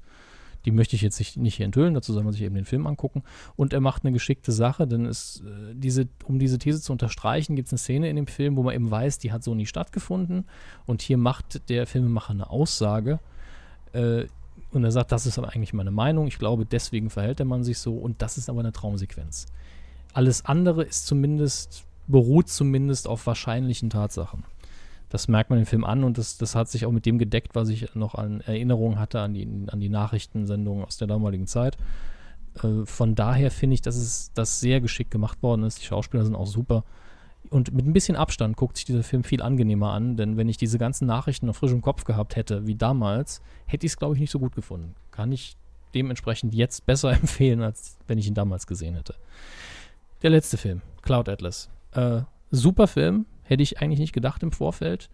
[0.66, 2.86] Die möchte ich jetzt nicht, nicht hier enthüllen, dazu soll man sich eben den Film
[2.86, 3.22] angucken.
[3.54, 7.54] Und er macht eine geschickte Sache, denn es, äh, diese, um diese These zu unterstreichen,
[7.54, 9.66] gibt es eine Szene in dem Film, wo man eben weiß, die hat so nie
[9.66, 10.44] stattgefunden.
[10.84, 13.20] Und hier macht der Filmemacher eine Aussage.
[13.92, 14.26] Äh,
[14.72, 16.26] und er sagt, das ist aber eigentlich meine Meinung.
[16.26, 17.94] Ich glaube, deswegen verhält der Mann sich so.
[17.94, 19.46] Und das ist aber eine Traumsequenz.
[20.12, 24.44] Alles andere ist zumindest, beruht zumindest auf wahrscheinlichen Tatsachen
[25.16, 27.54] das merkt man im Film an und das, das hat sich auch mit dem gedeckt,
[27.54, 31.78] was ich noch an Erinnerungen hatte an die, an die Nachrichtensendungen aus der damaligen Zeit.
[32.62, 35.80] Äh, von daher finde ich, dass es das sehr geschickt gemacht worden ist.
[35.80, 36.84] Die Schauspieler sind auch super.
[37.48, 40.58] Und mit ein bisschen Abstand guckt sich dieser Film viel angenehmer an, denn wenn ich
[40.58, 44.16] diese ganzen Nachrichten noch frisch im Kopf gehabt hätte, wie damals, hätte ich es, glaube
[44.16, 44.94] ich, nicht so gut gefunden.
[45.12, 45.56] Kann ich
[45.94, 49.14] dementsprechend jetzt besser empfehlen, als wenn ich ihn damals gesehen hätte.
[50.20, 51.70] Der letzte Film, Cloud Atlas.
[51.92, 52.20] Äh,
[52.50, 55.08] super Film, hätte ich eigentlich nicht gedacht im Vorfeld.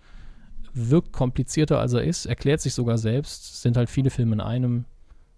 [0.75, 3.45] Wirkt komplizierter, als er ist, erklärt sich sogar selbst.
[3.55, 4.85] Es sind halt viele Filme in einem.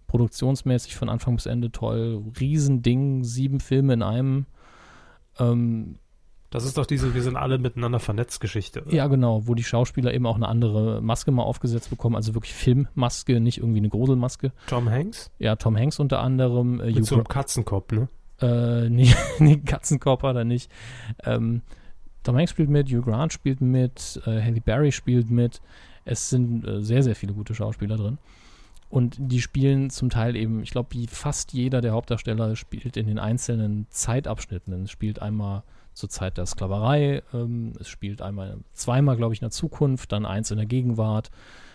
[0.06, 2.22] Produktionsmäßig von Anfang bis Ende toll.
[2.38, 4.46] Riesending, sieben Filme in einem.
[5.40, 5.96] Ähm,
[6.50, 8.82] Das ist doch diese, wir sind alle miteinander vernetzt Geschichte.
[8.82, 8.94] oder?
[8.94, 12.54] ja, genau, wo die Schauspieler eben auch eine andere Maske mal aufgesetzt bekommen, also wirklich
[12.54, 14.52] Filmmaske, nicht irgendwie eine Gruselmaske.
[14.68, 15.32] Tom Hanks?
[15.40, 18.08] Ja, Tom Hanks unter anderem, äh, Mit Hugh so einem Katzenkopf, ne?
[18.40, 20.70] Äh, nee, nee Katzenkorb hat er nicht.
[21.24, 21.62] Ähm,
[22.24, 25.60] Tom Hanks spielt mit, Hugh Grant spielt mit, äh, Halle Berry spielt mit.
[26.05, 28.18] Es sind äh, sehr, sehr viele gute Schauspieler drin.
[28.90, 33.06] Und die spielen zum Teil eben, ich glaube, wie fast jeder der Hauptdarsteller spielt in
[33.06, 34.84] den einzelnen Zeitabschnitten.
[34.84, 39.46] Es spielt einmal zur Zeit der Sklaverei, ähm, es spielt einmal, zweimal, glaube ich, in
[39.46, 41.30] der Zukunft, dann eins in der Gegenwart.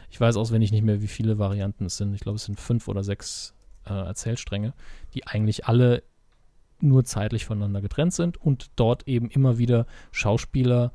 [0.10, 2.14] Ich weiß auswendig nicht mehr, wie viele Varianten es sind.
[2.14, 3.54] Ich glaube, es sind fünf oder sechs
[3.86, 4.74] äh, Erzählstränge,
[5.14, 6.04] die eigentlich alle
[6.84, 10.92] nur zeitlich voneinander getrennt sind und dort eben immer wieder Schauspieler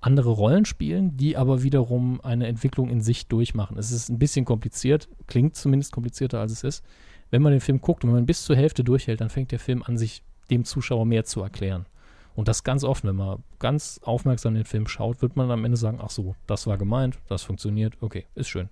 [0.00, 3.76] andere Rollen spielen, die aber wiederum eine Entwicklung in sich durchmachen.
[3.76, 6.84] Es ist ein bisschen kompliziert, klingt zumindest komplizierter als es ist.
[7.30, 9.58] Wenn man den Film guckt und wenn man bis zur Hälfte durchhält, dann fängt der
[9.58, 11.86] Film an, sich dem Zuschauer mehr zu erklären.
[12.34, 15.76] Und das ganz offen, wenn man ganz aufmerksam den Film schaut, wird man am Ende
[15.76, 18.68] sagen, ach so, das war gemeint, das funktioniert, okay, ist schön.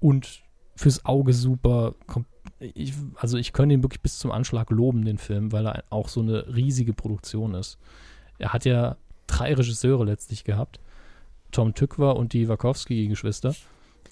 [0.00, 0.42] Und
[0.74, 2.24] fürs Auge super, kom
[2.60, 6.08] ich, also ich könnte ihn wirklich bis zum Anschlag loben, den Film, weil er auch
[6.08, 7.78] so eine riesige Produktion ist.
[8.38, 8.96] Er hat ja
[9.26, 10.80] drei Regisseure letztlich gehabt.
[11.52, 13.54] Tom Tykwer und die Wachowski-Geschwister.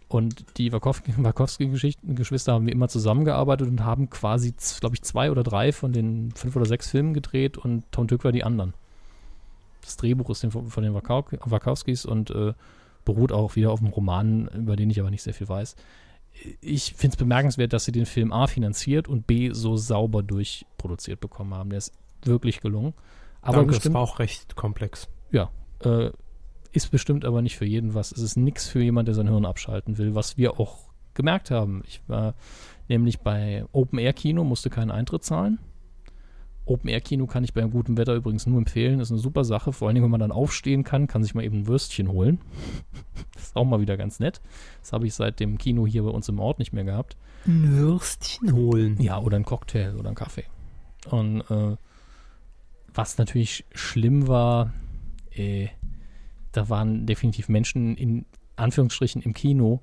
[0.09, 5.73] Und die Wachowski-Geschwister haben wie immer zusammengearbeitet und haben quasi, glaube ich, zwei oder drei
[5.73, 8.75] von den fünf oder sechs Filmen gedreht und Tom Tykwer die anderen.
[9.83, 12.55] Das Drehbuch ist von den Wachowskis und äh,
[13.05, 15.77] beruht auch wieder auf einem Roman, über den ich aber nicht sehr viel weiß.
[16.61, 21.21] Ich finde es bemerkenswert, dass sie den Film A finanziert und B so sauber durchproduziert
[21.21, 21.71] bekommen haben.
[21.71, 21.93] Der ist
[22.23, 22.95] wirklich gelungen.
[23.41, 25.09] Aber Danke, das bestimmt, war auch recht komplex.
[25.81, 26.11] äh,
[26.73, 28.13] ist bestimmt aber nicht für jeden was.
[28.13, 31.83] Es ist nichts für jemand, der sein Hirn abschalten will, was wir auch gemerkt haben.
[31.87, 32.35] Ich war
[32.89, 35.59] nämlich bei Open Air Kino, musste keinen Eintritt zahlen.
[36.69, 39.01] Open Air Kino kann ich bei gutem Wetter übrigens nur empfehlen.
[39.01, 39.73] Ist eine super Sache.
[39.73, 42.41] Vor allen Dingen, wenn man dann aufstehen kann, kann sich mal eben ein Würstchen holen.
[43.35, 44.41] das ist auch mal wieder ganz nett.
[44.81, 47.17] Das habe ich seit dem Kino hier bei uns im Ort nicht mehr gehabt.
[47.47, 49.01] Ein Würstchen holen.
[49.01, 50.45] Ja, oder ein Cocktail oder ein Kaffee.
[51.11, 51.77] Und äh,
[52.93, 54.75] was natürlich schlimm war,
[55.31, 55.69] äh,
[56.53, 58.27] da waren definitiv Menschen in
[58.57, 59.81] Anführungsstrichen im Kino,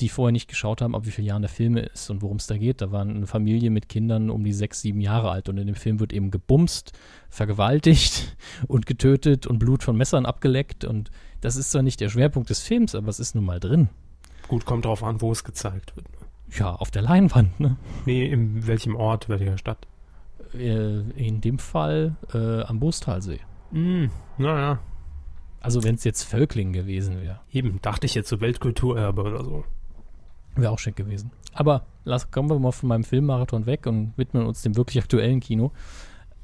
[0.00, 2.46] die vorher nicht geschaut haben, ab wie viele Jahren der Film ist und worum es
[2.46, 2.80] da geht.
[2.80, 5.76] Da war eine Familie mit Kindern um die sechs, sieben Jahre alt und in dem
[5.76, 6.92] Film wird eben gebumst,
[7.28, 8.36] vergewaltigt
[8.66, 11.10] und getötet und Blut von Messern abgeleckt und
[11.40, 13.88] das ist zwar nicht der Schwerpunkt des Films, aber es ist nun mal drin.
[14.48, 16.06] Gut, kommt drauf an, wo es gezeigt wird.
[16.58, 17.76] Ja, auf der Leinwand, ne?
[18.06, 19.86] Nee, in welchem Ort, welcher Stadt?
[20.52, 23.38] Äh, in dem Fall äh, am Bostalsee.
[23.70, 24.80] Hm, naja,
[25.60, 29.64] Also wenn es jetzt Völkling gewesen wäre, eben, dachte ich jetzt so Weltkulturerbe oder so.
[30.56, 31.30] Wäre auch schick gewesen.
[31.52, 35.40] Aber lass, kommen wir mal von meinem Filmmarathon weg und widmen uns dem wirklich aktuellen
[35.40, 35.72] Kino.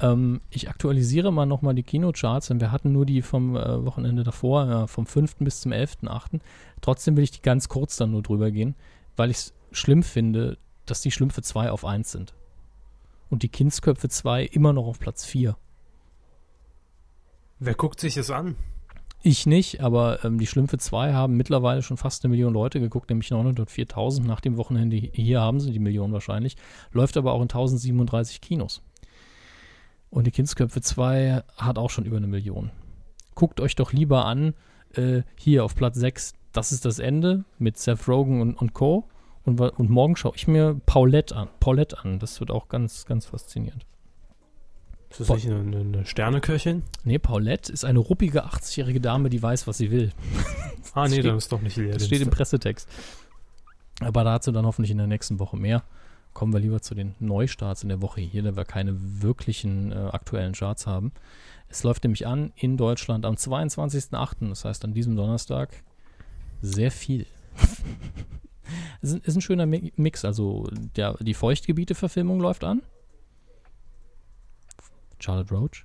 [0.00, 4.24] Ähm, ich aktualisiere mal nochmal die Kinocharts, denn wir hatten nur die vom äh, Wochenende
[4.24, 5.36] davor, äh, vom 5.
[5.40, 6.40] bis zum 11.8.
[6.80, 8.74] Trotzdem will ich die ganz kurz dann nur drüber gehen,
[9.16, 12.34] weil ich es schlimm finde, dass die Schlümpfe 2 auf 1 sind.
[13.30, 15.56] Und die Kindsköpfe 2 immer noch auf Platz 4.
[17.58, 18.56] Wer guckt sich das an?
[19.28, 23.10] Ich nicht, aber ähm, die Schlümpfe 2 haben mittlerweile schon fast eine Million Leute geguckt,
[23.10, 24.94] nämlich 904.000 nach dem Wochenende.
[24.94, 26.56] Hier haben sie die Million wahrscheinlich.
[26.92, 28.82] Läuft aber auch in 1037 Kinos.
[30.10, 32.70] Und die Kindsköpfe 2 hat auch schon über eine Million.
[33.34, 34.54] Guckt euch doch lieber an,
[34.94, 39.08] äh, hier auf Platz 6, das ist das Ende mit Seth Rogen und, und Co.
[39.42, 41.48] Und, und morgen schaue ich mir Paulette an.
[41.58, 42.20] Paulette an.
[42.20, 43.86] Das wird auch ganz, ganz faszinierend.
[45.10, 46.82] Ist das nicht eine, eine, Sterneköchin?
[47.04, 50.12] Nee, Paulette ist eine ruppige 80-jährige Dame, die weiß, was sie will.
[50.94, 51.92] Ah, nee, steht- dann ist doch nicht leer.
[51.92, 52.88] Das steht im Pressetext.
[54.00, 55.82] Aber dazu dann hoffentlich in der nächsten Woche mehr.
[56.32, 59.94] Kommen wir lieber zu den Neustarts in der Woche hier, da wir keine wirklichen äh,
[59.94, 61.12] aktuellen Charts haben.
[61.68, 65.82] Es läuft nämlich an in Deutschland am 22.08., das heißt an diesem Donnerstag,
[66.62, 67.26] sehr viel.
[69.02, 70.66] es ist, ein schöner Mi- Mix, also
[70.96, 72.80] der, die Feuchtgebiete-Verfilmung läuft an.
[75.26, 75.84] Charlotte Roach,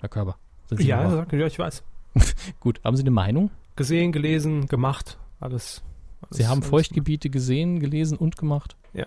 [0.00, 0.36] Herr Körber.
[0.68, 1.82] Sind Sie Ja, noch sag- ja, ich weiß.
[2.60, 3.50] Gut, haben Sie eine Meinung?
[3.76, 5.82] Gesehen, gelesen, gemacht, alles.
[6.20, 8.76] alles Sie haben alles Feuchtgebiete gesehen, gelesen und gemacht?
[8.92, 9.06] Ja.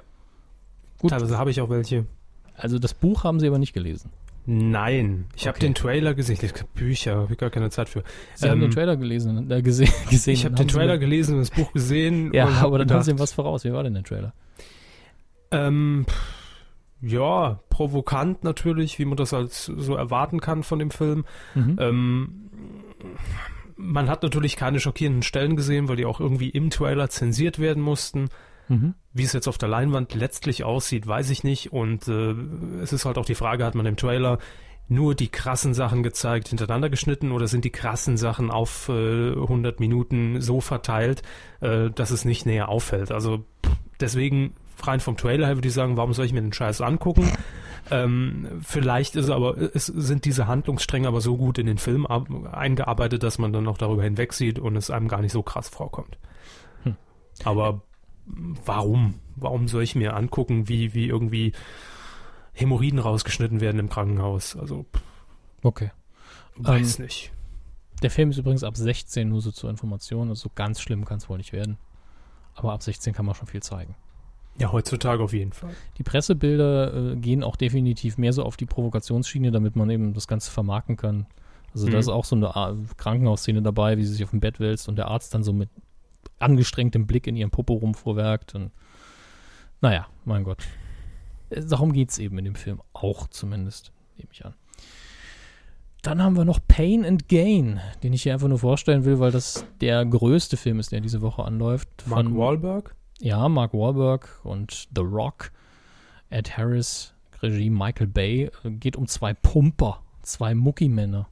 [0.98, 1.12] Gut.
[1.12, 2.06] Teilweise habe ich auch welche.
[2.56, 4.10] Also das Buch haben Sie aber nicht gelesen.
[4.48, 5.68] Nein, ich habe Okay.
[5.68, 6.34] den Trailer gesehen.
[6.34, 8.04] Ich lese Bücher, habe ich gar keine Zeit für.
[8.34, 10.34] Sie haben Ähm, den Trailer gelesen, äh, gese gesehen.
[10.34, 12.34] Ich habe Haben den Trailer gelesen und das Buch gesehen.
[12.34, 13.64] Ja, aber dann haben Sie ihm gedacht, was voraus.
[13.64, 14.34] Wie war denn der Trailer?
[15.52, 16.41] Ähm, pff,
[17.02, 21.26] ja, provokant natürlich, wie man das als so erwarten kann von dem Film.
[21.56, 21.76] Mhm.
[21.80, 22.50] Ähm,
[23.76, 27.82] man hat natürlich keine schockierenden Stellen gesehen, weil die auch irgendwie im Trailer zensiert werden
[27.82, 28.30] mussten.
[28.68, 28.94] Mhm.
[29.14, 31.74] Wie es jetzt auf der Leinwand letztlich aussieht, weiß ich nicht.
[31.74, 32.36] Und äh,
[32.82, 34.38] es ist halt auch die Frage, hat man im Trailer
[34.88, 39.80] nur die krassen Sachen gezeigt, hintereinander geschnitten oder sind die krassen Sachen auf äh, 100
[39.80, 41.24] Minuten so verteilt,
[41.62, 43.12] äh, dass es nicht näher auffällt?
[43.12, 44.54] Also pff, deswegen
[44.88, 47.32] rein vom Trailer her würde ich sagen, warum soll ich mir den Scheiß angucken?
[47.90, 53.24] Ähm, vielleicht ist aber, es sind diese Handlungsstränge aber so gut in den Film eingearbeitet,
[53.24, 56.18] dass man dann auch darüber hinwegsieht und es einem gar nicht so krass vorkommt.
[56.84, 56.96] Hm.
[57.44, 57.82] Aber
[58.26, 59.16] warum?
[59.36, 61.54] Warum soll ich mir angucken, wie, wie irgendwie
[62.54, 64.56] Hämorrhoiden rausgeschnitten werden im Krankenhaus?
[64.56, 65.02] Also, pff,
[65.64, 65.92] Okay.
[66.58, 67.32] weiß nicht.
[68.02, 70.30] Der Film ist übrigens ab 16, nur so zur Information.
[70.30, 71.78] Also so ganz schlimm kann es wohl nicht werden.
[72.56, 73.96] Aber ab 16 kann man schon viel zeigen.
[74.60, 75.72] Ja, heutzutage auf jeden Fall.
[75.98, 80.28] Die Pressebilder äh, gehen auch definitiv mehr so auf die Provokationsschiene, damit man eben das
[80.28, 81.26] Ganze vermarkten kann.
[81.74, 82.00] Also da Mhm.
[82.00, 84.98] ist auch so eine Ar- Krankenhausszene dabei, wie sie sich auf dem Bett wälzt und
[84.98, 85.70] der Arzt dann so mit
[86.40, 88.54] angestrengtem Blick in ihrem Popo rumvorwerkt.
[88.56, 88.72] Und
[89.80, 90.64] naja, mein Gott.
[91.50, 94.54] Äh, Darum geht es eben in dem Film auch zumindest, nehme ich an.
[96.04, 99.32] Dann haben wir noch Pain and Gain, den ich hier einfach nur vorstellen will, weil
[99.32, 101.88] das der größte Film ist, der diese Woche anläuft.
[102.08, 102.96] Mark Von- Wahlberg?
[103.22, 105.52] Ja, Mark Wahlberg und The Rock,
[106.30, 111.28] Ed Harris, Regie Michael Bay, geht um zwei Pumper, zwei Muckimänner.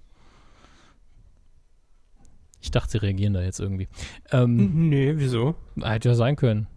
[2.61, 3.87] Ich dachte, sie reagieren da jetzt irgendwie.
[4.31, 5.55] Ähm, Nee, wieso?
[5.81, 6.67] Hätte ja sein können.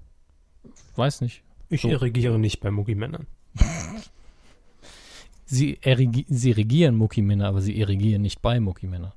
[0.95, 1.43] Weiß nicht.
[1.69, 1.89] Ich So.
[1.89, 3.27] regiere nicht bei Muckimännern.
[5.45, 5.79] Sie,
[6.29, 9.15] sie regieren Muckimänner, aber sie erigieren nicht bei Muckimänner.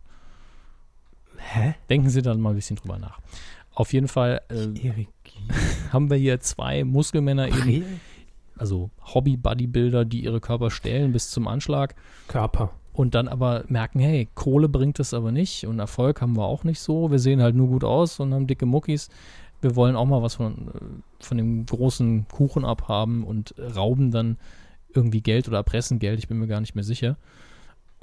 [1.38, 1.76] Hä?
[1.90, 3.22] Denken Sie dann mal ein bisschen drüber nach.
[3.76, 4.68] Auf jeden Fall äh,
[5.92, 7.86] haben wir hier zwei Muskelmänner eben,
[8.58, 11.96] also Hobby-Bodybuilder, die ihre Körper stellen bis zum Anschlag.
[12.28, 12.72] Körper.
[12.94, 16.64] und dann aber merken, hey, Kohle bringt es aber nicht und Erfolg haben wir auch
[16.64, 17.12] nicht so.
[17.12, 19.10] Wir sehen halt nur gut aus und haben dicke Muckis.
[19.62, 24.38] Wir wollen auch mal was von, äh, von dem großen Kuchen abhaben und rauben dann
[24.94, 27.18] irgendwie Geld oder erpressen Geld, ich bin mir gar nicht mehr sicher.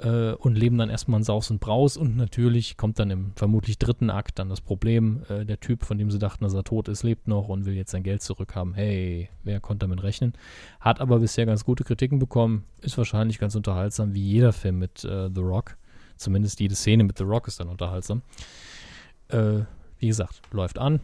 [0.03, 3.77] Äh, und leben dann erstmal in Saus und Braus und natürlich kommt dann im vermutlich
[3.79, 6.89] dritten Akt dann das Problem, äh, der Typ, von dem sie dachten, dass er tot
[6.89, 8.73] ist, lebt noch und will jetzt sein Geld zurückhaben.
[8.73, 10.33] Hey, wer konnte damit rechnen?
[10.81, 12.65] Hat aber bisher ganz gute Kritiken bekommen.
[12.81, 15.77] Ist wahrscheinlich ganz unterhaltsam, wie jeder Film mit äh, The Rock.
[16.17, 18.21] Zumindest jede Szene mit The Rock ist dann unterhaltsam.
[19.29, 19.61] Äh,
[19.99, 20.99] wie gesagt, läuft an.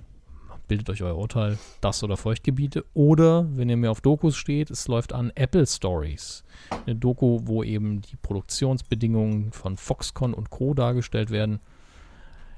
[0.70, 2.86] Bildet euch euer Urteil, das oder Feuchtgebiete.
[2.94, 6.44] Oder, wenn ihr mehr auf Dokus steht, es läuft an Apple Stories.
[6.86, 10.76] Eine Doku, wo eben die Produktionsbedingungen von Foxconn und Co.
[10.76, 11.60] dargestellt werden.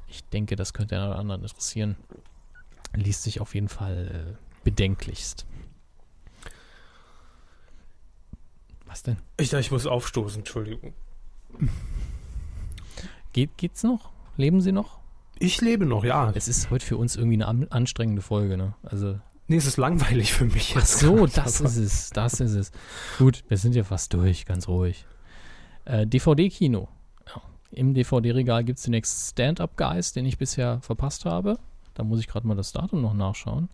[0.10, 1.96] Ich denke, das könnte einen oder anderen interessieren.
[2.94, 5.46] Liest sich auf jeden Fall äh, bedenklichst.
[8.88, 9.16] Was denn?
[9.40, 10.94] Ich dachte, ich muss aufstoßen, Entschuldigung.
[13.32, 14.12] Geht, geht's noch?
[14.36, 15.01] Leben Sie noch?
[15.42, 16.32] Ich lebe noch, ja.
[16.36, 18.76] Es ist heute für uns irgendwie eine an- anstrengende Folge, ne?
[18.84, 19.20] Also.
[19.48, 20.74] Nee, es ist langweilig für mich.
[20.76, 22.10] Ach jetzt so, gerade, das ist es.
[22.12, 22.72] Das ist es.
[23.18, 25.06] Gut, wir sind ja fast durch, ganz ruhig.
[25.86, 26.88] Äh, DVD-Kino.
[27.28, 27.42] Ja.
[27.72, 31.58] Im DVD-Regal gibt es zunächst Stand-Up Guys, den ich bisher verpasst habe.
[31.96, 33.70] Da muss ich gerade mal das Datum noch nachschauen.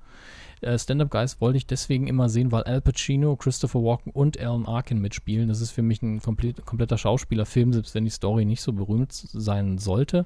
[0.61, 4.65] Äh, Stand-Up Guys wollte ich deswegen immer sehen, weil Al Pacino, Christopher Walken und Alan
[4.65, 5.49] Arkin mitspielen.
[5.49, 9.11] Das ist für mich ein komplett, kompletter Schauspielerfilm, selbst wenn die Story nicht so berühmt
[9.11, 10.25] sein sollte.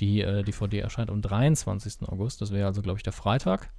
[0.00, 2.08] Die äh, DVD erscheint am 23.
[2.08, 3.70] August, das wäre also, glaube ich, der Freitag.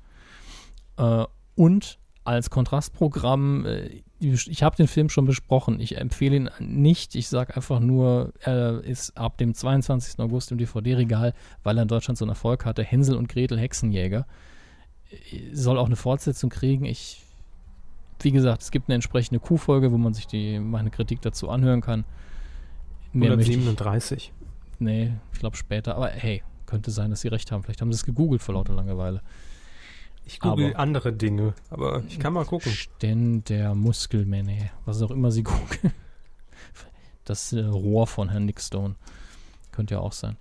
[0.97, 1.25] Äh,
[1.55, 7.29] und als Kontrastprogramm, äh, ich habe den Film schon besprochen, ich empfehle ihn nicht, ich
[7.29, 10.19] sage einfach nur, er ist ab dem 22.
[10.19, 11.33] August im DVD-Regal,
[11.63, 14.25] weil er in Deutschland so einen Erfolg hatte, Hänsel und Gretel Hexenjäger.
[15.09, 17.23] Äh, Soll auch eine Fortsetzung kriegen, ich,
[18.19, 21.81] wie gesagt, es gibt eine entsprechende Q-Folge, wo man sich die, meine Kritik dazu anhören
[21.81, 22.03] kann.
[23.13, 24.33] Mehr möchte ich, 137.
[24.79, 27.97] nee, ich glaube später, aber hey, könnte sein, dass sie recht haben, vielleicht haben sie
[27.97, 29.21] es gegoogelt vor lauter Langeweile.
[30.25, 32.71] Ich google Aber- andere Dinge, aber ich kann mal gucken.
[32.71, 35.93] Ständer Muskelmänner, was auch immer sie gucken.
[37.23, 38.95] Das äh, Rohr von Herrn Nick Stone.
[39.71, 40.37] Könnte ja auch sein.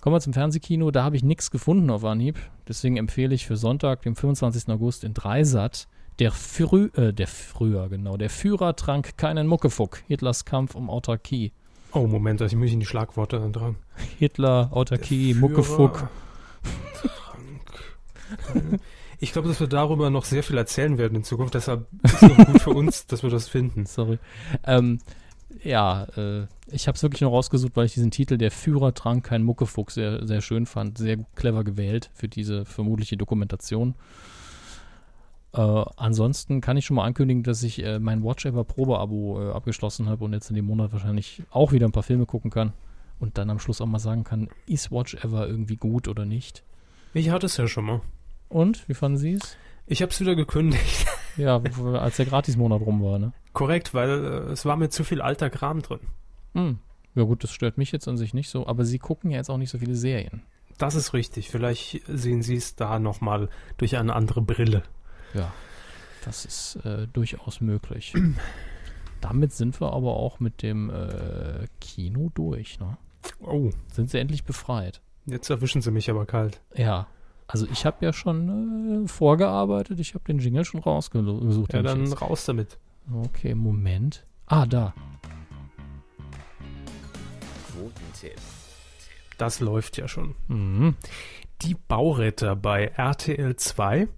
[0.00, 0.90] Kommen wir zum Fernsehkino.
[0.90, 2.38] Da habe ich nichts gefunden auf Anhieb.
[2.68, 4.68] Deswegen empfehle ich für Sonntag, dem 25.
[4.68, 5.88] August in Dreisat,
[6.20, 8.16] der, Frü äh, der Früher, genau.
[8.16, 10.02] Der Führer trank keinen Muckefuck.
[10.06, 11.52] Hitlers Kampf um Autarkie.
[11.92, 13.76] Oh, Moment, ich muss in die Schlagworte dran.
[14.18, 16.08] Hitler, Autarkie, Muckefuck.
[18.42, 18.80] Trank.
[19.20, 21.54] Ich glaube, dass wir darüber noch sehr viel erzählen werden in Zukunft.
[21.54, 23.86] Deshalb ist es gut für uns, dass wir das finden.
[23.86, 24.18] Sorry.
[24.64, 25.00] Ähm,
[25.64, 29.24] Ja, äh, ich habe es wirklich nur rausgesucht, weil ich diesen Titel Der Führer trank
[29.24, 30.98] kein Muckefuchs sehr, sehr schön fand.
[30.98, 33.94] Sehr clever gewählt für diese vermutliche Dokumentation.
[35.52, 39.52] Äh, ansonsten kann ich schon mal ankündigen, dass ich äh, mein Watch Ever Probeabo äh,
[39.52, 42.72] abgeschlossen habe und jetzt in dem Monat wahrscheinlich auch wieder ein paar Filme gucken kann
[43.18, 46.64] und dann am Schluss auch mal sagen kann, ist Watch Ever irgendwie gut oder nicht.
[47.14, 48.00] Ich hatte es ja schon mal.
[48.48, 49.56] Und, wie fanden Sie es?
[49.86, 51.06] Ich habe es wieder gekündigt.
[51.36, 51.62] Ja,
[52.00, 53.32] als der Gratismonat rum war, ne?
[53.52, 56.00] Korrekt, weil äh, es war mir zu viel alter Kram drin.
[56.54, 56.78] Hm.
[57.14, 59.48] Ja gut, das stört mich jetzt an sich nicht so, aber Sie gucken ja jetzt
[59.48, 60.42] auch nicht so viele Serien.
[60.78, 61.48] Das ist richtig.
[61.50, 64.82] Vielleicht sehen Sie es da nochmal durch eine andere Brille.
[65.34, 65.52] Ja,
[66.24, 68.14] das ist äh, durchaus möglich.
[69.20, 72.96] Damit sind wir aber auch mit dem äh, Kino durch, ne?
[73.40, 75.00] Oh, Sind sie endlich befreit?
[75.26, 76.62] jetzt erwischen Sie mich aber kalt.
[76.74, 77.06] Ja.
[77.46, 81.72] Also ich habe ja schon äh, vorgearbeitet, ich habe den Jingle schon rausgesucht.
[81.72, 82.78] Ja, dann raus damit.
[83.12, 84.24] Okay, Moment.
[84.46, 84.94] Ah, da.
[87.72, 88.38] Quotentipp.
[89.38, 90.34] Das läuft ja schon.
[90.48, 90.96] Mhm.
[91.62, 94.08] Die Bauretter bei RTL 2.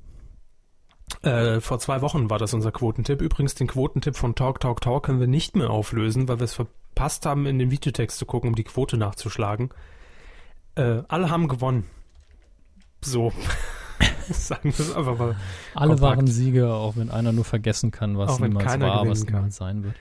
[1.23, 3.21] Äh, vor zwei Wochen war das unser Quotentipp.
[3.21, 6.55] Übrigens, den Quotentipp von Talk Talk Talk können wir nicht mehr auflösen, weil wir es
[6.55, 9.71] verpasst haben, in den Videotext zu gucken, um die Quote nachzuschlagen.
[10.77, 11.87] Äh, alle haben gewonnen.
[13.03, 13.33] So.
[14.31, 15.37] Sagen wir es einfach mal.
[15.75, 16.01] Alle Kompakt.
[16.01, 19.95] waren Sieger, auch wenn einer nur vergessen kann, was niemals war, was niemals sein wird.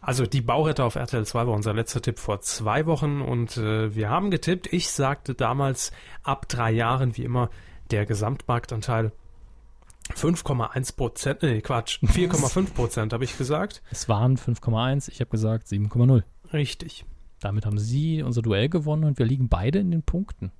[0.00, 3.94] Also die Bauretter auf RTL 2 war unser letzter Tipp vor zwei Wochen und äh,
[3.94, 4.72] wir haben getippt.
[4.72, 5.92] Ich sagte damals
[6.22, 7.50] ab drei Jahren wie immer
[7.90, 9.12] der Gesamtmarktanteil
[10.14, 13.82] 5,1 Prozent, nee Quatsch, 4,5 Prozent habe ich gesagt.
[13.90, 16.22] Es waren 5,1, ich habe gesagt 7,0.
[16.52, 17.04] Richtig.
[17.40, 20.50] Damit haben Sie unser Duell gewonnen und wir liegen beide in den Punkten.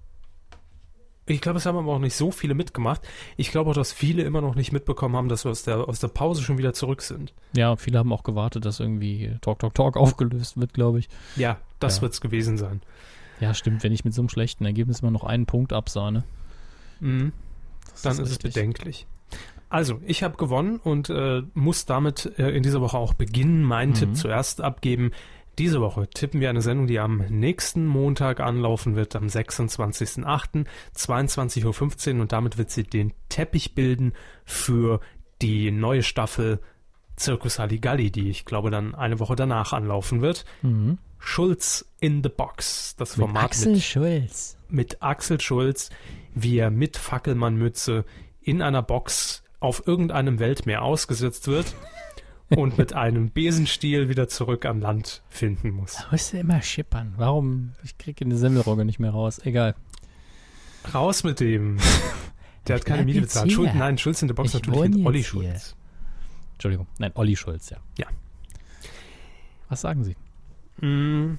[1.27, 3.03] Ich glaube, es haben aber auch nicht so viele mitgemacht.
[3.37, 5.99] Ich glaube auch, dass viele immer noch nicht mitbekommen haben, dass wir aus der, aus
[6.01, 7.35] der Pause schon wieder zurück sind.
[7.55, 11.09] Ja, viele haben auch gewartet, dass irgendwie Talk Talk Talk aufgelöst wird, glaube ich.
[11.37, 12.03] Ja, das Ja.
[12.03, 12.81] wird's gewesen sein.
[13.41, 16.25] Ja, stimmt, wenn ich mit so einem schlechten Ergebnis immer noch einen Punkt absahne.
[17.01, 17.33] Mhm.
[18.03, 18.55] Dann ist, es richtig.
[18.55, 19.07] bedenklich.
[19.71, 23.91] Also, ich habe gewonnen und äh, muss damit äh, in dieser Woche auch beginnen, meinen
[23.91, 23.95] Mhm.
[23.95, 25.11] Tipp zuerst abgeben.
[25.59, 30.67] Diese Woche tippen wir eine Sendung, die am nächsten Montag anlaufen wird, am 26.08.,
[30.97, 34.13] 22.15 Uhr und damit wird sie den Teppich bilden
[34.45, 35.01] für
[35.43, 36.61] die neue Staffel
[37.19, 40.45] Circus Halligalli, die ich glaube dann eine Woche danach anlaufen wird.
[40.63, 40.99] Mhm.
[41.19, 44.57] Schulz in the Box, das Mit Format Axel Schulz.
[44.69, 45.91] mit Axel Schulz,
[46.35, 48.05] wie er mit Fackelmannmütze
[48.41, 51.75] in einer Box auf irgendeinem Weltmeer ausgesetzt wird
[52.51, 55.97] und mit einem Besenstiel wieder zurück an Land finden muss.
[55.97, 57.15] Da musst du immer schippern.
[57.17, 57.73] Warum?
[57.83, 59.41] Ich kriege eine Semmelrogge nicht mehr raus.
[59.45, 59.75] Egal.
[60.95, 61.79] Raus mit dem.
[62.67, 63.51] Der hat keine Miete bezahlt.
[63.51, 63.79] Schuld, hier.
[63.79, 65.27] nein, Schulz in der Box Ich natürlich mit Olli hier.
[65.27, 65.75] Schulz.
[66.55, 66.87] Entschuldigung.
[66.99, 67.79] Nein, Olli Schulz, ja.
[67.97, 68.07] Ja.
[69.69, 70.17] Was sagen Sie?
[70.85, 71.39] Mm.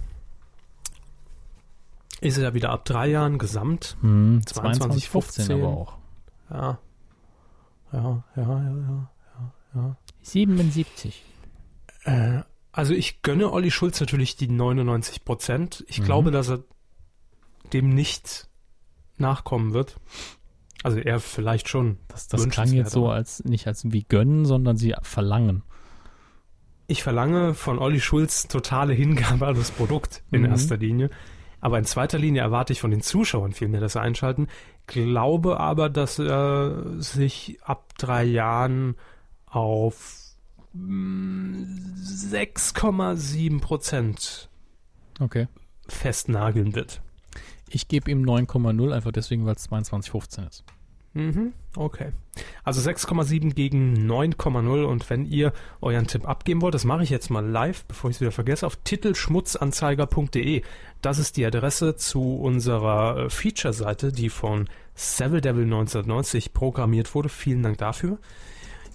[2.21, 3.95] Ist er ja wieder ab drei Jahren gesamt.
[4.01, 5.97] Hm, 22, 15 aber auch.
[6.49, 6.79] Ja.
[7.91, 9.09] Ja, ja, ja, ja,
[9.39, 9.97] ja, ja.
[10.21, 11.23] 77.
[12.03, 12.41] Äh,
[12.71, 15.83] also ich gönne Olli Schulz natürlich die 99 Prozent.
[15.87, 16.05] Ich Mhm.
[16.05, 16.59] glaube, dass er
[17.73, 18.47] dem nicht
[19.17, 19.97] nachkommen wird.
[20.83, 21.97] Also er vielleicht schon.
[22.07, 25.63] Das, das klang jetzt so als nicht als wie gönnen, sondern sie verlangen.
[26.87, 30.47] Ich verlange von Olli Schulz totale Hingabe an das Produkt in Mhm.
[30.51, 31.09] erster Linie.
[31.61, 34.47] Aber in zweiter Linie erwarte ich von den Zuschauern vielmehr, dass sie einschalten.
[34.87, 38.95] Glaube aber, dass er sich ab drei Jahren
[39.45, 40.21] auf
[40.73, 41.63] mm,
[42.01, 44.49] 6,7 Prozent
[45.19, 45.47] Okay.
[45.87, 47.01] festnageln wird.
[47.69, 50.63] Ich gebe ihm 9,0, einfach deswegen, weil es 22,15 ist.
[51.13, 52.11] Mhm, okay.
[52.63, 57.29] Also 6,7 gegen 9,0 und wenn ihr euren Tipp abgeben wollt, das mache ich jetzt
[57.29, 60.61] mal live, bevor ich es wieder vergesse, auf titelschmutzanzeiger.de.
[61.01, 67.29] Das ist die Adresse zu unserer äh, Feature-Seite, die von Seville Devil 1990 programmiert wurde.
[67.29, 68.19] Vielen Dank dafür.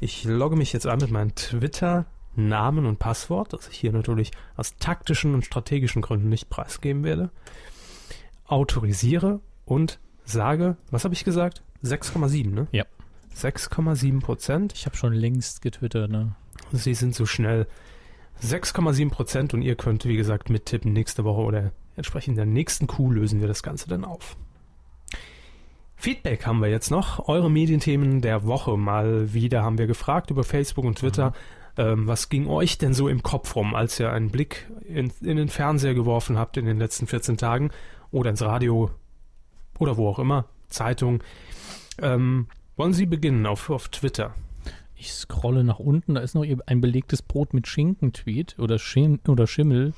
[0.01, 4.77] Ich logge mich jetzt ein mit meinem Twitter-Namen und Passwort, das ich hier natürlich aus
[4.77, 7.31] taktischen und strategischen Gründen nicht preisgeben werde.
[8.47, 11.63] Autorisiere und sage, was habe ich gesagt?
[11.85, 12.67] 6,7, ne?
[12.73, 12.85] Ja.
[13.37, 14.73] 6,7 Prozent.
[14.75, 16.35] Ich habe schon längst getwittert, ne?
[16.73, 17.67] Sie sind so schnell.
[18.43, 20.93] 6,7 Prozent und ihr könnt, wie gesagt, mittippen.
[20.93, 24.37] Nächste Woche oder entsprechend in der nächsten Kuh lösen wir das Ganze dann auf.
[25.97, 27.29] Feedback haben wir jetzt noch.
[27.29, 31.33] Eure Medienthemen der Woche mal wieder haben wir gefragt über Facebook und Twitter.
[31.77, 35.37] Ähm, was ging euch denn so im Kopf rum, als ihr einen Blick in, in
[35.37, 37.71] den Fernseher geworfen habt in den letzten 14 Tagen
[38.11, 38.91] oder ins Radio
[39.79, 41.23] oder wo auch immer, Zeitung?
[41.99, 44.35] Ähm, wollen Sie beginnen auf, auf Twitter?
[44.97, 49.47] Ich scrolle nach unten, da ist noch ein belegtes Brot mit Schinken-Tweet oder, Schim oder
[49.47, 49.93] Schimmel.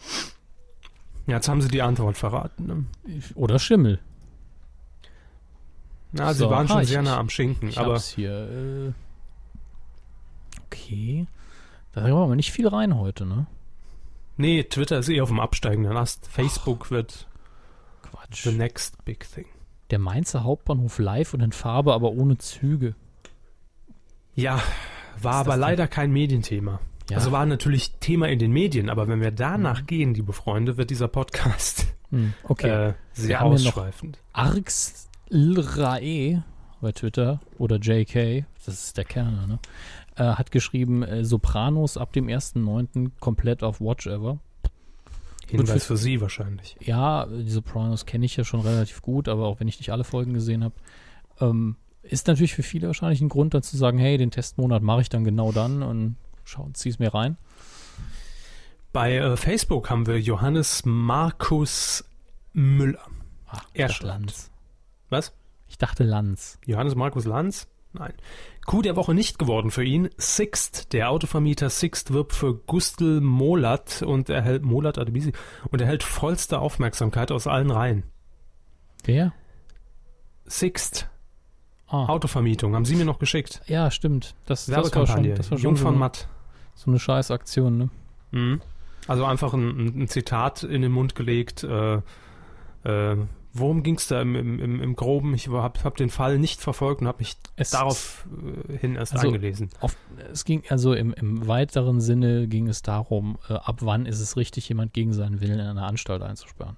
[1.27, 2.67] Ja, jetzt haben sie die Antwort verraten.
[2.67, 2.85] Ne?
[3.35, 4.01] Oder Schimmel.
[6.13, 8.31] Na, So, sie waren schon ah, ich- sehr nah am Schinken, Ich aber hab's hier.
[8.31, 8.93] Äh,
[10.67, 11.27] okay.
[11.93, 13.47] Da haben wir aber nicht viel rein heute, ne?
[14.39, 16.27] nee, Twitter ist eh auf dem absteigenden Ast.
[16.29, 17.27] Facebook wird
[18.03, 18.43] Quatsch.
[18.45, 19.47] the next big thing.
[19.91, 22.95] Der Mainzer Hauptbahnhof live und in Farbe, aber ohne Züge.
[24.35, 24.61] Ja,
[25.23, 25.61] war aber denn?
[25.61, 26.81] leider kein Medienthema.
[27.11, 27.19] Ja.
[27.19, 30.91] Also war natürlich Thema in den Medien, aber wenn wir danach gehen, liebe Freunde, wird
[30.91, 32.69] dieser Podcast Hm, okay.
[32.69, 34.19] äh, Wir sehr noch- ausschweifend.
[34.33, 36.43] Arx Lrae
[36.81, 39.59] bei Twitter oder JK, das ist der Kerner, ne?
[40.17, 43.11] Äh, hat geschrieben, äh, Sopranos ab dem 1.9.
[43.21, 44.39] komplett auf Watch Ever.
[45.49, 46.77] Hinweis für- für Sie wahrscheinlich.
[46.81, 50.05] Ja, die Sopranos kenne ich ja schon relativ gut, aber auch wenn ich nicht alle
[50.05, 50.75] Folgen gesehen habe,
[51.41, 55.01] ähm, ist natürlich für viele wahrscheinlich ein Grund, dann zu sagen, hey, den Testmonat mache
[55.03, 57.37] ich dann genau dann und schau, zieh's mir rein.
[58.93, 62.05] Bei äh, Facebook haben wir Johannes Markus
[62.53, 63.01] Müller.
[63.49, 64.03] Ach, Er schreibt.
[64.05, 64.51] Lanz.
[65.11, 65.33] Was?
[65.69, 66.59] Ich dachte Lanz.
[66.65, 67.69] Johannes Markus Lanz?
[67.93, 68.15] Nein.
[68.67, 70.09] Coup der Woche nicht geworden für ihn.
[70.17, 75.33] Sixt, der Autovermieter Sixt wirbt für Gustl Molat und erhält Molat Adebisi
[75.71, 78.03] und erhält vollste Aufmerksamkeit aus allen Reihen.
[79.05, 79.33] Wer?
[80.47, 81.09] Sixt,
[81.89, 83.63] Ah, Autovermietung, haben Sie mir noch geschickt.
[83.69, 84.35] ja, stimmt.
[84.47, 86.27] Das, das war schon, das war schon Jung so, von eine, Matt.
[86.75, 87.91] so eine scheiß Aktion, ne?
[88.33, 88.61] Mhm.
[89.07, 91.63] Also einfach ein, ein, ein Zitat in den Mund gelegt.
[91.63, 92.01] Äh,
[92.83, 93.17] äh,
[93.59, 95.35] worum ging es da im, im, im, Groben?
[95.35, 98.27] Ich habe hab den Fall nicht verfolgt und habe mich Es, darauf
[98.69, 99.71] äh, hin erst Also- eingelesen.
[99.81, 99.97] Auf,
[100.33, 104.37] es ging also im, im weiteren Sinne ging es darum, äh, ab wann ist es
[104.37, 106.77] richtig, jemand gegen seinen Willen in eine Anstalt einzusperren.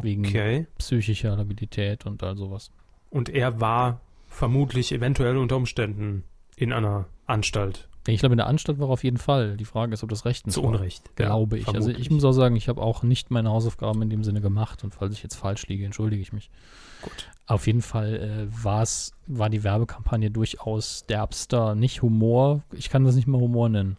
[0.00, 0.66] Wegen Okay.
[0.78, 2.70] psychischer Labilität und all sowas.
[3.10, 6.22] Und er war vermutlich eventuell unter Umständen
[6.56, 7.88] in einer Anstalt.
[8.14, 9.56] Ich glaube, in der Anstalt war auf jeden Fall.
[9.56, 10.70] Die Frage ist, ob das rechtens Zu war.
[10.70, 11.14] Unrecht.
[11.16, 11.68] Glaube Ja, ich.
[11.68, 12.10] Also ich vermutlich.
[12.10, 15.12] muss auch sagen, ich habe auch nicht meine Hausaufgaben in dem Sinne gemacht und falls
[15.12, 16.50] ich jetzt falsch liege, entschuldige ich mich.
[17.02, 17.28] Gut.
[17.46, 23.14] Auf jeden Fall äh, war's, war die Werbekampagne durchaus derbster, nicht Humor, ich kann das
[23.14, 23.98] nicht mal Humor nennen.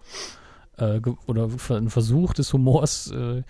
[0.77, 3.43] Äh, oder ein Versuch des Humors äh,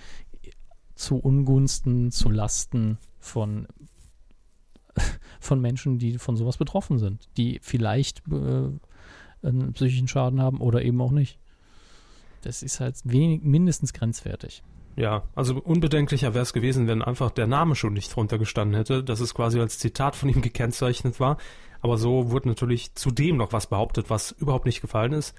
[0.95, 3.67] zu Ungunsten, zu Lasten von,
[5.39, 8.69] von Menschen, die von sowas betroffen sind, die vielleicht äh,
[9.43, 11.39] einen psychischen Schaden haben oder eben auch nicht.
[12.41, 14.63] Das ist halt wenig, mindestens grenzwertig.
[14.95, 19.03] Ja, also unbedenklicher wäre es gewesen, wenn einfach der Name schon nicht drunter gestanden hätte,
[19.03, 21.37] dass es quasi als Zitat von ihm gekennzeichnet war.
[21.81, 25.35] Aber so wurde natürlich zudem noch was behauptet, was überhaupt nicht gefallen ist.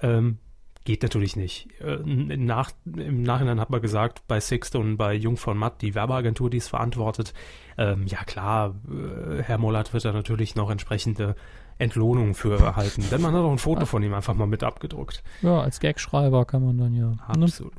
[0.00, 0.38] Ähm,
[0.84, 1.68] geht natürlich nicht.
[1.80, 5.82] Äh, im nach, Im Nachhinein hat man gesagt, bei Sixt und bei Jung von Matt,
[5.82, 7.34] die Werbeagentur, die es verantwortet,
[7.78, 11.36] ähm, ja klar, äh, Herr Mollert wird da natürlich noch entsprechende
[11.78, 13.04] Entlohnung für erhalten.
[13.10, 15.22] Denn man hat auch ein Foto von ihm einfach mal mit abgedruckt.
[15.42, 17.08] Ja, als Gagschreiber kann man dann ja.
[17.36, 17.44] Ne?
[17.44, 17.72] Absolut.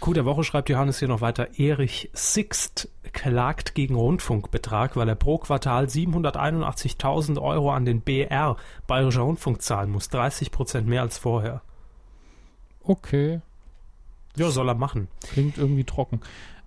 [0.00, 1.58] Coup der Woche schreibt Johannes hier noch weiter.
[1.58, 9.22] Erich Sixt klagt gegen Rundfunkbetrag, weil er pro Quartal 781.000 Euro an den BR, Bayerischer
[9.22, 10.08] Rundfunk, zahlen muss.
[10.08, 11.62] 30 Prozent mehr als vorher.
[12.82, 13.40] Okay,
[14.36, 15.08] Ja, soll er machen.
[15.22, 16.20] klingt irgendwie trocken.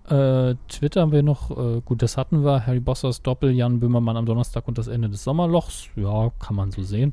[0.08, 2.66] Äh, Twitter haben wir noch, äh, gut, das hatten wir.
[2.66, 5.88] Harry Bossers Doppel, Jan Böhmermann am Donnerstag und das Ende des Sommerlochs.
[5.96, 7.12] Ja, kann man so sehen.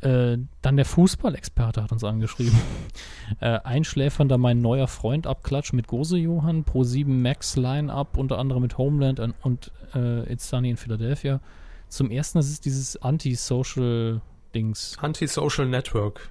[0.00, 2.58] Äh, dann der Fußballexperte hat uns angeschrieben.
[3.40, 8.62] äh, einschläfernder mein neuer Freund Abklatsch mit Gose Johann, Pro 7 Max Line-Up, unter anderem
[8.62, 11.40] mit Homeland und, und äh, It's Sunny in Philadelphia.
[11.88, 14.96] Zum ersten, das ist dieses Anti-Social-Dings.
[15.00, 16.30] Anti-Social Network.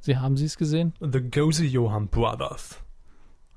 [0.00, 0.92] Sie haben Sie es gesehen?
[1.00, 2.80] The Gozy Johann Brothers.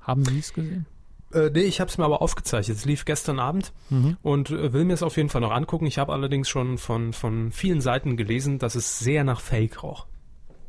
[0.00, 0.86] Haben Sie es gesehen?
[1.32, 2.76] Äh, nee, ich habe es mir aber aufgezeichnet.
[2.78, 4.16] Es lief gestern Abend Mhm.
[4.22, 5.86] und äh, will mir es auf jeden Fall noch angucken.
[5.86, 10.06] Ich habe allerdings schon von, von vielen Seiten gelesen, dass es sehr nach Fake roch.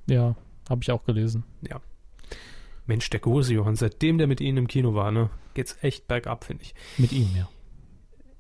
[0.08, 0.36] Ja,
[0.70, 1.44] habe ich auch gelesen.
[2.86, 6.44] Mensch, der große Johann, seitdem der mit Ihnen im Kino war, ne, geht's echt bergab,
[6.44, 6.74] finde ich.
[6.98, 7.48] Mit ihm, ja.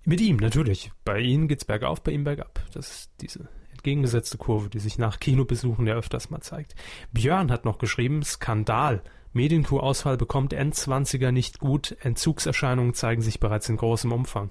[0.05, 0.91] Mit ihm, natürlich.
[1.05, 2.59] Bei Ihnen geht's bergauf, bei ihm bergab.
[2.73, 6.73] Das ist diese entgegengesetzte Kurve, die sich nach Kinobesuchen ja öfters mal zeigt.
[7.13, 9.03] Björn hat noch geschrieben, Skandal.
[9.33, 11.95] Medienkuh-Ausfall bekommt N20er nicht gut.
[12.01, 14.49] Entzugserscheinungen zeigen sich bereits in großem Umfang.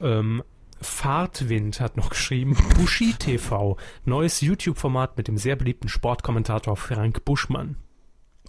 [0.00, 0.42] Ähm,
[0.80, 7.76] Fahrtwind hat noch geschrieben, Bushi TV, neues YouTube-Format mit dem sehr beliebten Sportkommentator Frank Buschmann.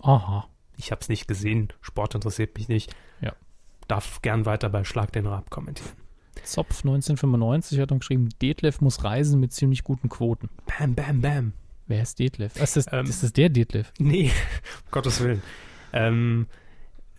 [0.01, 0.47] Aha.
[0.77, 2.93] Ich habe es nicht gesehen, Sport interessiert mich nicht.
[3.21, 3.33] Ja.
[3.87, 5.93] Darf gern weiter bei Schlag den Rab kommentieren.
[6.43, 10.49] Zopf 1995 hat dann geschrieben, Detlef muss reisen mit ziemlich guten Quoten.
[10.65, 11.53] Bam, bam, bam.
[11.87, 12.55] Wer ist Detlef?
[12.55, 13.91] Ist das, Ähm, ist das der Detlef?
[13.99, 14.31] Nee,
[14.85, 15.41] um Gottes Willen.
[15.93, 16.47] Ähm,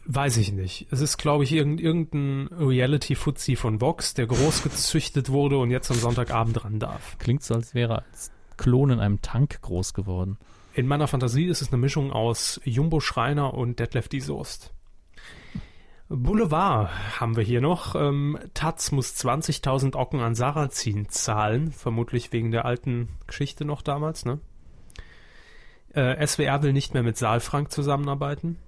[0.07, 0.87] weiß ich nicht.
[0.91, 5.91] Es ist, glaube ich, irgend, irgendein Reality-Fuzzi von Vox, der groß gezüchtet wurde und jetzt
[5.91, 7.17] am Sonntagabend ran darf.
[7.19, 10.39] Klingt so, als wäre er als Klon in einem Tank groß geworden.
[10.75, 14.73] In meiner Fantasie ist es eine Mischung aus Jumbo Schreiner und Detlef die Soest.
[16.09, 17.95] Boulevard haben wir hier noch.
[17.97, 24.25] Ähm, Taz muss 20.000 Ocken an Sarrazin zahlen, vermutlich wegen der alten Geschichte noch damals.
[24.25, 24.39] Ne?
[25.97, 28.59] Äh, SWR will nicht mehr mit Saalfrank zusammenarbeiten.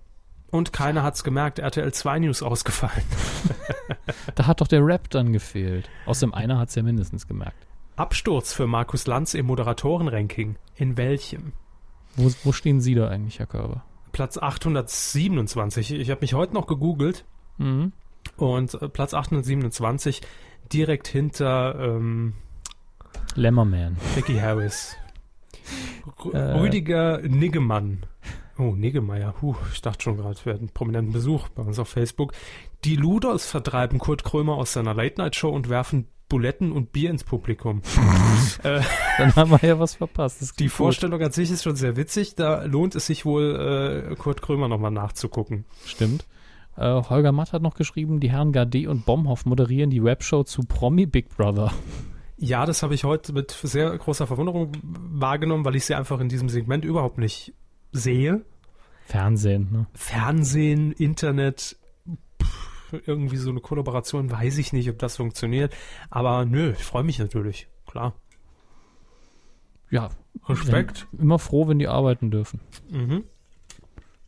[0.50, 3.05] Und keiner hat's gemerkt, RTL 2 News ausgefallen.
[4.34, 5.88] Da hat doch der Rap dann gefehlt.
[6.06, 7.66] Außerdem einer hat's ja mindestens gemerkt.
[7.96, 10.56] Absturz für Markus Lanz im Moderatorenranking.
[10.76, 11.52] In welchem?
[12.16, 13.84] Wo, wo stehen Sie da eigentlich, Herr Körber?
[14.12, 15.92] Platz 827.
[15.92, 17.24] Ich habe mich heute noch gegoogelt
[17.59, 17.92] Mhm.
[18.36, 20.20] und äh, Platz 827
[20.72, 22.34] direkt hinter ähm,
[23.34, 23.96] Lemmerman.
[24.14, 24.96] Becky Harris.
[26.32, 26.58] R Äh.
[26.60, 28.04] Rüdiger Niggemann.
[28.58, 29.34] Oh, Niggemeier.
[29.40, 32.32] Huh, ich dachte schon gerade, wir hätten prominenten Besuch bei uns auf Facebook.
[32.84, 37.82] Die Luders vertreiben Kurt Krömer aus seiner Late-Night-Show und werfen Buletten und Bier ins Publikum.
[38.64, 38.80] äh,
[39.16, 40.58] Dann haben wir ja was verpasst.
[40.58, 40.72] Die gut.
[40.72, 42.34] Vorstellung an sich ist schon sehr witzig.
[42.34, 45.64] Da lohnt es sich wohl, äh, Kurt Krömer nochmal nachzugucken.
[45.86, 46.26] Stimmt.
[46.76, 50.62] Äh, Holger Matt hat noch geschrieben, die Herren Gade und Bomhoff moderieren die Webshow zu
[50.62, 51.72] Promi Big Brother.
[52.39, 56.28] Ja, das habe ich heute mit sehr großer Verwunderung wahrgenommen, weil ich sie einfach in
[56.28, 57.52] diesem Segment überhaupt nicht
[57.90, 58.44] sehe.
[59.06, 59.86] Fernsehen, ne?
[59.94, 61.77] Fernsehen, Internet,
[62.40, 65.74] pff, irgendwie so eine Kollaboration, weiß ich nicht, ob das funktioniert.
[66.10, 68.15] Aber nö, ich freue mich natürlich, klar.
[69.90, 70.10] Ja.
[70.48, 71.09] Respekt.
[71.19, 72.60] Immer froh, wenn die arbeiten dürfen.
[72.89, 73.24] Mhm.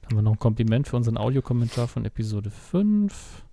[0.05, 3.45] Haben wir noch ein Kompliment für unseren Audiokommentar von Episode 5.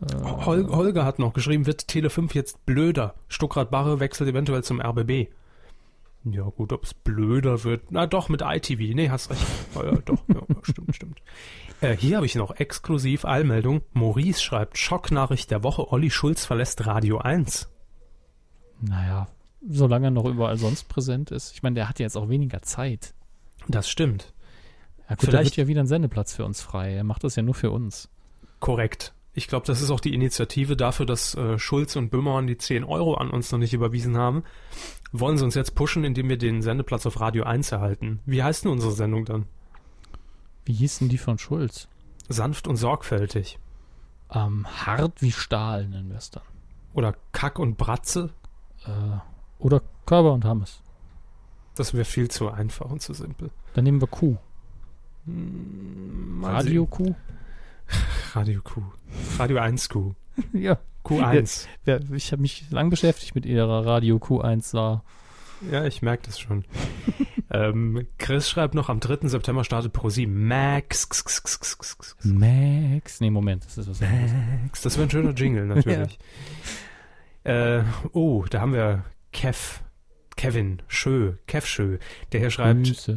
[0.00, 0.14] Äh,
[0.44, 3.14] Hol Holger hat noch geschrieben, wird Tele 5 jetzt blöder?
[3.28, 5.28] Stuckrad Barre wechselt eventuell zum RBB.
[6.24, 7.90] Ja gut, ob es blöder wird.
[7.90, 8.94] Na doch, mit ITV.
[8.94, 9.40] Nee, hast recht.
[9.74, 11.22] Ja, ja, doch, ja, stimmt, stimmt.
[11.80, 13.82] Äh, hier habe ich noch exklusiv Allmeldung.
[13.92, 17.68] Maurice schreibt, Schocknachricht der Woche, Olli Schulz verlässt Radio 1.
[18.80, 19.28] Naja,
[19.68, 21.52] solange er noch überall sonst präsent ist.
[21.54, 23.14] Ich meine, der hat ja jetzt auch weniger Zeit.
[23.68, 24.32] Das stimmt.
[25.08, 26.94] Ja gut, da Vielleicht- wird ja wieder ein Sendeplatz für uns frei.
[26.94, 28.08] Er macht das ja nur für uns.
[28.60, 29.14] Korrekt.
[29.38, 32.82] Ich glaube, das ist auch die Initiative dafür, dass äh, Schulz und Böhmermann die 10
[32.82, 34.42] Euro an uns noch nicht überwiesen haben.
[35.12, 38.18] Wollen sie uns jetzt pushen, indem wir den Sendeplatz auf Radio 1 erhalten.
[38.26, 39.46] Wie heißt denn unsere Sendung dann?
[40.64, 41.86] Wie hieß denn die von Schulz?
[42.28, 43.60] Sanft und sorgfältig.
[44.30, 46.42] Ähm, hart wie Stahl nennen wir es dann.
[46.92, 48.30] Oder Kack und Bratze.
[48.84, 48.90] Äh,
[49.60, 50.82] oder Körper und Hammes.
[51.76, 53.50] Das wäre viel zu einfach und zu simpel.
[53.74, 54.36] Dann nehmen wir Kuh.
[55.24, 57.14] Mal Radio Kuh?
[58.34, 58.82] Radio Q.
[59.38, 60.14] Radio 1 Q.
[60.52, 60.78] ja.
[61.04, 61.66] Q1.
[61.86, 61.98] ja.
[62.12, 65.02] Ich habe mich lang beschäftigt mit ihrer Radio Q1 da.
[65.70, 66.64] Ja, ich merke das schon.
[67.50, 69.28] ähm, Chris schreibt noch, am 3.
[69.28, 70.46] September startet ProSieben.
[70.46, 71.08] Max.
[72.22, 73.20] Max.
[73.20, 74.32] Nee, Moment, das ist was anderes.
[74.62, 74.82] Max.
[74.82, 76.18] Das wäre ein schöner Jingle, natürlich.
[77.44, 77.82] äh,
[78.12, 79.80] oh, da haben wir Kev.
[80.36, 81.34] Kevin Schö.
[81.46, 81.98] Kev Schö.
[82.32, 83.08] Der hier schreibt,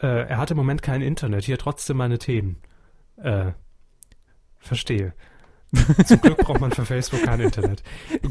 [0.00, 2.56] äh, er hat im Moment kein Internet, hier trotzdem meine Themen.
[3.16, 3.52] Äh,
[4.64, 5.12] verstehe.
[6.04, 7.82] Zum Glück braucht man für Facebook kein Internet.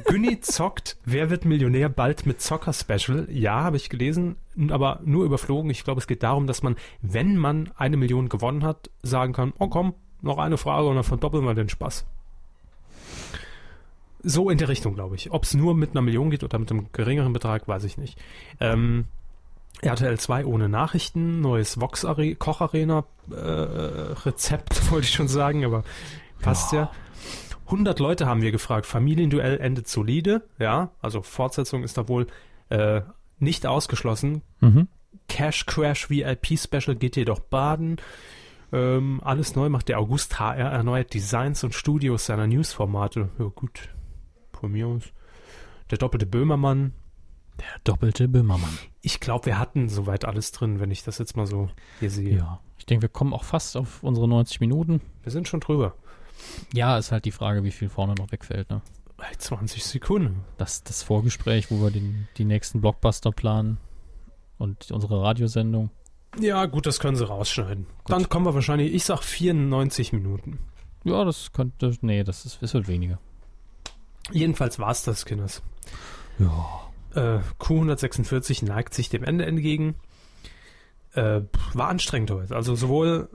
[0.06, 3.28] Günni zockt, wer wird Millionär bald mit Zocker-Special?
[3.30, 4.38] Ja, habe ich gelesen,
[4.70, 5.70] aber nur überflogen.
[5.70, 9.54] Ich glaube, es geht darum, dass man, wenn man eine Million gewonnen hat, sagen kann,
[9.60, 12.06] oh komm, noch eine Frage und dann verdoppeln wir den Spaß.
[14.22, 15.32] So in der Richtung, glaube ich.
[15.32, 18.18] Ob es nur mit einer Million geht oder mit einem geringeren Betrag, weiß ich nicht.
[18.62, 19.06] Ähm,
[19.82, 25.66] RTL 2 ohne Nachrichten, neues Vox Are Koch Arena äh, Rezept, wollte ich schon sagen,
[25.66, 25.84] aber
[26.44, 26.92] passt ja.
[27.66, 28.86] 100 Leute haben wir gefragt.
[28.86, 32.28] Familienduell endet solide, ja, also Fortsetzung ist da wohl
[32.70, 33.02] äh,
[33.40, 34.42] nicht ausgeschlossen.
[34.60, 34.88] Mhm.
[35.28, 37.98] Cash Crash VIP Special geht jedoch baden.
[38.72, 43.30] Ähm, alles neu macht der August HR erneuert Designs und Studios seiner Newsformate.
[43.40, 43.90] Ja gut,
[44.52, 45.04] von mir aus.
[45.92, 46.94] Der doppelte Böhmermann,
[47.60, 48.78] Der doppelte Böhmermann.
[49.02, 52.38] ich glaube, wir hatten soweit alles drin, wenn ich das jetzt mal so hier sehe.
[52.38, 52.60] Ja.
[52.78, 55.02] Ich denke, wir kommen auch fast auf unsere 90 Minuten.
[55.22, 55.96] Wir sind schon drüber.
[56.74, 58.70] Ja, ist halt die Frage, wie viel vorne noch wegfällt.
[58.70, 58.82] Ne?
[59.18, 60.44] Bei 20 Sekunden.
[60.58, 63.78] Das, das Vorgespräch, wo wir den, die nächsten Blockbuster planen
[64.58, 65.90] und unsere Radiosendung.
[66.40, 67.86] Ja, gut, das können sie rausschneiden.
[68.06, 70.60] Dann kommen wir wahrscheinlich, ich sag 94 Minuten.
[71.04, 71.96] Ja, das könnte.
[72.02, 73.20] Nee, das, ist, das wird weniger.
[74.32, 75.62] Jedenfalls war's das, Kinders.
[76.40, 76.92] Ja.
[77.14, 79.96] Äh, Q146 neigt sich dem Ende entgegen.
[81.14, 81.42] Äh,
[81.74, 82.56] war anstrengend heute.
[82.56, 83.30] Also sowohl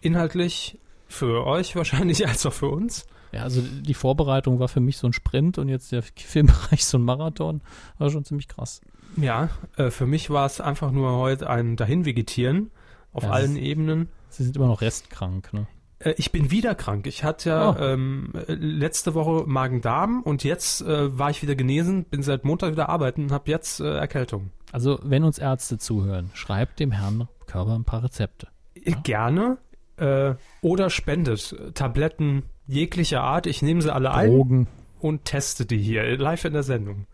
[0.00, 0.78] inhaltlich
[1.14, 3.06] für euch wahrscheinlich als auch für uns.
[3.32, 6.98] Ja, also die Vorbereitung war für mich so ein Sprint und jetzt der Filmbereich so
[6.98, 7.62] ein Marathon.
[7.98, 8.80] War schon ziemlich krass.
[9.16, 12.70] Ja, äh, für mich war es einfach nur heute ein Dahinvegetieren
[13.12, 14.08] auf Ja, allen das- Ebenen.
[14.28, 15.66] Sie sind immer noch restkrank, ne?
[16.00, 17.06] Äh, ich bin wieder krank.
[17.06, 17.76] Ich hatte ja Oh.
[17.78, 22.72] ähm, äh, letzte Woche Magen-Darm und jetzt äh, war ich wieder genesen, bin seit Montag
[22.72, 24.50] wieder arbeiten und habe jetzt äh, Erkältung.
[24.72, 28.48] Also, wenn uns Ärzte zuhören, schreibt dem Herrn Körber ein paar Rezepte.
[28.74, 29.58] Äh, Gerne.
[29.96, 33.46] Äh, oder spendet Tabletten jeglicher Art.
[33.46, 34.66] Ich nehme sie alle ein Drogen.
[35.00, 37.06] und teste die hier live in der Sendung.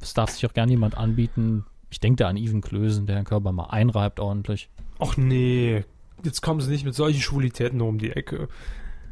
[0.00, 1.64] Es darf sich auch gerne jemand anbieten.
[1.90, 4.68] Ich denke da an Ivan Klösen, der Herrn Körber mal einreibt ordentlich.
[4.98, 5.84] Ach nee,
[6.24, 8.48] jetzt kommen sie nicht mit solchen Schwulitäten um die Ecke.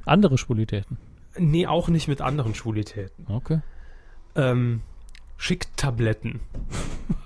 [0.05, 0.99] Andere Schwulitäten.
[1.39, 3.27] Nee, auch nicht mit anderen Schwulitäten.
[3.29, 3.61] Okay.
[4.37, 4.83] Ähm,
[5.37, 6.41] schickt Tabletten.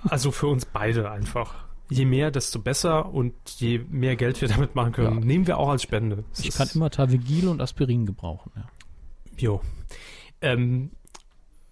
[0.09, 1.68] also für uns beide einfach.
[1.91, 5.25] Je mehr, desto besser und je mehr Geld wir damit machen können, Ja.
[5.25, 6.25] nehmen wir auch als Spende.
[6.33, 8.53] Es Ich kann immer Tavigil und Aspirin gebrauchen.
[8.57, 8.65] Ja.
[9.39, 9.61] Jo.
[10.41, 10.91] Ähm,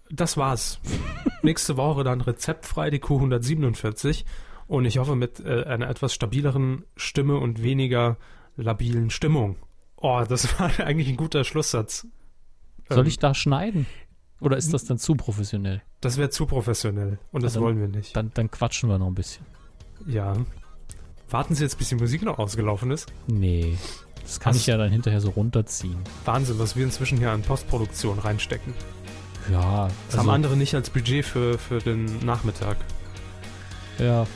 [0.09, 0.79] das war's.
[1.43, 4.25] Nächste Woche dann rezeptfrei die Q147
[4.67, 8.17] und ich hoffe mit äh, einer etwas stabileren Stimme und weniger
[8.55, 9.55] labilen Stimmung.
[9.97, 12.07] Oh, das war eigentlich ein guter Schlusssatz.
[12.89, 13.85] Soll Ähm, ich da schneiden?
[14.39, 15.81] Oder ist das dann zu professionell?
[16.01, 18.15] Das wäre zu professionell und das Also, wollen wir nicht.
[18.15, 19.45] Dann, dann quatschen wir noch ein bisschen.
[20.05, 20.35] Ja.
[21.29, 23.07] Warten Sie jetzt, bis die Musik noch ausgelaufen ist?
[23.27, 23.77] Nee.
[24.23, 25.97] Das kann Hast- ich ja dann hinterher so runterziehen.
[26.25, 28.73] Wahnsinn, was wir inzwischen hier an Postproduktion reinstecken.
[29.51, 32.75] Ja, Das haben andere nicht als Budget für, für den Nachmittag.
[33.99, 34.27] ja,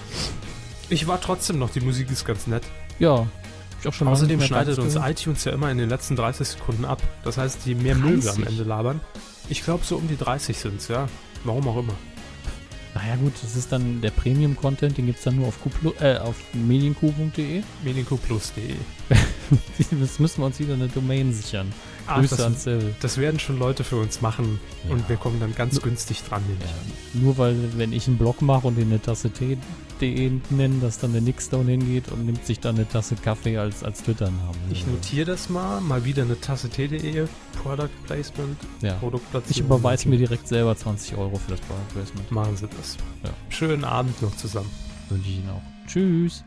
[0.89, 2.63] Ich war trotzdem noch, die Musik ist ganz nett.
[2.99, 3.27] ja.
[3.81, 7.01] Ich auch schon Außerdem schneidet uns iTunes ja immer in den letzten 30 Sekunden ab.
[7.23, 8.45] Das heißt, je mehr Müll wir am 30?
[8.45, 8.99] Ende labern.
[9.49, 11.07] Ich glaube, so um die 30 sind es, ja.
[11.45, 11.93] Warum auch immer.
[12.93, 15.57] Naja gut, das ist dann der Premium-Content, den gibt es dann nur auf,
[16.01, 17.63] äh, auf medienku.de.
[17.83, 18.75] Medienkuplus.de.
[19.77, 21.71] Jetzt müssen wir uns wieder eine Domain sichern.
[22.07, 22.95] Ach, Grüße das, an Cell.
[23.01, 24.91] das werden schon Leute für uns machen Ja.
[24.93, 26.43] und wir kommen dann ganz günstig dran.
[26.59, 29.57] Ja, nur weil, wenn ich einen Blog mache und den eine Tasse Tee.de
[30.01, 34.03] nennen, dass dann der Nixstone hingeht und nimmt sich dann eine Tasse Kaffee als, als
[34.03, 34.59] Twitter-Namen.
[34.71, 35.81] Ich notiere das mal.
[35.81, 37.27] Mal wieder eine Tasse T.de.
[37.61, 38.57] Product Placement.
[38.81, 38.93] ja.
[38.95, 39.51] Produktplatzierung.
[39.51, 42.31] Ich überweise mir direkt selber 20 Euro für das Product Placement.
[42.31, 42.97] Machen Sie das.
[43.23, 43.29] Ja.
[43.49, 44.69] Schönen Abend noch zusammen.
[45.09, 45.87] Wünsche ich Ihnen auch.
[45.87, 46.43] Tschüss.